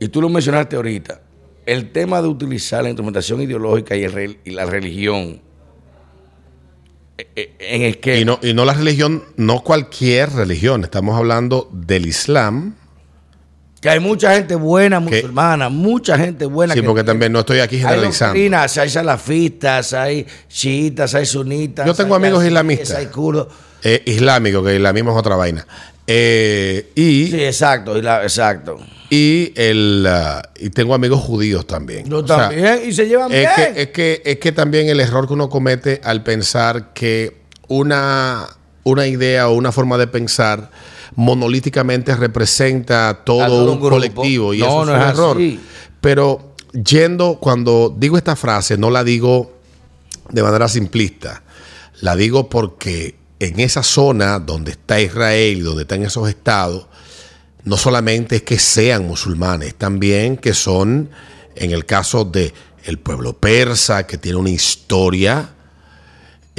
y 0.00 0.08
tú 0.08 0.20
lo 0.20 0.28
mencionaste 0.28 0.74
ahorita, 0.76 1.20
el 1.66 1.92
tema 1.92 2.22
de 2.22 2.28
utilizar 2.28 2.82
la 2.82 2.88
instrumentación 2.88 3.42
ideológica 3.42 3.94
y, 3.94 4.04
el 4.04 4.12
rel- 4.12 4.38
y 4.44 4.50
la 4.50 4.64
religión 4.64 5.40
eh, 7.18 7.98
eh. 8.02 8.20
Y 8.20 8.24
no, 8.24 8.38
y 8.42 8.54
no 8.54 8.64
la 8.64 8.74
religión, 8.74 9.24
no 9.36 9.60
cualquier 9.60 10.30
religión. 10.32 10.84
Estamos 10.84 11.16
hablando 11.16 11.68
del 11.72 12.06
Islam. 12.06 12.74
que 13.80 13.88
hay 13.90 14.00
mucha 14.00 14.34
gente 14.34 14.54
buena, 14.56 14.98
Que- 15.04 15.16
musulmana, 15.16 15.68
mucha 15.68 16.18
gente 16.18 16.46
buena. 16.46 16.74
Sí, 16.74 16.80
que 16.80 16.86
porque 16.86 17.04
también 17.04 17.30
no 17.32 17.40
estoy 17.40 17.60
aquí 17.60 17.76
Hay 17.76 17.82
generalizando. 17.82 18.34
doctrinas, 18.34 18.76
hay 18.78 18.88
salafistas, 18.90 19.92
hay 19.92 20.26
chiitas, 20.48 21.14
hay 21.14 21.26
sunitas. 21.26 21.86
Yo 21.86 21.94
tengo 21.94 22.14
hay 22.16 22.22
amigos 22.22 22.44
islamistas. 22.44 22.96
Hay 22.96 23.06
kurdos. 23.06 23.48
Eh, 23.82 24.02
islámico, 24.06 24.62
que 24.64 24.70
el 24.70 24.76
islamismo 24.76 25.12
es 25.12 25.16
otra 25.18 25.36
vaina. 25.36 25.64
Eh, 26.10 26.90
y, 26.94 27.26
Sí, 27.26 27.44
exacto, 27.44 27.98
y 27.98 28.00
la- 28.02 28.22
exacto. 28.22 28.78
y, 29.10 29.52
el, 29.56 30.06
ah, 30.08 30.42
y 30.58 30.70
tengo 30.70 30.94
amigos 30.94 31.20
judíos 31.20 31.66
también. 31.66 32.08
Yo 32.08 32.20
O 32.20 32.26
sea, 32.26 32.48
también, 32.48 32.80
y 32.86 32.92
se 32.94 33.06
llevan 33.06 33.30
es, 33.30 33.40
bien. 33.40 33.74
que, 33.74 33.82
es, 33.82 33.88
que, 33.90 34.22
es 34.24 34.38
que 34.38 34.52
también 34.52 34.88
el 34.88 35.00
error 35.00 35.26
que 35.26 35.34
uno 35.34 35.50
comete 35.50 36.00
al 36.02 36.22
pensar 36.22 36.94
que 36.94 37.36
una, 37.68 38.46
una 38.84 39.06
idea 39.06 39.48
o 39.48 39.52
una 39.52 39.70
forma 39.70 39.98
de 39.98 40.06
pensar 40.06 40.70
monolíticamente 41.14 42.16
representa 42.16 43.22
todo, 43.24 43.46
todo 43.46 43.72
un, 43.72 43.78
colectivo 43.80 44.54
y 44.54 44.60
No, 44.60 44.66
eso 44.66 44.84
no 44.86 44.96
es 44.96 45.02
un 45.02 45.08
error. 45.10 45.36
así. 45.36 45.60
Pero 46.00 46.54
yendo, 46.72 47.38
cuando 47.38 47.94
digo 47.98 48.16
esta 48.16 48.34
frase, 48.34 48.78
no 48.78 48.88
la 48.90 49.04
digo 49.04 49.52
de 50.30 50.42
manera 50.42 50.68
simplista. 50.68 51.42
La 52.00 52.16
digo 52.16 52.48
porque 52.48 53.16
en 53.40 53.60
esa 53.60 53.82
zona 53.82 54.38
donde 54.38 54.72
está 54.72 55.00
Israel 55.00 55.62
donde 55.62 55.82
están 55.82 56.02
esos 56.02 56.28
estados, 56.28 56.86
no 57.64 57.76
solamente 57.76 58.36
es 58.36 58.42
que 58.42 58.58
sean 58.58 59.06
musulmanes, 59.06 59.74
también 59.74 60.36
que 60.36 60.54
son, 60.54 61.10
en 61.54 61.70
el 61.70 61.84
caso 61.84 62.24
de 62.24 62.52
el 62.84 62.98
pueblo 62.98 63.38
persa, 63.38 64.06
que 64.06 64.18
tiene 64.18 64.38
una 64.38 64.50
historia, 64.50 65.50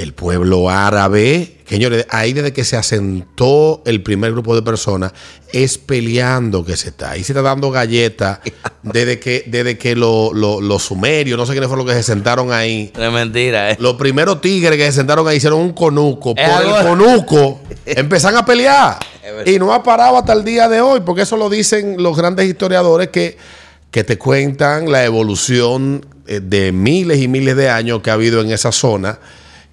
el 0.00 0.12
pueblo 0.14 0.70
árabe, 0.70 1.58
señores, 1.66 2.06
ahí 2.10 2.32
desde 2.32 2.52
que 2.52 2.64
se 2.64 2.76
asentó 2.76 3.82
el 3.86 4.02
primer 4.02 4.32
grupo 4.32 4.54
de 4.54 4.62
personas, 4.62 5.12
es 5.52 5.78
peleando 5.78 6.64
que 6.64 6.76
se 6.76 6.88
está. 6.88 7.12
Ahí 7.12 7.24
se 7.24 7.32
está 7.32 7.42
dando 7.42 7.70
galletas 7.70 8.40
desde 8.82 9.18
que, 9.20 9.44
desde 9.46 9.76
que 9.78 9.94
lo- 9.96 10.32
lo- 10.32 10.60
los 10.60 10.82
sumerios, 10.84 11.38
no 11.38 11.46
sé 11.46 11.52
quiénes 11.52 11.68
fueron 11.68 11.86
los 11.86 11.94
que 11.94 12.02
se 12.02 12.06
sentaron 12.12 12.52
ahí. 12.52 12.92
No 12.96 13.04
es 13.04 13.12
mentira, 13.12 13.70
¿eh? 13.72 13.76
Los 13.80 13.94
primeros 13.94 14.40
tigres 14.40 14.76
que 14.76 14.86
se 14.86 14.92
sentaron 14.92 15.26
ahí 15.28 15.36
hicieron 15.36 15.60
un 15.60 15.72
conuco. 15.72 16.34
Por 16.34 16.44
algo- 16.44 16.78
el 16.78 16.86
conuco 16.86 17.60
empezaron 17.86 18.38
a 18.38 18.44
pelear. 18.46 18.98
Y 19.46 19.58
no 19.58 19.72
ha 19.72 19.82
parado 19.82 20.16
hasta 20.18 20.32
el 20.32 20.44
día 20.44 20.68
de 20.68 20.80
hoy, 20.80 21.00
porque 21.04 21.22
eso 21.22 21.36
lo 21.36 21.48
dicen 21.48 22.02
los 22.02 22.16
grandes 22.16 22.48
historiadores 22.48 23.08
que, 23.08 23.36
que 23.90 24.02
te 24.02 24.18
cuentan 24.18 24.90
la 24.90 25.04
evolución 25.04 26.04
eh, 26.26 26.40
de 26.42 26.72
miles 26.72 27.18
y 27.20 27.28
miles 27.28 27.54
de 27.56 27.68
años 27.70 28.02
que 28.02 28.10
ha 28.10 28.14
habido 28.14 28.40
en 28.40 28.50
esa 28.50 28.72
zona, 28.72 29.18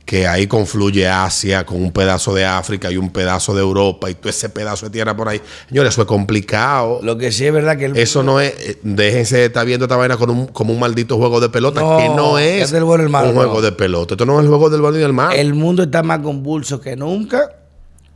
que 0.07 0.25
ahí 0.25 0.47
confluye 0.47 1.05
Asia 1.05 1.65
con 1.65 1.83
un 1.83 1.91
pedazo 1.91 2.33
de 2.33 2.45
África 2.45 2.89
y 2.89 2.95
un 2.95 3.09
pedazo 3.09 3.53
de 3.53 3.59
Europa 3.59 4.09
y 4.09 4.15
todo 4.15 4.29
ese 4.29 4.47
pedazo 4.47 4.85
de 4.85 4.93
tierra 4.93 5.17
por 5.17 5.27
ahí. 5.27 5.41
Señores, 5.67 5.93
eso 5.93 6.03
es 6.03 6.07
complicado. 6.07 7.01
Lo 7.03 7.17
que 7.17 7.29
sí 7.33 7.45
es 7.45 7.51
verdad 7.51 7.77
que 7.77 7.85
el 7.85 7.97
Eso 7.97 8.23
no 8.23 8.39
es, 8.39 8.53
eh, 8.57 8.79
déjense 8.83 9.35
de 9.35 9.45
estar 9.47 9.65
viendo 9.65 9.83
esta 9.83 9.97
vaina 9.97 10.15
con 10.15 10.29
un, 10.29 10.47
como 10.47 10.71
un 10.71 10.79
maldito 10.79 11.17
juego 11.17 11.41
de 11.41 11.49
pelota, 11.49 11.81
No, 11.81 11.97
que 11.97 12.07
no 12.07 12.39
es 12.39 12.63
es 12.63 12.71
del 12.71 12.85
bueno 12.85 13.03
un 13.03 13.33
juego 13.33 13.61
de 13.61 13.73
pelota. 13.73 14.13
Esto 14.13 14.25
no 14.25 14.39
es 14.39 14.45
el 14.45 14.47
juego 14.47 14.69
del 14.69 14.79
bueno 14.79 14.97
y 14.97 15.01
del 15.01 15.11
malo. 15.11 15.35
el 15.35 15.53
mundo 15.53 15.83
está 15.83 16.03
más 16.03 16.19
convulso 16.19 16.79
que 16.79 16.95
nunca. 16.95 17.57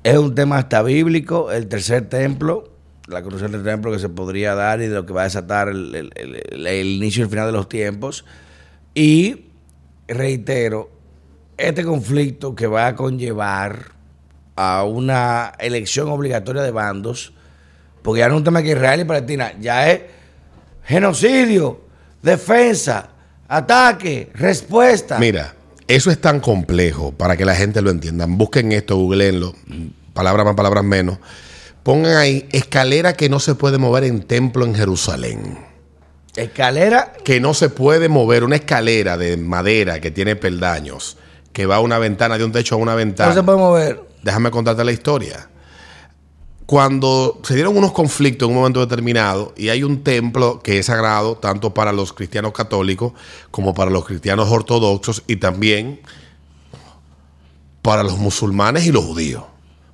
Es 0.01 0.17
un 0.17 0.33
tema 0.33 0.59
hasta 0.59 0.81
bíblico, 0.83 1.51
el 1.51 1.67
tercer 1.67 2.07
templo, 2.07 2.71
la 3.07 3.21
construcción 3.21 3.51
del 3.51 3.63
templo 3.63 3.91
que 3.91 3.99
se 3.99 4.07
podría 4.07 4.55
dar 4.55 4.79
y 4.81 4.87
de 4.87 4.95
lo 4.95 5.05
que 5.05 5.11
va 5.11 5.21
a 5.21 5.25
desatar 5.25 5.67
el 5.67 6.95
inicio 6.95 7.19
y 7.19 7.23
el 7.23 7.29
final 7.29 7.47
de 7.47 7.51
los 7.51 7.67
tiempos. 7.67 8.23
Y 8.95 9.47
reitero, 10.07 11.00
este 11.61 11.83
conflicto 11.83 12.55
que 12.55 12.67
va 12.67 12.87
a 12.87 12.95
conllevar 12.95 13.91
a 14.55 14.83
una 14.83 15.53
elección 15.59 16.09
obligatoria 16.09 16.61
de 16.61 16.71
bandos, 16.71 17.33
porque 18.01 18.19
ya 18.19 18.27
no 18.27 18.35
es 18.35 18.37
un 18.39 18.43
tema 18.43 18.61
que 18.61 18.71
Israel 18.71 19.01
y 19.01 19.05
Palestina, 19.05 19.53
ya 19.59 19.89
es 19.89 20.01
genocidio, 20.83 21.81
defensa, 22.21 23.09
ataque, 23.47 24.29
respuesta. 24.33 25.19
Mira, 25.19 25.55
eso 25.87 26.11
es 26.11 26.19
tan 26.19 26.39
complejo 26.39 27.11
para 27.11 27.37
que 27.37 27.45
la 27.45 27.55
gente 27.55 27.81
lo 27.81 27.89
entienda. 27.89 28.25
Busquen 28.27 28.71
esto, 28.71 28.95
googleenlo, 28.97 29.53
palabras 30.13 30.45
más, 30.45 30.55
palabras 30.55 30.83
menos. 30.83 31.19
Pongan 31.83 32.17
ahí 32.17 32.47
escalera 32.51 33.13
que 33.13 33.29
no 33.29 33.39
se 33.39 33.55
puede 33.55 33.77
mover 33.77 34.03
en 34.03 34.21
templo 34.21 34.65
en 34.65 34.75
Jerusalén. 34.75 35.57
Escalera 36.35 37.11
Que 37.25 37.41
no 37.41 37.53
se 37.53 37.69
puede 37.69 38.07
mover 38.07 38.45
una 38.45 38.55
escalera 38.55 39.17
de 39.17 39.35
madera 39.35 39.99
que 39.99 40.11
tiene 40.11 40.37
peldaños, 40.37 41.17
que 41.53 41.65
va 41.65 41.77
a 41.77 41.79
una 41.79 41.99
ventana, 41.99 42.37
de 42.37 42.45
un 42.45 42.51
techo 42.51 42.75
a 42.75 42.77
una 42.77 42.91
No 42.91 42.97
ventana. 42.97 43.33
se 43.33 43.43
puede 43.43 43.57
mover. 43.57 44.01
Déjame 44.23 44.51
contarte 44.51 44.83
la 44.83 44.91
historia. 44.91 45.47
Cuando 46.65 47.41
se 47.43 47.55
dieron 47.55 47.75
unos 47.75 47.91
conflictos 47.91 48.47
en 48.47 48.53
un 48.55 48.59
momento 48.61 48.79
determinado 48.79 49.53
y 49.57 49.69
hay 49.69 49.83
un 49.83 50.03
templo 50.03 50.61
que 50.63 50.79
es 50.79 50.85
sagrado 50.85 51.35
tanto 51.35 51.73
para 51.73 51.91
los 51.91 52.13
cristianos 52.13 52.53
católicos 52.53 53.11
como 53.49 53.73
para 53.73 53.91
los 53.91 54.05
cristianos 54.05 54.49
ortodoxos 54.49 55.23
y 55.27 55.35
también 55.35 55.99
para 57.81 58.03
los 58.03 58.17
musulmanes 58.17 58.85
y 58.85 58.91
los 58.91 59.03
judíos. 59.03 59.43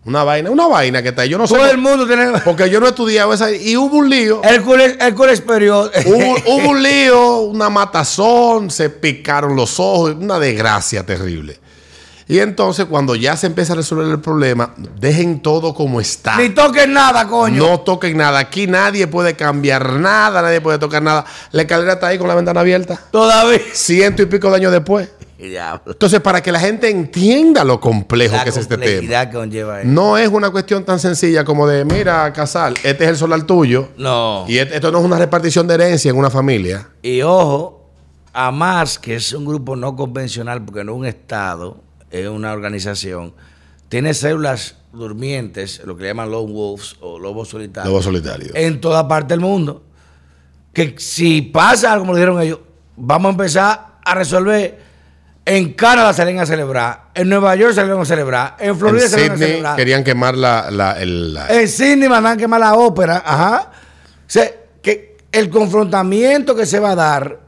Una 0.07 0.23
vaina, 0.23 0.49
una 0.49 0.67
vaina 0.67 1.03
que 1.03 1.09
está 1.09 1.23
ahí. 1.23 1.29
Yo 1.29 1.37
no 1.37 1.47
sé. 1.47 1.53
Todo 1.53 1.69
el 1.69 1.77
mundo 1.77 2.07
tiene. 2.07 2.39
Porque 2.45 2.69
yo 2.69 2.79
no 2.79 2.85
he 2.85 2.89
estudiado 2.89 3.33
esa. 3.33 3.51
Y 3.51 3.75
hubo 3.75 3.97
un 3.97 4.09
lío. 4.09 4.41
El 4.41 4.61
cura, 4.61 4.85
el 4.85 5.35
superior. 5.35 5.91
Hubo, 6.05 6.35
hubo 6.45 6.69
un 6.69 6.81
lío, 6.81 7.39
una 7.39 7.69
matazón, 7.69 8.71
se 8.71 8.89
picaron 8.89 9.57
los 9.57 9.81
ojos, 9.81 10.15
una 10.17 10.39
desgracia 10.39 11.05
terrible. 11.05 11.59
Y 12.29 12.39
entonces, 12.39 12.85
cuando 12.85 13.15
ya 13.15 13.35
se 13.35 13.47
empieza 13.47 13.73
a 13.73 13.75
resolver 13.75 14.07
el 14.07 14.21
problema, 14.21 14.73
dejen 14.77 15.41
todo 15.41 15.73
como 15.73 15.99
está. 15.99 16.37
Ni 16.37 16.49
toquen 16.49 16.93
nada, 16.93 17.27
coño. 17.27 17.67
No 17.67 17.81
toquen 17.81 18.15
nada. 18.15 18.39
Aquí 18.39 18.65
nadie 18.65 19.07
puede 19.07 19.35
cambiar 19.35 19.91
nada, 19.93 20.41
nadie 20.41 20.61
puede 20.61 20.77
tocar 20.77 21.03
nada. 21.03 21.25
La 21.51 21.63
escalera 21.63 21.93
está 21.93 22.07
ahí 22.07 22.17
con 22.17 22.29
la 22.29 22.35
ventana 22.35 22.61
abierta. 22.61 22.97
Todavía. 23.11 23.59
Ciento 23.73 24.21
y 24.21 24.25
pico 24.27 24.49
de 24.49 24.55
años 24.55 24.71
después. 24.71 25.09
Entonces, 25.85 26.19
para 26.19 26.41
que 26.41 26.51
la 26.51 26.59
gente 26.59 26.89
entienda 26.89 27.63
lo 27.63 27.79
complejo 27.79 28.35
La 28.35 28.43
que 28.43 28.49
es 28.49 28.57
este 28.57 28.77
tema. 28.77 29.29
conlleva 29.31 29.81
eso. 29.81 29.89
No 29.89 30.17
es 30.17 30.27
una 30.29 30.49
cuestión 30.49 30.83
tan 30.83 30.99
sencilla 30.99 31.43
como 31.45 31.67
de, 31.67 31.85
mira, 31.85 32.31
Casal, 32.33 32.73
este 32.83 33.03
es 33.03 33.09
el 33.11 33.17
solar 33.17 33.43
tuyo. 33.43 33.89
No. 33.97 34.45
Y 34.47 34.57
esto 34.57 34.91
no 34.91 34.99
es 34.99 35.05
una 35.05 35.17
repartición 35.19 35.67
de 35.67 35.75
herencia 35.75 36.09
en 36.09 36.17
una 36.17 36.29
familia. 36.29 36.89
Y 37.01 37.21
ojo, 37.21 37.89
AMAS, 38.33 38.99
que 38.99 39.15
es 39.15 39.33
un 39.33 39.45
grupo 39.45 39.75
no 39.75 39.95
convencional, 39.95 40.63
porque 40.63 40.83
no 40.83 40.93
es 40.93 40.97
un 40.99 41.05
Estado, 41.05 41.77
es 42.09 42.27
una 42.27 42.51
organización, 42.53 43.33
tiene 43.89 44.13
células 44.13 44.75
durmientes, 44.91 45.81
lo 45.85 45.95
que 45.95 46.03
le 46.03 46.09
llaman 46.09 46.31
lone 46.31 46.51
wolves 46.51 46.95
o 47.01 47.19
lobos 47.19 47.49
solitarios, 47.49 47.91
Lobo 47.91 48.01
solitario. 48.01 48.51
en 48.55 48.81
toda 48.81 49.07
parte 49.07 49.33
del 49.33 49.41
mundo. 49.41 49.83
Que 50.73 50.95
si 50.97 51.41
pasa 51.41 51.91
algo, 51.93 52.03
como 52.03 52.13
lo 52.13 52.17
dijeron 52.17 52.41
ellos, 52.41 52.59
vamos 52.95 53.29
a 53.29 53.31
empezar 53.31 53.87
a 54.03 54.13
resolver. 54.15 54.86
En 55.49 55.73
Canadá 55.75 56.11
salen 56.11 56.39
a 56.41 56.45
celebrar, 56.45 57.03
en 57.13 57.29
Nueva 57.29 57.55
York 57.55 57.73
salen 57.73 57.97
a 57.97 58.03
celebrar, 58.03 58.57
en 58.59 58.77
Florida 58.77 59.05
en 59.05 59.09
salen 59.09 59.31
a 59.31 59.35
Sydney 59.35 59.47
celebrar. 59.49 59.75
querían 59.77 60.03
quemar 60.03 60.35
la, 60.35 60.69
la- 60.69 60.99
el- 61.01 61.33
la- 61.33 61.47
En 61.47 61.69
Sydney 61.69 62.09
mandan 62.09 62.33
a 62.33 62.37
quemar 62.37 62.59
la 62.59 62.75
ópera, 62.75 63.23
ajá. 63.25 63.71
O 63.71 64.29
sea, 64.29 64.51
que 64.81 65.15
el 65.31 65.49
confrontamiento 65.49 66.53
que 66.53 66.65
se 66.65 66.79
va 66.79 66.91
a 66.91 66.95
dar 66.95 67.39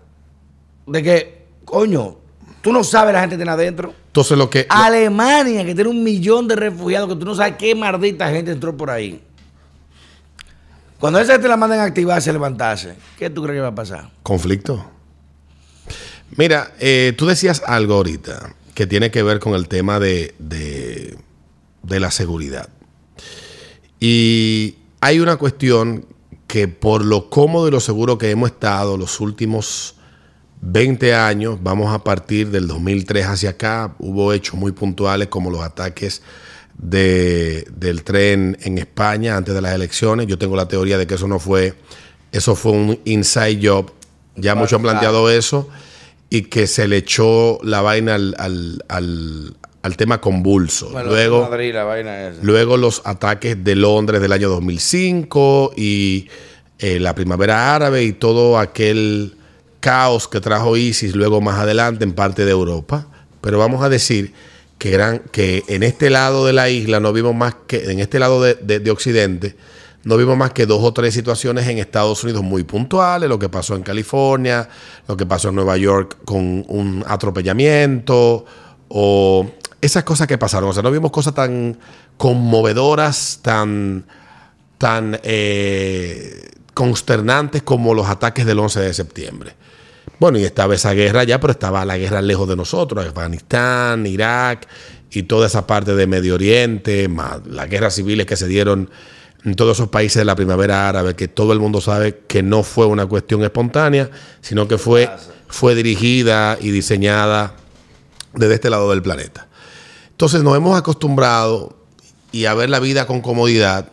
de 0.88 1.04
que, 1.04 1.46
coño, 1.66 2.16
tú 2.62 2.72
no 2.72 2.86
sabes 2.86 3.14
la 3.14 3.20
gente 3.20 3.34
que 3.36 3.40
tiene 3.40 3.52
adentro. 3.52 3.94
Entonces 4.08 4.38
lo 4.38 4.50
que... 4.50 4.66
Alemania, 4.70 5.66
que 5.66 5.76
tiene 5.76 5.90
un 5.90 6.02
millón 6.02 6.48
de 6.48 6.56
refugiados, 6.56 7.10
que 7.10 7.16
tú 7.16 7.26
no 7.26 7.36
sabes 7.36 7.56
qué 7.58 7.76
maldita 7.76 8.30
gente 8.30 8.52
entró 8.52 8.78
por 8.78 8.90
ahí. 8.92 9.22
Cuando 11.00 11.20
esa 11.20 11.34
gente 11.34 11.50
la 11.50 11.58
mandan 11.58 11.80
a 11.80 11.84
activarse, 11.84 12.30
a 12.30 12.34
levantarse, 12.34 12.96
¿qué 13.18 13.30
tú 13.30 13.44
crees 13.44 13.58
que 13.58 13.62
va 13.62 13.68
a 13.68 13.76
pasar? 13.76 14.10
conflicto. 14.24 14.90
Mira, 16.36 16.74
eh, 16.80 17.14
tú 17.18 17.26
decías 17.26 17.62
algo 17.66 17.96
ahorita 17.96 18.56
que 18.74 18.88
tiene 18.88 19.12
que 19.12 19.24
ver 19.24 19.40
con 19.40 19.54
el 19.56 19.68
tema 19.68 20.00
de, 20.00 20.36
de, 20.40 21.18
de 21.84 22.00
la 22.00 22.12
seguridad. 22.12 22.70
Y 24.00 24.76
hay 25.02 25.20
una 25.20 25.38
cuestión 25.38 26.06
que 26.48 26.68
por 26.68 27.04
lo 27.04 27.30
cómodo 27.30 27.68
y 27.68 27.72
lo 27.72 27.80
seguro 27.80 28.18
que 28.18 28.32
hemos 28.32 28.52
estado 28.52 28.98
los 28.98 29.20
últimos 29.20 29.96
20 30.62 31.14
años, 31.14 31.60
vamos 31.62 31.94
a 31.94 32.04
partir 32.04 32.50
del 32.50 32.68
2003 32.68 33.26
hacia 33.28 33.52
acá, 33.52 33.96
hubo 34.00 34.34
hechos 34.34 34.56
muy 34.56 34.72
puntuales 34.72 35.28
como 35.28 35.50
los 35.52 35.62
ataques 35.62 36.22
de- 36.78 37.66
del 37.76 38.04
tren 38.04 38.58
en 38.62 38.78
España 38.78 39.36
antes 39.38 39.54
de 39.54 39.62
las 39.62 39.74
elecciones. 39.74 40.28
Yo 40.28 40.38
tengo 40.38 40.56
la 40.56 40.68
teoría 40.68 40.98
de 40.98 41.06
que 41.08 41.16
eso 41.16 41.28
no 41.28 41.40
fue, 41.40 41.76
eso 42.32 42.56
fue 42.56 42.72
un 42.72 43.00
inside 43.06 43.60
job. 43.62 43.92
Ya 44.36 44.56
muchos 44.56 44.74
han 44.74 44.82
planteado 44.84 45.30
eso 45.30 45.70
y 46.30 46.44
que 46.44 46.68
se 46.68 46.88
le 46.88 46.98
echó 46.98 47.60
la 47.64 47.82
vaina 47.82 48.16
al, 48.16 48.36
al- 48.38 48.84
al- 48.88 49.56
al 49.82 49.96
tema 49.98 50.20
convulso. 50.20 50.90
Luego, 51.10 51.50
Madrid, 51.50 51.74
la 51.74 51.86
vaina 51.86 52.28
esa. 52.28 52.40
Luego 52.44 52.76
los 52.78 53.02
ataques 53.06 53.64
de 53.64 53.76
Londres 53.76 54.22
del 54.22 54.34
año 54.34 54.50
2005 54.50 55.74
y 55.78 56.28
eh, 56.80 57.00
la 57.00 57.16
primavera 57.16 57.74
árabe 57.76 58.04
y 58.04 58.12
todo 58.14 58.58
aquel 58.60 59.36
caos 59.80 60.28
que 60.28 60.42
trajo 60.42 60.76
ISIS 60.76 61.16
luego 61.16 61.40
más 61.42 61.60
adelante 61.60 62.04
en 62.04 62.14
parte 62.14 62.44
de 62.46 62.52
Europa. 62.52 63.08
Pero 63.42 63.58
vamos 63.58 63.82
a 63.82 63.88
decir 63.90 64.34
que, 64.78 64.94
eran, 64.94 65.20
que 65.32 65.64
en 65.70 65.84
este 65.84 66.10
lado 66.10 66.46
de 66.46 66.52
la 66.54 66.70
isla 66.70 67.00
no 67.00 67.14
vimos 67.14 67.34
más 67.34 67.56
que, 67.68 67.90
en 67.92 68.00
este 68.00 68.20
lado 68.20 68.42
de, 68.42 68.56
de- 68.56 68.80
de 68.80 68.92
Occidente, 68.92 69.56
no 70.04 70.18
vimos 70.18 70.38
más 70.38 70.52
que 70.52 70.66
dos 70.66 70.82
o 70.84 70.94
tres 70.94 71.14
situaciones 71.14 71.68
en 71.68 71.78
Estados 71.78 72.24
Unidos 72.24 72.44
muy 72.44 72.64
puntuales, 72.64 73.28
lo 73.28 73.38
que 73.38 73.50
pasó 73.50 73.76
en 73.76 73.84
California, 73.84 74.68
lo 75.08 75.18
que 75.18 75.26
pasó 75.26 75.50
en 75.50 75.56
Nueva 75.56 75.78
York 75.78 76.20
con 76.26 76.64
un 76.68 77.04
atropellamiento 77.06 78.46
o 78.88 79.46
esas 79.82 80.04
cosas 80.04 80.28
que 80.28 80.38
pasaron. 80.38 80.70
O 80.70 80.74
sea, 80.74 80.84
no 80.84 80.92
vimos 80.92 81.12
cosas 81.12 81.34
tan 81.34 81.78
conmovedoras, 82.18 83.40
tan, 83.42 84.06
tan 84.78 85.20
eh, 85.24 86.50
consternantes 86.74 87.62
como 87.64 87.94
los 87.94 88.08
ataques 88.08 88.46
del 88.46 88.60
11 88.60 88.80
de 88.80 88.94
septiembre. 88.94 89.54
Bueno, 90.20 90.38
y 90.38 90.44
estaba 90.44 90.76
esa 90.76 90.94
guerra 90.94 91.24
ya, 91.24 91.40
pero 91.40 91.52
estaba 91.52 91.86
la 91.86 91.98
guerra 91.98 92.22
lejos 92.22 92.48
de 92.48 92.56
nosotros, 92.56 93.06
Afganistán, 93.06 94.06
Irak 94.06 94.68
y 95.12 95.24
toda 95.24 95.48
esa 95.48 95.66
parte 95.66 95.96
de 95.96 96.08
Medio 96.08 96.36
Oriente, 96.36 97.08
más 97.08 97.46
las 97.48 97.70
guerras 97.70 97.96
civiles 97.96 98.26
que 98.26 98.36
se 98.36 98.48
dieron 98.48 98.90
en 99.46 99.56
todos 99.56 99.78
esos 99.78 99.90
países 99.90 100.18
de 100.18 100.26
la 100.26 100.36
primavera 100.36 100.90
árabe, 100.90 101.16
que 101.16 101.28
todo 101.28 101.54
el 101.54 101.60
mundo 101.60 101.80
sabe 101.82 102.24
que 102.28 102.44
no 102.44 102.64
fue 102.64 102.86
una 102.86 103.06
cuestión 103.06 103.44
espontánea, 103.44 104.10
sino 104.42 104.68
que 104.68 104.78
fue, 104.78 105.10
fue 105.48 105.76
dirigida 105.76 106.58
y 106.60 106.72
diseñada 106.72 107.54
desde 108.34 108.56
este 108.56 108.70
lado 108.70 108.90
del 108.92 109.02
planeta. 109.02 109.48
Entonces 110.12 110.44
nos 110.44 110.56
hemos 110.58 110.78
acostumbrado 110.78 111.78
y 112.32 112.46
a 112.46 112.54
ver 112.54 112.70
la 112.70 112.80
vida 112.80 113.08
con 113.08 113.22
comodidad 113.22 113.88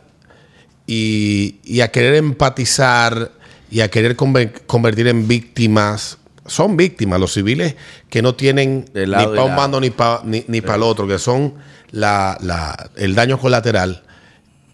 y, 0.86 1.56
y 1.64 1.80
a 1.80 1.88
querer 1.90 2.14
empatizar 2.14 3.32
y 3.70 3.80
a 3.80 3.90
querer 3.90 4.16
conver- 4.16 4.62
convertir 4.66 5.08
en 5.08 5.26
víctimas. 5.28 6.18
Son 6.46 6.76
víctimas 6.76 7.18
los 7.18 7.32
civiles 7.32 7.74
que 8.08 8.22
no 8.22 8.34
tienen 8.34 8.84
ni 8.94 9.24
para 9.26 9.30
un 9.30 9.48
lado. 9.48 9.56
bando 9.56 9.80
ni 9.80 9.90
para 9.90 10.20
ni, 10.24 10.44
ni 10.48 10.60
pa 10.60 10.76
el 10.76 10.82
otro, 10.82 11.06
que 11.08 11.18
son 11.18 11.54
la, 11.90 12.36
la- 12.40 12.90
el 12.96 13.14
daño 13.14 13.38
colateral. 13.38 14.02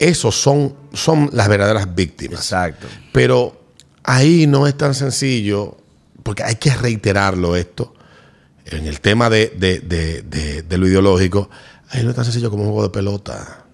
Esos 0.03 0.35
son, 0.35 0.75
son 0.93 1.31
las 1.33 1.49
verdaderas 1.49 1.95
víctimas. 1.95 2.41
Exacto. 2.41 2.87
Pero 3.13 3.61
ahí 4.03 4.47
no 4.49 4.67
es 4.67 4.77
tan 4.77 4.95
sencillo, 4.95 5.77
porque 6.25 6.43
hay 6.43 6.57
que 6.57 6.75
reiterarlo 6.75 7.55
esto, 7.57 7.95
en 8.67 8.87
el 8.87 9.01
tema 9.01 9.31
de, 9.31 9.53
de- 9.57 9.79
de- 9.81 10.63
de- 10.63 10.79
lo 10.79 10.87
ideológico, 10.89 11.49
ahí 11.91 12.03
no 12.03 12.11
es 12.11 12.17
tan 12.17 12.25
sencillo 12.25 12.51
como 12.51 12.63
un 12.65 12.71
juego 12.71 12.83
de 12.85 12.91
pelota. 12.91 13.65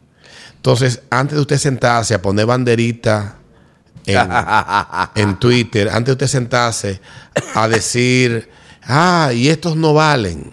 Entonces, 0.57 1.01
antes 1.11 1.37
de 1.37 1.41
usted 1.41 1.57
sentarse 1.59 2.15
a 2.15 2.21
poner 2.21 2.45
banderita 2.47 3.37
en, 4.05 4.19
en 5.15 5.39
Twitter, 5.39 5.89
antes 5.89 6.07
de 6.07 6.13
usted 6.13 6.27
sentarse 6.27 7.01
a 7.55 7.69
decir, 7.69 8.51
ah, 8.85 9.31
y 9.35 9.49
estos 9.49 9.77
no 9.77 9.95
valen. 9.95 10.49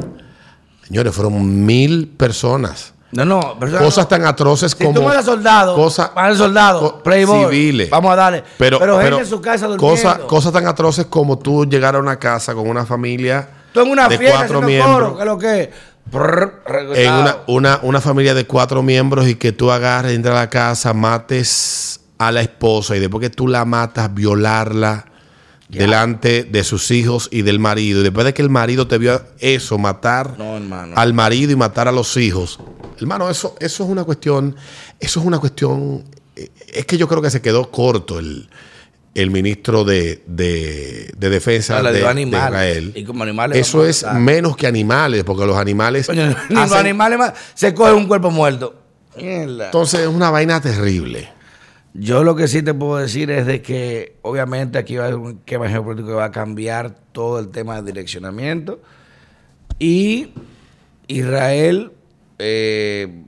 Señores, 0.88 1.14
fueron 1.16 1.66
mil 1.66 2.08
personas. 2.08 2.94
No, 3.16 3.24
no, 3.26 3.56
pero 3.60 3.78
Cosas 3.80 4.08
tan 4.10 4.26
atroces 4.26 4.74
Si 4.74 4.84
como 4.84 5.00
tú 5.00 5.04
cosas 5.06 5.26
soldados, 5.26 6.82
co- 6.82 7.04
playboy, 7.04 7.46
civiles. 7.46 7.90
vamos 7.90 8.12
a 8.12 8.16
darle. 8.16 8.44
Pero, 8.58 8.78
Pero, 8.80 9.20
en 9.20 9.26
su 9.26 9.40
casa 9.42 9.68
durmiendo. 9.68 9.88
cosas, 10.04 10.20
cosas 10.28 10.52
tan 10.54 10.68
atroces 10.68 11.06
como 11.06 11.38
tú 11.40 11.66
llegar 11.66 11.96
a 11.96 12.00
una 12.00 12.18
casa 12.20 12.54
con 12.54 12.68
una 12.68 12.86
familia 12.86 13.48
Tú 13.74 13.82
en 13.82 13.92
una 13.92 14.08
de 14.08 14.18
fiesta 14.18 14.38
cuatro 14.40 14.62
miembros. 14.62 15.14
coro, 15.14 15.16
¿qué 15.16 15.22
es 15.22 15.28
lo 15.28 15.38
que 15.38 15.72
en 16.94 17.14
una, 17.14 17.38
una, 17.48 17.80
una 17.82 18.02
familia 18.02 18.34
de 18.34 18.46
cuatro 18.46 18.84
miembros 18.84 19.28
y 19.28 19.36
que 19.36 19.52
tú 19.52 19.72
agarres, 19.72 20.14
entras 20.14 20.36
a 20.36 20.40
la 20.42 20.50
casa, 20.50 20.94
mates 20.94 22.00
a 22.18 22.32
la 22.32 22.42
esposa 22.42 22.96
y 22.96 23.00
después 23.00 23.22
que 23.22 23.30
tú 23.30 23.48
la 23.48 23.66
matas, 23.66 24.14
violarla 24.14 25.06
delante 25.78 26.44
de 26.44 26.64
sus 26.64 26.92
hijos 26.92 27.30
y 27.32 27.42
del 27.42 27.60
marido. 27.60 28.02
Y 28.02 28.04
después 28.04 28.26
de 28.26 28.34
que 28.34 28.42
el 28.42 28.50
marido 28.50 28.88
te 28.88 28.98
vio 28.98 29.22
eso, 29.40 29.78
matar 29.78 30.36
No, 30.38 30.60
al 30.96 31.14
marido 31.14 31.52
y 31.52 31.56
matar 31.56 31.88
a 31.88 31.92
los 31.92 32.18
hijos. 32.18 32.60
Hermano, 33.00 33.30
eso, 33.30 33.56
eso 33.60 33.84
es 33.84 33.90
una 33.90 34.04
cuestión, 34.04 34.56
eso 35.00 35.20
es 35.20 35.26
una 35.26 35.40
cuestión, 35.40 36.04
eh, 36.36 36.50
es 36.74 36.86
que 36.86 36.98
yo 36.98 37.08
creo 37.08 37.22
que 37.22 37.30
se 37.30 37.42
quedó 37.42 37.70
corto 37.70 38.20
el, 38.20 38.48
el 39.16 39.32
ministro 39.32 39.84
de, 39.84 40.24
de, 40.28 41.12
de 41.18 41.30
defensa 41.30 41.82
de, 41.82 41.92
de. 41.92 42.22
Israel. 42.22 42.94
Y 42.96 43.04
como 43.04 43.24
animales 43.24 43.58
Eso 43.58 43.86
es 43.86 44.06
menos 44.14 44.56
que 44.58 44.68
animales, 44.68 45.24
porque 45.24 45.46
los 45.46 45.58
animales 45.58 46.10
los 46.50 46.72
animales 46.72 47.18
más. 47.18 47.34
Se 47.54 47.74
coge 47.74 47.94
un 47.94 48.08
cuerpo 48.08 48.30
muerto. 48.30 48.82
Entonces 49.18 50.02
es 50.02 50.08
una 50.08 50.30
vaina 50.30 50.62
terrible. 50.62 51.35
Yo 51.98 52.26
lo 52.26 52.36
que 52.36 52.50
sí 52.50 52.62
te 52.62 52.74
puedo 52.74 52.98
decir 52.98 53.32
es 53.32 53.46
de 53.46 53.62
que 53.62 54.18
obviamente 54.22 54.78
aquí 54.78 54.98
va 54.98 55.06
a 55.06 55.08
haber 55.08 55.18
un 55.18 55.38
esquema 55.38 55.70
geopolítico 55.70 56.10
que 56.10 56.14
va 56.16 56.26
a 56.26 56.32
cambiar 56.32 56.94
todo 57.14 57.40
el 57.40 57.48
tema 57.48 57.82
de 57.82 57.94
direccionamiento 57.94 58.82
y 59.80 60.34
Israel, 61.08 61.94
eh, 62.38 63.24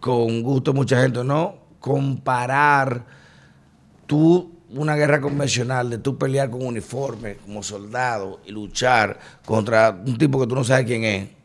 con 0.00 0.42
gusto 0.42 0.72
mucha 0.72 1.02
gente 1.02 1.22
no, 1.22 1.56
comparar 1.78 3.04
tú 4.06 4.50
una 4.70 4.96
guerra 4.96 5.20
convencional 5.20 5.90
de 5.90 5.98
tú 5.98 6.16
pelear 6.16 6.48
con 6.48 6.64
uniforme 6.64 7.36
como 7.36 7.62
soldado 7.62 8.40
y 8.46 8.50
luchar 8.50 9.18
contra 9.44 9.90
un 9.90 10.16
tipo 10.16 10.40
que 10.40 10.46
tú 10.46 10.54
no 10.54 10.64
sabes 10.64 10.86
quién 10.86 11.04
es. 11.04 11.37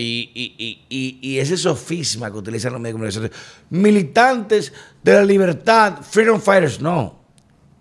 Y, 0.00 0.30
y- 0.32 0.84
y- 0.88 1.18
y- 1.20 1.38
ese 1.40 1.56
sofisma 1.56 2.30
que 2.30 2.38
utilizan 2.38 2.72
los 2.72 2.80
medios 2.80 3.00
de 3.00 3.30
comunicación, 3.30 3.30
militantes 3.70 4.72
de 5.02 5.12
la 5.12 5.24
libertad, 5.24 5.98
freedom 6.02 6.40
fighters, 6.40 6.80
no. 6.80 7.18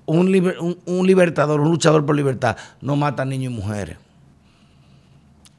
Un, 0.08 0.78
un- 0.88 1.06
libertador, 1.06 1.60
un 1.62 1.70
luchador 1.70 2.04
por 2.04 2.16
libertad, 2.16 2.58
no 2.82 2.96
mata 2.96 3.24
niños 3.24 3.54
y 3.54 3.56
mujeres. 3.56 3.98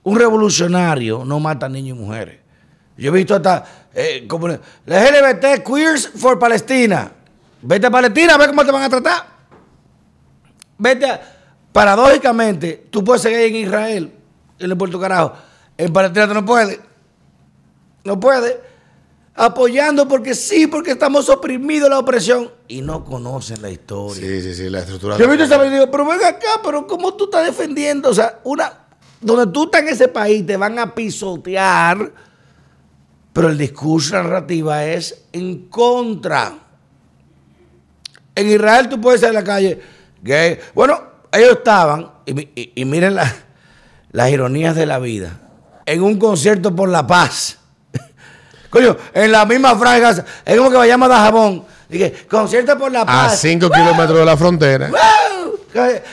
Un 0.03 0.19
revolucionario 0.19 1.25
no 1.25 1.39
mata 1.39 1.69
niños 1.69 1.97
y 1.97 2.01
mujeres. 2.01 2.41
Yo 2.97 3.11
he 3.11 3.15
visto 3.15 3.37
hasta 3.37 3.65
eh, 3.95 4.25
como 4.27 4.49
la 4.49 4.59
LGBT 4.87 5.63
Queers 5.65 6.09
for 6.09 6.41
Palestina. 6.41 7.13
Vete 7.63 7.87
a 7.87 7.91
Palestina 7.91 8.35
a 8.35 8.39
ver 8.39 8.49
cómo 8.49 8.65
te 8.65 8.73
van 8.73 8.83
a 8.83 8.89
tratar. 8.89 9.27
Vete 10.77 11.07
a, 11.09 11.21
paradójicamente, 11.73 12.87
tú 12.91 13.05
puedes 13.05 13.23
seguir 13.23 13.39
en 13.43 13.55
Israel, 13.57 14.13
en 14.59 14.71
el 14.73 14.77
Puerto 14.77 14.99
Carajo. 14.99 15.35
En 15.79 15.93
Palestina 15.93 16.29
tú 16.29 16.35
no 16.35 16.45
puedes. 16.45 16.79
No 18.05 18.21
puedes. 18.21 18.57
Apoyando 19.35 20.09
porque 20.09 20.35
sí, 20.35 20.67
porque 20.67 20.91
estamos 20.91 21.29
oprimidos 21.29 21.85
de 21.85 21.91
la 21.91 22.01
opresión. 22.01 22.51
Y 22.67 22.83
no 22.83 23.05
conocen 23.05 23.63
la 23.63 23.71
historia. 23.71 24.21
Sí, 24.21 24.43
sí, 24.43 24.55
sí, 24.55 24.69
la 24.69 24.81
estructura. 24.81 25.17
Yo 25.17 25.25
he 25.25 25.29
visto 25.29 25.45
esa 25.45 25.63
digo, 25.63 25.89
pero 25.91 26.05
ven 26.07 26.19
acá, 26.25 26.61
pero 26.65 26.87
¿cómo 26.89 27.15
tú 27.15 27.25
estás 27.25 27.47
defendiendo? 27.47 28.09
O 28.11 28.15
sea, 28.15 28.41
una, 28.43 28.73
donde 29.21 29.53
tú 29.53 29.65
estás 29.65 29.83
en 29.83 29.89
ese 29.89 30.09
país 30.09 30.45
te 30.45 30.57
van 30.57 30.77
a 30.81 30.93
pisotear, 30.93 32.13
pero 33.33 33.49
el 33.49 33.57
discurso, 33.57 34.17
narrativa 34.17 34.85
es 34.85 35.27
en 35.33 35.69
contra. 35.69 36.55
En 38.35 38.49
Israel 38.49 38.89
tú 38.89 39.01
puedes 39.01 39.21
salir 39.21 39.37
a 39.37 39.41
la 39.41 39.47
calle 39.47 39.81
gay. 40.23 40.59
Bueno, 40.75 41.01
ellos 41.31 41.53
estaban, 41.59 42.11
y, 42.27 42.35
mi- 42.35 42.51
y- 42.57 42.73
y 42.75 42.85
miren 42.85 43.15
la- 43.15 43.33
las 44.11 44.31
ironías 44.31 44.75
de 44.75 44.87
la 44.87 44.99
vida, 44.99 45.41
en 45.93 46.03
un 46.03 46.19
concierto 46.19 46.75
por 46.75 46.89
la 46.89 47.07
paz. 47.07 47.59
Coño, 48.71 48.97
en 49.15 49.33
la 49.33 49.47
misma 49.47 49.75
franja, 49.77 50.25
es 50.45 50.57
como 50.57 50.71
que 50.71 50.77
vayamos 50.77 51.07
a 51.07 51.13
Dajabón. 51.15 51.65
Dije, 51.89 52.27
concierto 52.29 52.77
por 52.79 52.93
la 52.93 53.01
A 53.03 53.07
paz. 53.07 53.39
5 53.41 53.71
kilómetros 53.71 54.19
de 54.19 54.25
la 54.25 54.37
frontera, 54.37 54.91
¡Wow! 54.91 55.59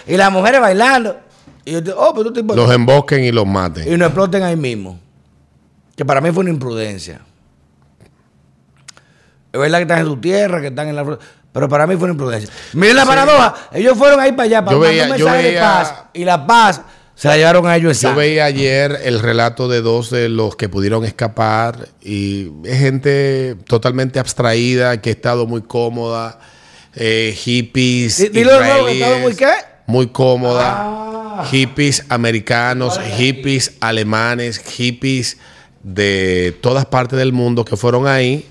Y 0.08 0.16
las 0.16 0.32
mujeres 0.32 0.62
bailando. 0.62 1.18
Y 1.66 1.82
yo 1.82 1.98
oh, 1.98 2.14
pero 2.14 2.26
tú 2.26 2.34
tipo. 2.34 2.56
los 2.56 2.72
embosquen 2.72 3.24
y 3.24 3.32
los 3.32 3.46
maten. 3.46 3.92
Y 3.92 3.98
nos 3.98 4.08
exploten 4.08 4.44
ahí 4.44 4.56
mismo. 4.56 5.00
Que 5.96 6.06
para 6.06 6.22
mí 6.22 6.32
fue 6.32 6.42
una 6.42 6.52
imprudencia. 6.52 7.22
Es 9.52 9.60
verdad 9.60 9.78
que 9.80 9.84
están 9.84 10.00
en 10.00 10.06
su 10.06 10.18
tierra, 10.18 10.62
que 10.62 10.68
están 10.68 10.88
en 10.90 10.96
la. 10.96 11.04
fr- 11.04 11.18
Pero 11.52 11.68
para 11.70 11.88
mí 11.88 11.96
fue 11.96 12.04
una 12.06 12.12
imprudencia. 12.14 12.50
Miren 12.74 12.96
la 12.98 13.06
paradoja. 13.06 13.56
Ellos 13.72 13.98
fueron 13.98 14.20
ahí 14.20 14.32
para 14.34 14.44
allá 14.44 14.64
para 14.66 14.78
Yo 14.78 14.80
veía- 14.82 15.04
un 15.12 15.16
yo 15.18 15.26
mensaje 15.26 15.52
de 15.52 15.60
paz. 15.60 15.94
Y 16.14 16.24
la 16.26 16.46
paz 16.46 16.82
se 17.16 17.28
la 17.30 17.38
llevaron 17.38 17.66
a 17.68 17.76
ellos 17.78 18.02
Yo 18.02 18.14
veía 18.14 18.46
ayer 18.46 19.00
el 19.04 19.20
relato 19.20 19.68
de 19.68 19.82
dos 19.82 20.10
de 20.10 20.28
los 20.30 20.56
que 20.56 20.68
pudieron 20.70 21.06
escapar 21.06 21.88
y 22.02 22.52
es 22.66 22.80
gente 22.80 23.56
totalmente 23.68 24.20
abstraída, 24.20 25.02
que 25.02 25.10
ha 25.10 25.14
estado 25.14 25.48
muy 25.48 25.62
cómoda, 25.62 26.40
eh, 26.96 27.34
hippies. 27.38 28.18
Di- 28.18 28.30
dilo 28.30 28.60
de 28.60 28.68
nuevo, 29.00 29.20
muy 29.20 29.36
qué? 29.36 29.52
Muy 29.88 30.08
cómoda. 30.08 30.76
Ah. 30.78 31.46
Hippies 31.52 32.04
americanos, 32.10 33.00
hippies 33.18 33.74
alemanes, 33.82 34.58
hippies 34.60 35.38
de 35.84 36.58
todas 36.62 36.86
partes 36.86 37.20
del 37.20 37.32
mundo 37.34 37.64
que 37.66 37.76
fueron 37.78 38.08
ahí, 38.08 38.46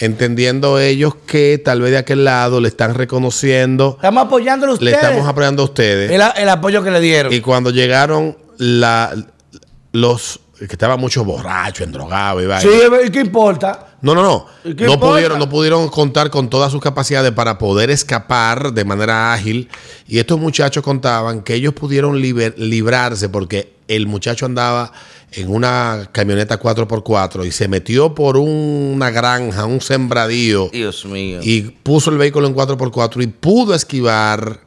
entendiendo 0.00 0.78
ellos 0.80 1.14
que 1.26 1.60
tal 1.64 1.80
vez 1.80 1.92
de 1.92 1.98
aquel 1.98 2.24
lado 2.24 2.60
le 2.60 2.68
están 2.68 2.94
reconociendo, 2.94 3.92
Estamos 3.96 4.24
apoyándolo 4.24 4.72
a 4.72 4.74
le 4.76 4.90
ustedes. 4.90 5.02
estamos 5.04 5.28
apoyando 5.28 5.62
a 5.62 5.64
ustedes. 5.66 6.10
el, 6.10 6.22
el 6.36 6.48
apoyo 6.48 6.82
que 6.82 6.90
le 6.90 7.00
dieron. 7.00 7.32
Y 7.32 7.40
cuando 7.40 7.70
llegaron 7.70 8.36
la, 8.58 9.14
los 9.92 10.40
que 10.58 10.66
estaban 10.66 11.00
muchos 11.00 11.24
borrachos, 11.24 11.86
endrogados 11.86 12.42
y 12.42 12.46
vaina. 12.46 12.60
sí, 12.70 12.78
¿y 13.06 13.10
qué 13.10 13.20
importa? 13.20 13.86
No, 14.02 14.14
no, 14.14 14.22
no. 14.22 14.46
¿Y 14.64 14.74
qué 14.74 14.84
No 14.84 14.94
importa? 14.94 15.12
pudieron, 15.14 15.38
no 15.38 15.48
pudieron 15.48 15.88
contar 15.88 16.28
con 16.30 16.48
todas 16.50 16.70
sus 16.72 16.80
capacidades 16.82 17.32
para 17.32 17.56
poder 17.58 17.90
escapar 17.90 18.72
de 18.72 18.84
manera 18.84 19.32
ágil. 19.32 19.68
Y 20.06 20.18
estos 20.18 20.38
muchachos 20.38 20.82
contaban 20.82 21.42
que 21.42 21.54
ellos 21.54 21.72
pudieron 21.74 22.16
liber- 22.20 22.54
librarse 22.56 23.28
porque 23.30 23.72
el 23.88 24.06
muchacho 24.06 24.44
andaba 24.46 24.92
en 25.32 25.52
una 25.52 26.08
camioneta 26.12 26.58
4x4 26.58 27.46
y 27.46 27.52
se 27.52 27.68
metió 27.68 28.14
por 28.14 28.36
una 28.36 29.10
granja, 29.10 29.64
un 29.64 29.80
sembradío 29.80 30.68
Dios 30.72 31.04
mío. 31.04 31.40
y 31.42 31.62
puso 31.62 32.10
el 32.10 32.18
vehículo 32.18 32.46
en 32.46 32.54
4x4 32.54 33.22
y 33.22 33.26
pudo 33.28 33.74
esquivar 33.74 34.60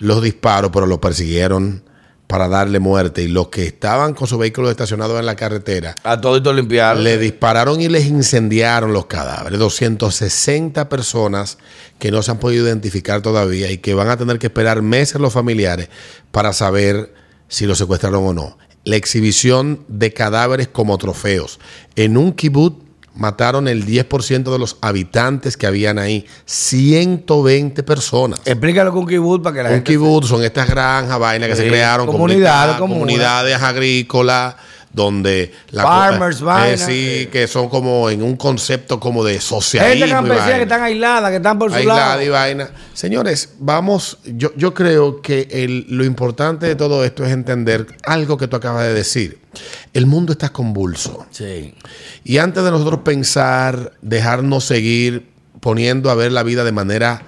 los 0.00 0.22
disparos, 0.22 0.70
pero 0.72 0.86
lo 0.86 1.00
persiguieron 1.00 1.82
para 2.26 2.46
darle 2.46 2.78
muerte. 2.78 3.22
Y 3.22 3.28
los 3.28 3.48
que 3.48 3.66
estaban 3.66 4.14
con 4.14 4.28
sus 4.28 4.38
vehículos 4.38 4.70
estacionados 4.70 5.18
en 5.18 5.26
la 5.26 5.34
carretera 5.34 5.96
a 6.04 6.20
todito 6.20 6.52
limpiar. 6.52 6.96
le 6.98 7.18
dispararon 7.18 7.80
y 7.80 7.88
les 7.88 8.06
incendiaron 8.06 8.92
los 8.92 9.06
cadáveres. 9.06 9.58
260 9.58 10.88
personas 10.88 11.58
que 11.98 12.10
no 12.10 12.22
se 12.22 12.30
han 12.30 12.38
podido 12.38 12.66
identificar 12.66 13.22
todavía 13.22 13.70
y 13.70 13.78
que 13.78 13.94
van 13.94 14.08
a 14.08 14.16
tener 14.16 14.38
que 14.38 14.48
esperar 14.48 14.82
meses 14.82 15.20
los 15.20 15.32
familiares 15.32 15.88
para 16.30 16.52
saber 16.52 17.14
si 17.48 17.66
los 17.66 17.78
secuestraron 17.78 18.24
o 18.26 18.34
no. 18.34 18.58
La 18.88 18.96
exhibición 18.96 19.80
de 19.88 20.12
cadáveres 20.12 20.68
como 20.68 20.96
trofeos. 20.96 21.60
En 21.94 22.16
un 22.16 22.32
kibut 22.32 22.82
mataron 23.14 23.68
el 23.68 23.84
10% 23.84 24.50
de 24.50 24.58
los 24.58 24.76
habitantes 24.80 25.56
que 25.56 25.66
habían 25.66 25.98
ahí. 25.98 26.24
120 26.46 27.82
personas. 27.82 28.40
Explícalo 28.44 28.92
con 28.92 29.06
kibut 29.06 29.42
para 29.42 29.56
que 29.56 29.62
la 29.62 29.68
Un 29.70 29.74
gente. 29.76 29.92
kibut 29.92 30.24
son 30.24 30.42
estas 30.44 30.68
granjas, 30.68 31.18
vainas 31.18 31.48
que 31.48 31.56
Sí, 31.56 31.62
se 31.62 31.68
crearon, 31.68 32.06
comunidades, 32.06 32.76
comunidades 32.76 33.60
agrícolas, 33.60 34.54
donde 34.92 35.52
la 35.70 35.82
Farmers, 35.82 36.42
eh, 36.42 36.78
sí, 36.78 37.28
que 37.30 37.46
son 37.46 37.68
como 37.68 38.08
en 38.10 38.22
un 38.22 38.36
concepto 38.36 38.98
como 38.98 39.22
de 39.22 39.40
socialismo. 39.40 39.94
Gente 39.94 40.06
y 40.06 40.10
campesina 40.10 40.42
vaina. 40.44 40.56
que 40.56 40.62
están 40.62 40.82
aisladas, 40.82 41.30
que 41.30 41.36
están 41.36 41.58
por 41.58 41.70
su 41.70 41.76
Aislada 41.76 42.06
lado. 42.08 42.22
y 42.22 42.28
vaina. 42.30 42.70
Señores, 42.94 43.54
vamos, 43.58 44.18
yo, 44.24 44.50
yo 44.56 44.72
creo 44.74 45.20
que 45.20 45.46
el- 45.50 45.86
lo 45.88 46.04
importante 46.04 46.66
de 46.66 46.74
todo 46.74 47.04
esto 47.04 47.24
es 47.24 47.32
entender 47.32 47.86
algo 48.04 48.36
que 48.38 48.48
tú 48.48 48.56
acabas 48.56 48.84
de 48.84 48.94
decir. 48.94 49.38
El 49.92 50.06
mundo 50.06 50.32
está 50.32 50.48
convulso. 50.50 51.26
Sí. 51.30 51.74
Y 52.24 52.38
antes 52.38 52.64
de 52.64 52.70
nosotros 52.70 53.00
pensar, 53.04 53.92
dejarnos 54.02 54.64
seguir 54.64 55.28
poniendo 55.60 56.10
a 56.10 56.14
ver 56.14 56.32
la 56.32 56.42
vida 56.42 56.64
de 56.64 56.72
manera 56.72 57.22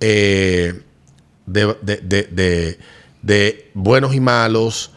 eh, 0.00 0.80
de, 1.46 1.76
de- 1.82 1.96
de- 2.02 2.22
de- 2.24 2.78
de 3.22 3.70
buenos 3.74 4.14
y 4.14 4.20
malos, 4.20 4.92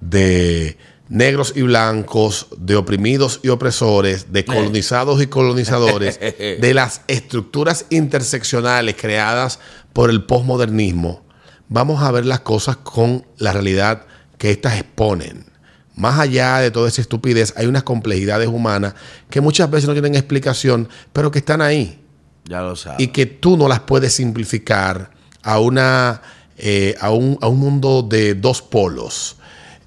de 0.00 0.76
negros 1.14 1.52
y 1.54 1.62
blancos, 1.62 2.48
de 2.58 2.74
oprimidos 2.74 3.38
y 3.44 3.48
opresores, 3.48 4.32
de 4.32 4.44
colonizados 4.44 5.22
y 5.22 5.28
colonizadores, 5.28 6.18
de 6.20 6.74
las 6.74 7.02
estructuras 7.06 7.86
interseccionales 7.90 8.96
creadas 8.98 9.60
por 9.92 10.10
el 10.10 10.24
posmodernismo, 10.24 11.24
vamos 11.68 12.02
a 12.02 12.10
ver 12.10 12.26
las 12.26 12.40
cosas 12.40 12.78
con 12.78 13.24
la 13.38 13.52
realidad 13.52 14.06
que 14.38 14.50
éstas 14.50 14.76
exponen. 14.76 15.46
Más 15.94 16.18
allá 16.18 16.58
de 16.58 16.72
toda 16.72 16.88
esa 16.88 17.00
estupidez, 17.00 17.54
hay 17.56 17.66
unas 17.66 17.84
complejidades 17.84 18.48
humanas 18.48 18.94
que 19.30 19.40
muchas 19.40 19.70
veces 19.70 19.86
no 19.86 19.92
tienen 19.94 20.16
explicación, 20.16 20.88
pero 21.12 21.30
que 21.30 21.38
están 21.38 21.62
ahí 21.62 22.02
Ya 22.44 22.60
lo 22.60 22.74
sabes. 22.74 22.98
y 22.98 23.08
que 23.08 23.26
tú 23.26 23.56
no 23.56 23.68
las 23.68 23.78
puedes 23.80 24.14
simplificar 24.14 25.12
a 25.44 25.60
una 25.60 26.22
eh, 26.58 26.96
a, 27.00 27.10
un, 27.10 27.38
a 27.40 27.46
un 27.46 27.60
mundo 27.60 28.02
de 28.02 28.34
dos 28.34 28.62
polos. 28.62 29.36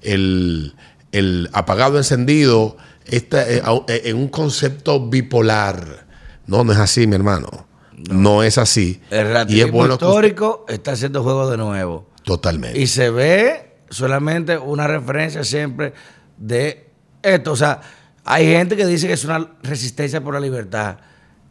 El, 0.00 0.74
el 1.12 1.48
apagado 1.52 1.96
encendido 1.98 2.76
está, 3.06 3.48
eh, 3.50 3.62
eh, 3.88 4.02
en 4.04 4.16
un 4.16 4.28
concepto 4.28 5.08
bipolar. 5.08 6.06
No, 6.46 6.64
no 6.64 6.72
es 6.72 6.78
así, 6.78 7.06
mi 7.06 7.14
hermano. 7.14 7.66
No, 8.10 8.42
es 8.42 8.58
así. 8.58 9.00
el 9.10 9.16
y 9.16 9.20
es 9.20 9.26
relativismo 9.26 9.72
bueno 9.72 9.98
que 9.98 10.04
usted- 10.04 10.06
histórico 10.06 10.64
está 10.68 10.92
haciendo 10.92 11.22
juego 11.22 11.50
de 11.50 11.56
nuevo. 11.56 12.08
Totalmente. 12.24 12.78
Y 12.78 12.86
se 12.86 13.10
ve 13.10 13.76
solamente 13.90 14.56
una 14.58 14.86
referencia 14.86 15.42
siempre 15.44 15.94
de 16.36 16.90
esto. 17.22 17.52
O 17.52 17.56
sea, 17.56 17.80
hay 18.24 18.46
gente 18.46 18.76
que 18.76 18.86
dice 18.86 19.06
que 19.08 19.14
es 19.14 19.24
una 19.24 19.52
resistencia 19.62 20.22
por 20.22 20.34
la 20.34 20.40
libertad. 20.40 20.98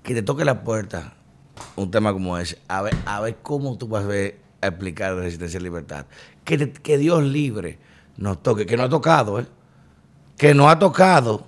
Que 0.03 0.13
te 0.13 0.21
toque 0.21 0.45
la 0.45 0.63
puerta 0.63 1.15
un 1.75 1.91
tema 1.91 2.13
como 2.13 2.37
ese. 2.37 2.57
A 2.69 2.81
ver, 2.81 2.95
a 3.05 3.19
ver 3.19 3.37
cómo 3.41 3.77
tú 3.77 3.87
vas 3.89 4.05
a, 4.05 4.07
ver, 4.07 4.39
a 4.61 4.67
explicar 4.67 5.13
la 5.13 5.21
resistencia 5.23 5.57
a 5.57 5.61
la 5.61 5.65
libertad. 5.65 6.05
Que, 6.45 6.57
te- 6.57 6.71
que 6.71 6.97
Dios 6.97 7.23
libre 7.23 7.79
nos 8.17 8.41
toque. 8.43 8.65
Que 8.65 8.75
no 8.77 8.83
ha 8.83 8.89
tocado, 8.89 9.39
¿eh? 9.39 9.45
Que 10.37 10.53
no 10.53 10.69
ha 10.69 10.77
tocado. 10.77 11.47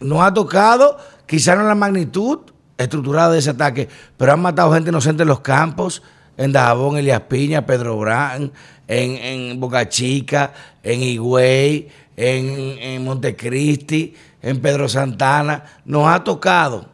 No 0.00 0.22
ha 0.22 0.32
tocado, 0.32 0.96
quizá 1.26 1.54
no 1.56 1.64
la 1.64 1.74
magnitud 1.74 2.38
estructurada 2.78 3.32
de 3.32 3.38
ese 3.40 3.50
ataque, 3.50 3.88
pero 4.16 4.32
han 4.32 4.40
matado 4.40 4.72
gente 4.72 4.88
inocente 4.88 5.22
en 5.24 5.28
los 5.28 5.40
campos, 5.40 6.02
en 6.38 6.52
Dajabón, 6.52 6.96
Elías 6.96 7.20
Piña, 7.22 7.66
Pedro 7.66 7.98
Brán, 7.98 8.50
en, 8.88 9.10
en 9.50 9.60
Boca 9.60 9.86
Chica, 9.90 10.54
en 10.82 11.02
Higüey, 11.02 11.88
en, 12.16 12.78
en 12.78 13.04
Montecristi, 13.04 14.14
en 14.40 14.60
Pedro 14.62 14.88
Santana. 14.88 15.64
Nos 15.84 16.08
ha 16.08 16.24
tocado 16.24 16.86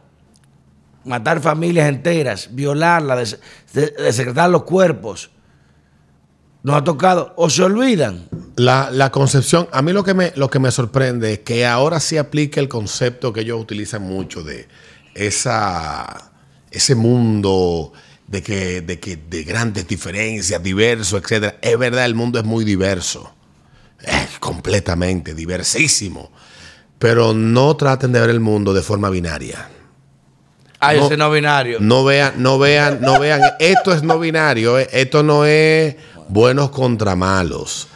matar 1.05 1.39
familias 1.39 1.87
enteras, 1.87 2.49
violarlas, 2.51 3.17
des- 3.17 3.39
de- 3.73 4.03
desecretar 4.03 4.49
los 4.49 4.63
cuerpos. 4.63 5.31
Nos 6.67 6.75
ha 6.75 6.83
tocado, 6.83 7.33
o 7.37 7.49
se 7.49 7.63
olvidan. 7.63 8.27
La, 8.57 8.89
la 8.91 9.09
concepción, 9.09 9.69
a 9.71 9.81
mí 9.81 9.93
lo 9.93 10.03
que, 10.03 10.13
me, 10.13 10.33
lo 10.35 10.49
que 10.49 10.59
me 10.59 10.69
sorprende 10.69 11.31
es 11.33 11.39
que 11.39 11.65
ahora 11.65 11.99
sí 12.01 12.17
aplica 12.17 12.59
el 12.59 12.67
concepto 12.67 13.31
que 13.31 13.39
ellos 13.41 13.61
utilizan 13.61 14.01
mucho 14.01 14.43
de 14.43 14.67
esa, 15.15 16.31
ese 16.69 16.95
mundo 16.95 17.93
de 18.27 18.43
que, 18.43 18.81
de 18.81 18.99
que 18.99 19.15
de 19.15 19.43
grandes 19.43 19.87
diferencias, 19.87 20.61
diverso, 20.61 21.17
etcétera. 21.17 21.57
Es 21.61 21.77
verdad, 21.79 22.03
el 22.05 22.15
mundo 22.15 22.37
es 22.39 22.45
muy 22.45 22.65
diverso. 22.65 23.33
Es 24.01 24.37
completamente 24.39 25.33
diversísimo. 25.33 26.31
Pero 26.99 27.33
no 27.33 27.77
traten 27.77 28.11
de 28.11 28.19
ver 28.19 28.29
el 28.31 28.39
mundo 28.41 28.73
de 28.73 28.81
forma 28.81 29.09
binaria. 29.09 29.69
Ay, 30.79 30.99
No. 30.99 31.05
ese 31.05 31.15
no 31.17 31.31
binario. 31.31 31.77
No 31.79 32.03
vean, 32.03 32.33
no 32.37 32.59
vean, 32.59 32.99
no 33.01 33.19
vean. 33.19 33.39
Esto 33.59 33.93
es 33.93 34.03
no 34.03 34.19
binario. 34.19 34.77
eh. 34.77 34.89
Esto 34.91 35.23
no 35.23 35.45
es 35.45 35.95
buenos 36.29 36.69
contra 36.71 37.15
malos. 37.15 37.87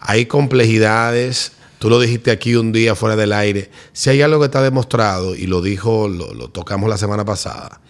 Hay 0.00 0.26
complejidades. 0.26 1.52
Tú 1.78 1.88
lo 1.88 1.98
dijiste 1.98 2.30
aquí 2.30 2.56
un 2.56 2.72
día 2.72 2.94
fuera 2.94 3.16
del 3.16 3.32
aire. 3.32 3.70
Si 3.92 4.10
hay 4.10 4.22
algo 4.22 4.38
que 4.40 4.46
está 4.46 4.62
demostrado, 4.62 5.34
y 5.34 5.46
lo 5.46 5.62
dijo, 5.62 6.08
lo, 6.08 6.34
lo 6.34 6.48
tocamos 6.48 6.90
la 6.90 6.98
semana 6.98 7.24
pasada, 7.24 7.80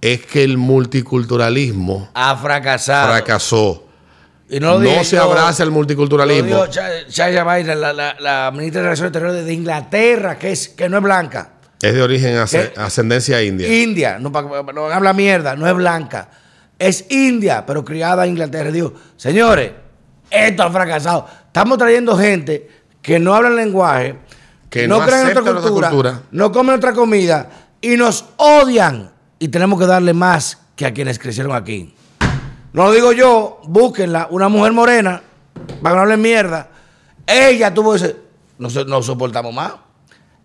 es 0.00 0.24
que 0.24 0.44
el 0.44 0.56
multiculturalismo 0.58 2.10
Ha 2.14 2.36
fracasado. 2.36 3.08
fracasó. 3.08 3.84
Y 4.50 4.60
no, 4.60 4.78
se 5.04 5.16
yo, 5.16 5.22
abraza 5.22 5.62
el 5.62 5.68
lo 5.68 5.74
multiculturalismo. 5.74 6.66
dijo 6.66 6.66
Chaya 7.10 7.44
la, 7.44 7.92
la, 7.92 8.16
la 8.18 8.50
ministra 8.50 8.80
de 8.80 8.86
Relaciones 8.86 9.10
Exteriores 9.10 9.44
de 9.44 9.52
Inglaterra, 9.52 10.38
que, 10.38 10.52
es, 10.52 10.70
que 10.70 10.88
no 10.88 10.96
es 10.96 11.02
blanca. 11.02 11.50
Es 11.82 11.92
de 11.94 12.02
origen 12.02 12.36
ascendencia 12.76 13.42
india. 13.42 13.68
India, 13.68 14.18
no, 14.18 14.30
no 14.30 14.86
habla 14.86 15.12
mierda, 15.12 15.54
no 15.54 15.68
es 15.68 15.74
blanca. 15.74 16.30
Es 16.78 17.06
India, 17.10 17.64
pero 17.66 17.84
criada 17.84 18.24
en 18.24 18.30
Inglaterra. 18.32 18.70
Digo, 18.70 18.92
señores, 19.16 19.72
esto 20.30 20.62
ha 20.62 20.70
fracasado. 20.70 21.26
Estamos 21.46 21.78
trayendo 21.78 22.16
gente 22.16 22.68
que 23.02 23.18
no 23.18 23.34
habla 23.34 23.48
el 23.48 23.56
lenguaje, 23.56 24.16
Que 24.70 24.86
no, 24.86 24.98
no 24.98 25.06
creen 25.06 25.22
nuestra 25.24 25.42
cultura, 25.42 25.88
cultura. 25.90 26.22
no 26.30 26.52
comen 26.52 26.66
nuestra 26.72 26.92
comida 26.92 27.48
y 27.80 27.96
nos 27.96 28.24
odian. 28.36 29.10
Y 29.38 29.48
tenemos 29.48 29.78
que 29.78 29.86
darle 29.86 30.12
más 30.12 30.58
que 30.76 30.86
a 30.86 30.92
quienes 30.92 31.18
crecieron 31.18 31.54
aquí. 31.54 31.94
No 32.72 32.84
lo 32.84 32.92
digo 32.92 33.12
yo, 33.12 33.60
búsquenla, 33.64 34.28
una 34.30 34.48
mujer 34.48 34.72
morena, 34.72 35.22
para 35.82 35.92
que 35.92 35.96
no 35.96 36.02
hablen 36.02 36.20
mierda. 36.20 36.68
Ella 37.26 37.72
tuvo 37.72 37.94
ese. 37.94 38.16
No, 38.58 38.68
no 38.84 39.02
soportamos 39.02 39.52
más. 39.54 39.72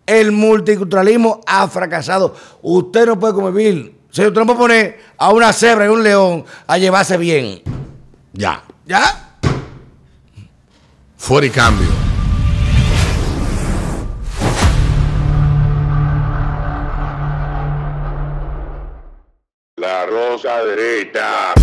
El 0.05 0.31
multiculturalismo 0.31 1.41
ha 1.45 1.67
fracasado. 1.67 2.35
Usted 2.61 3.05
no 3.07 3.19
puede 3.19 3.33
convivir. 3.33 3.95
Señor, 4.13 4.27
usted 4.29 4.41
no 4.41 4.45
puede 4.45 4.59
poner 4.59 5.01
a 5.17 5.31
una 5.31 5.51
cebra 5.51 5.85
y 5.85 5.87
un 5.87 6.03
león 6.03 6.45
a 6.67 6.77
llevarse 6.77 7.17
bien. 7.17 7.63
Ya. 8.31 8.63
¿Ya? 8.85 9.39
Fuera 11.17 11.47
y 11.47 11.49
cambio. 11.49 11.87
La. 19.77 20.05
Rosa 20.05 20.63
derecha. 20.63 21.62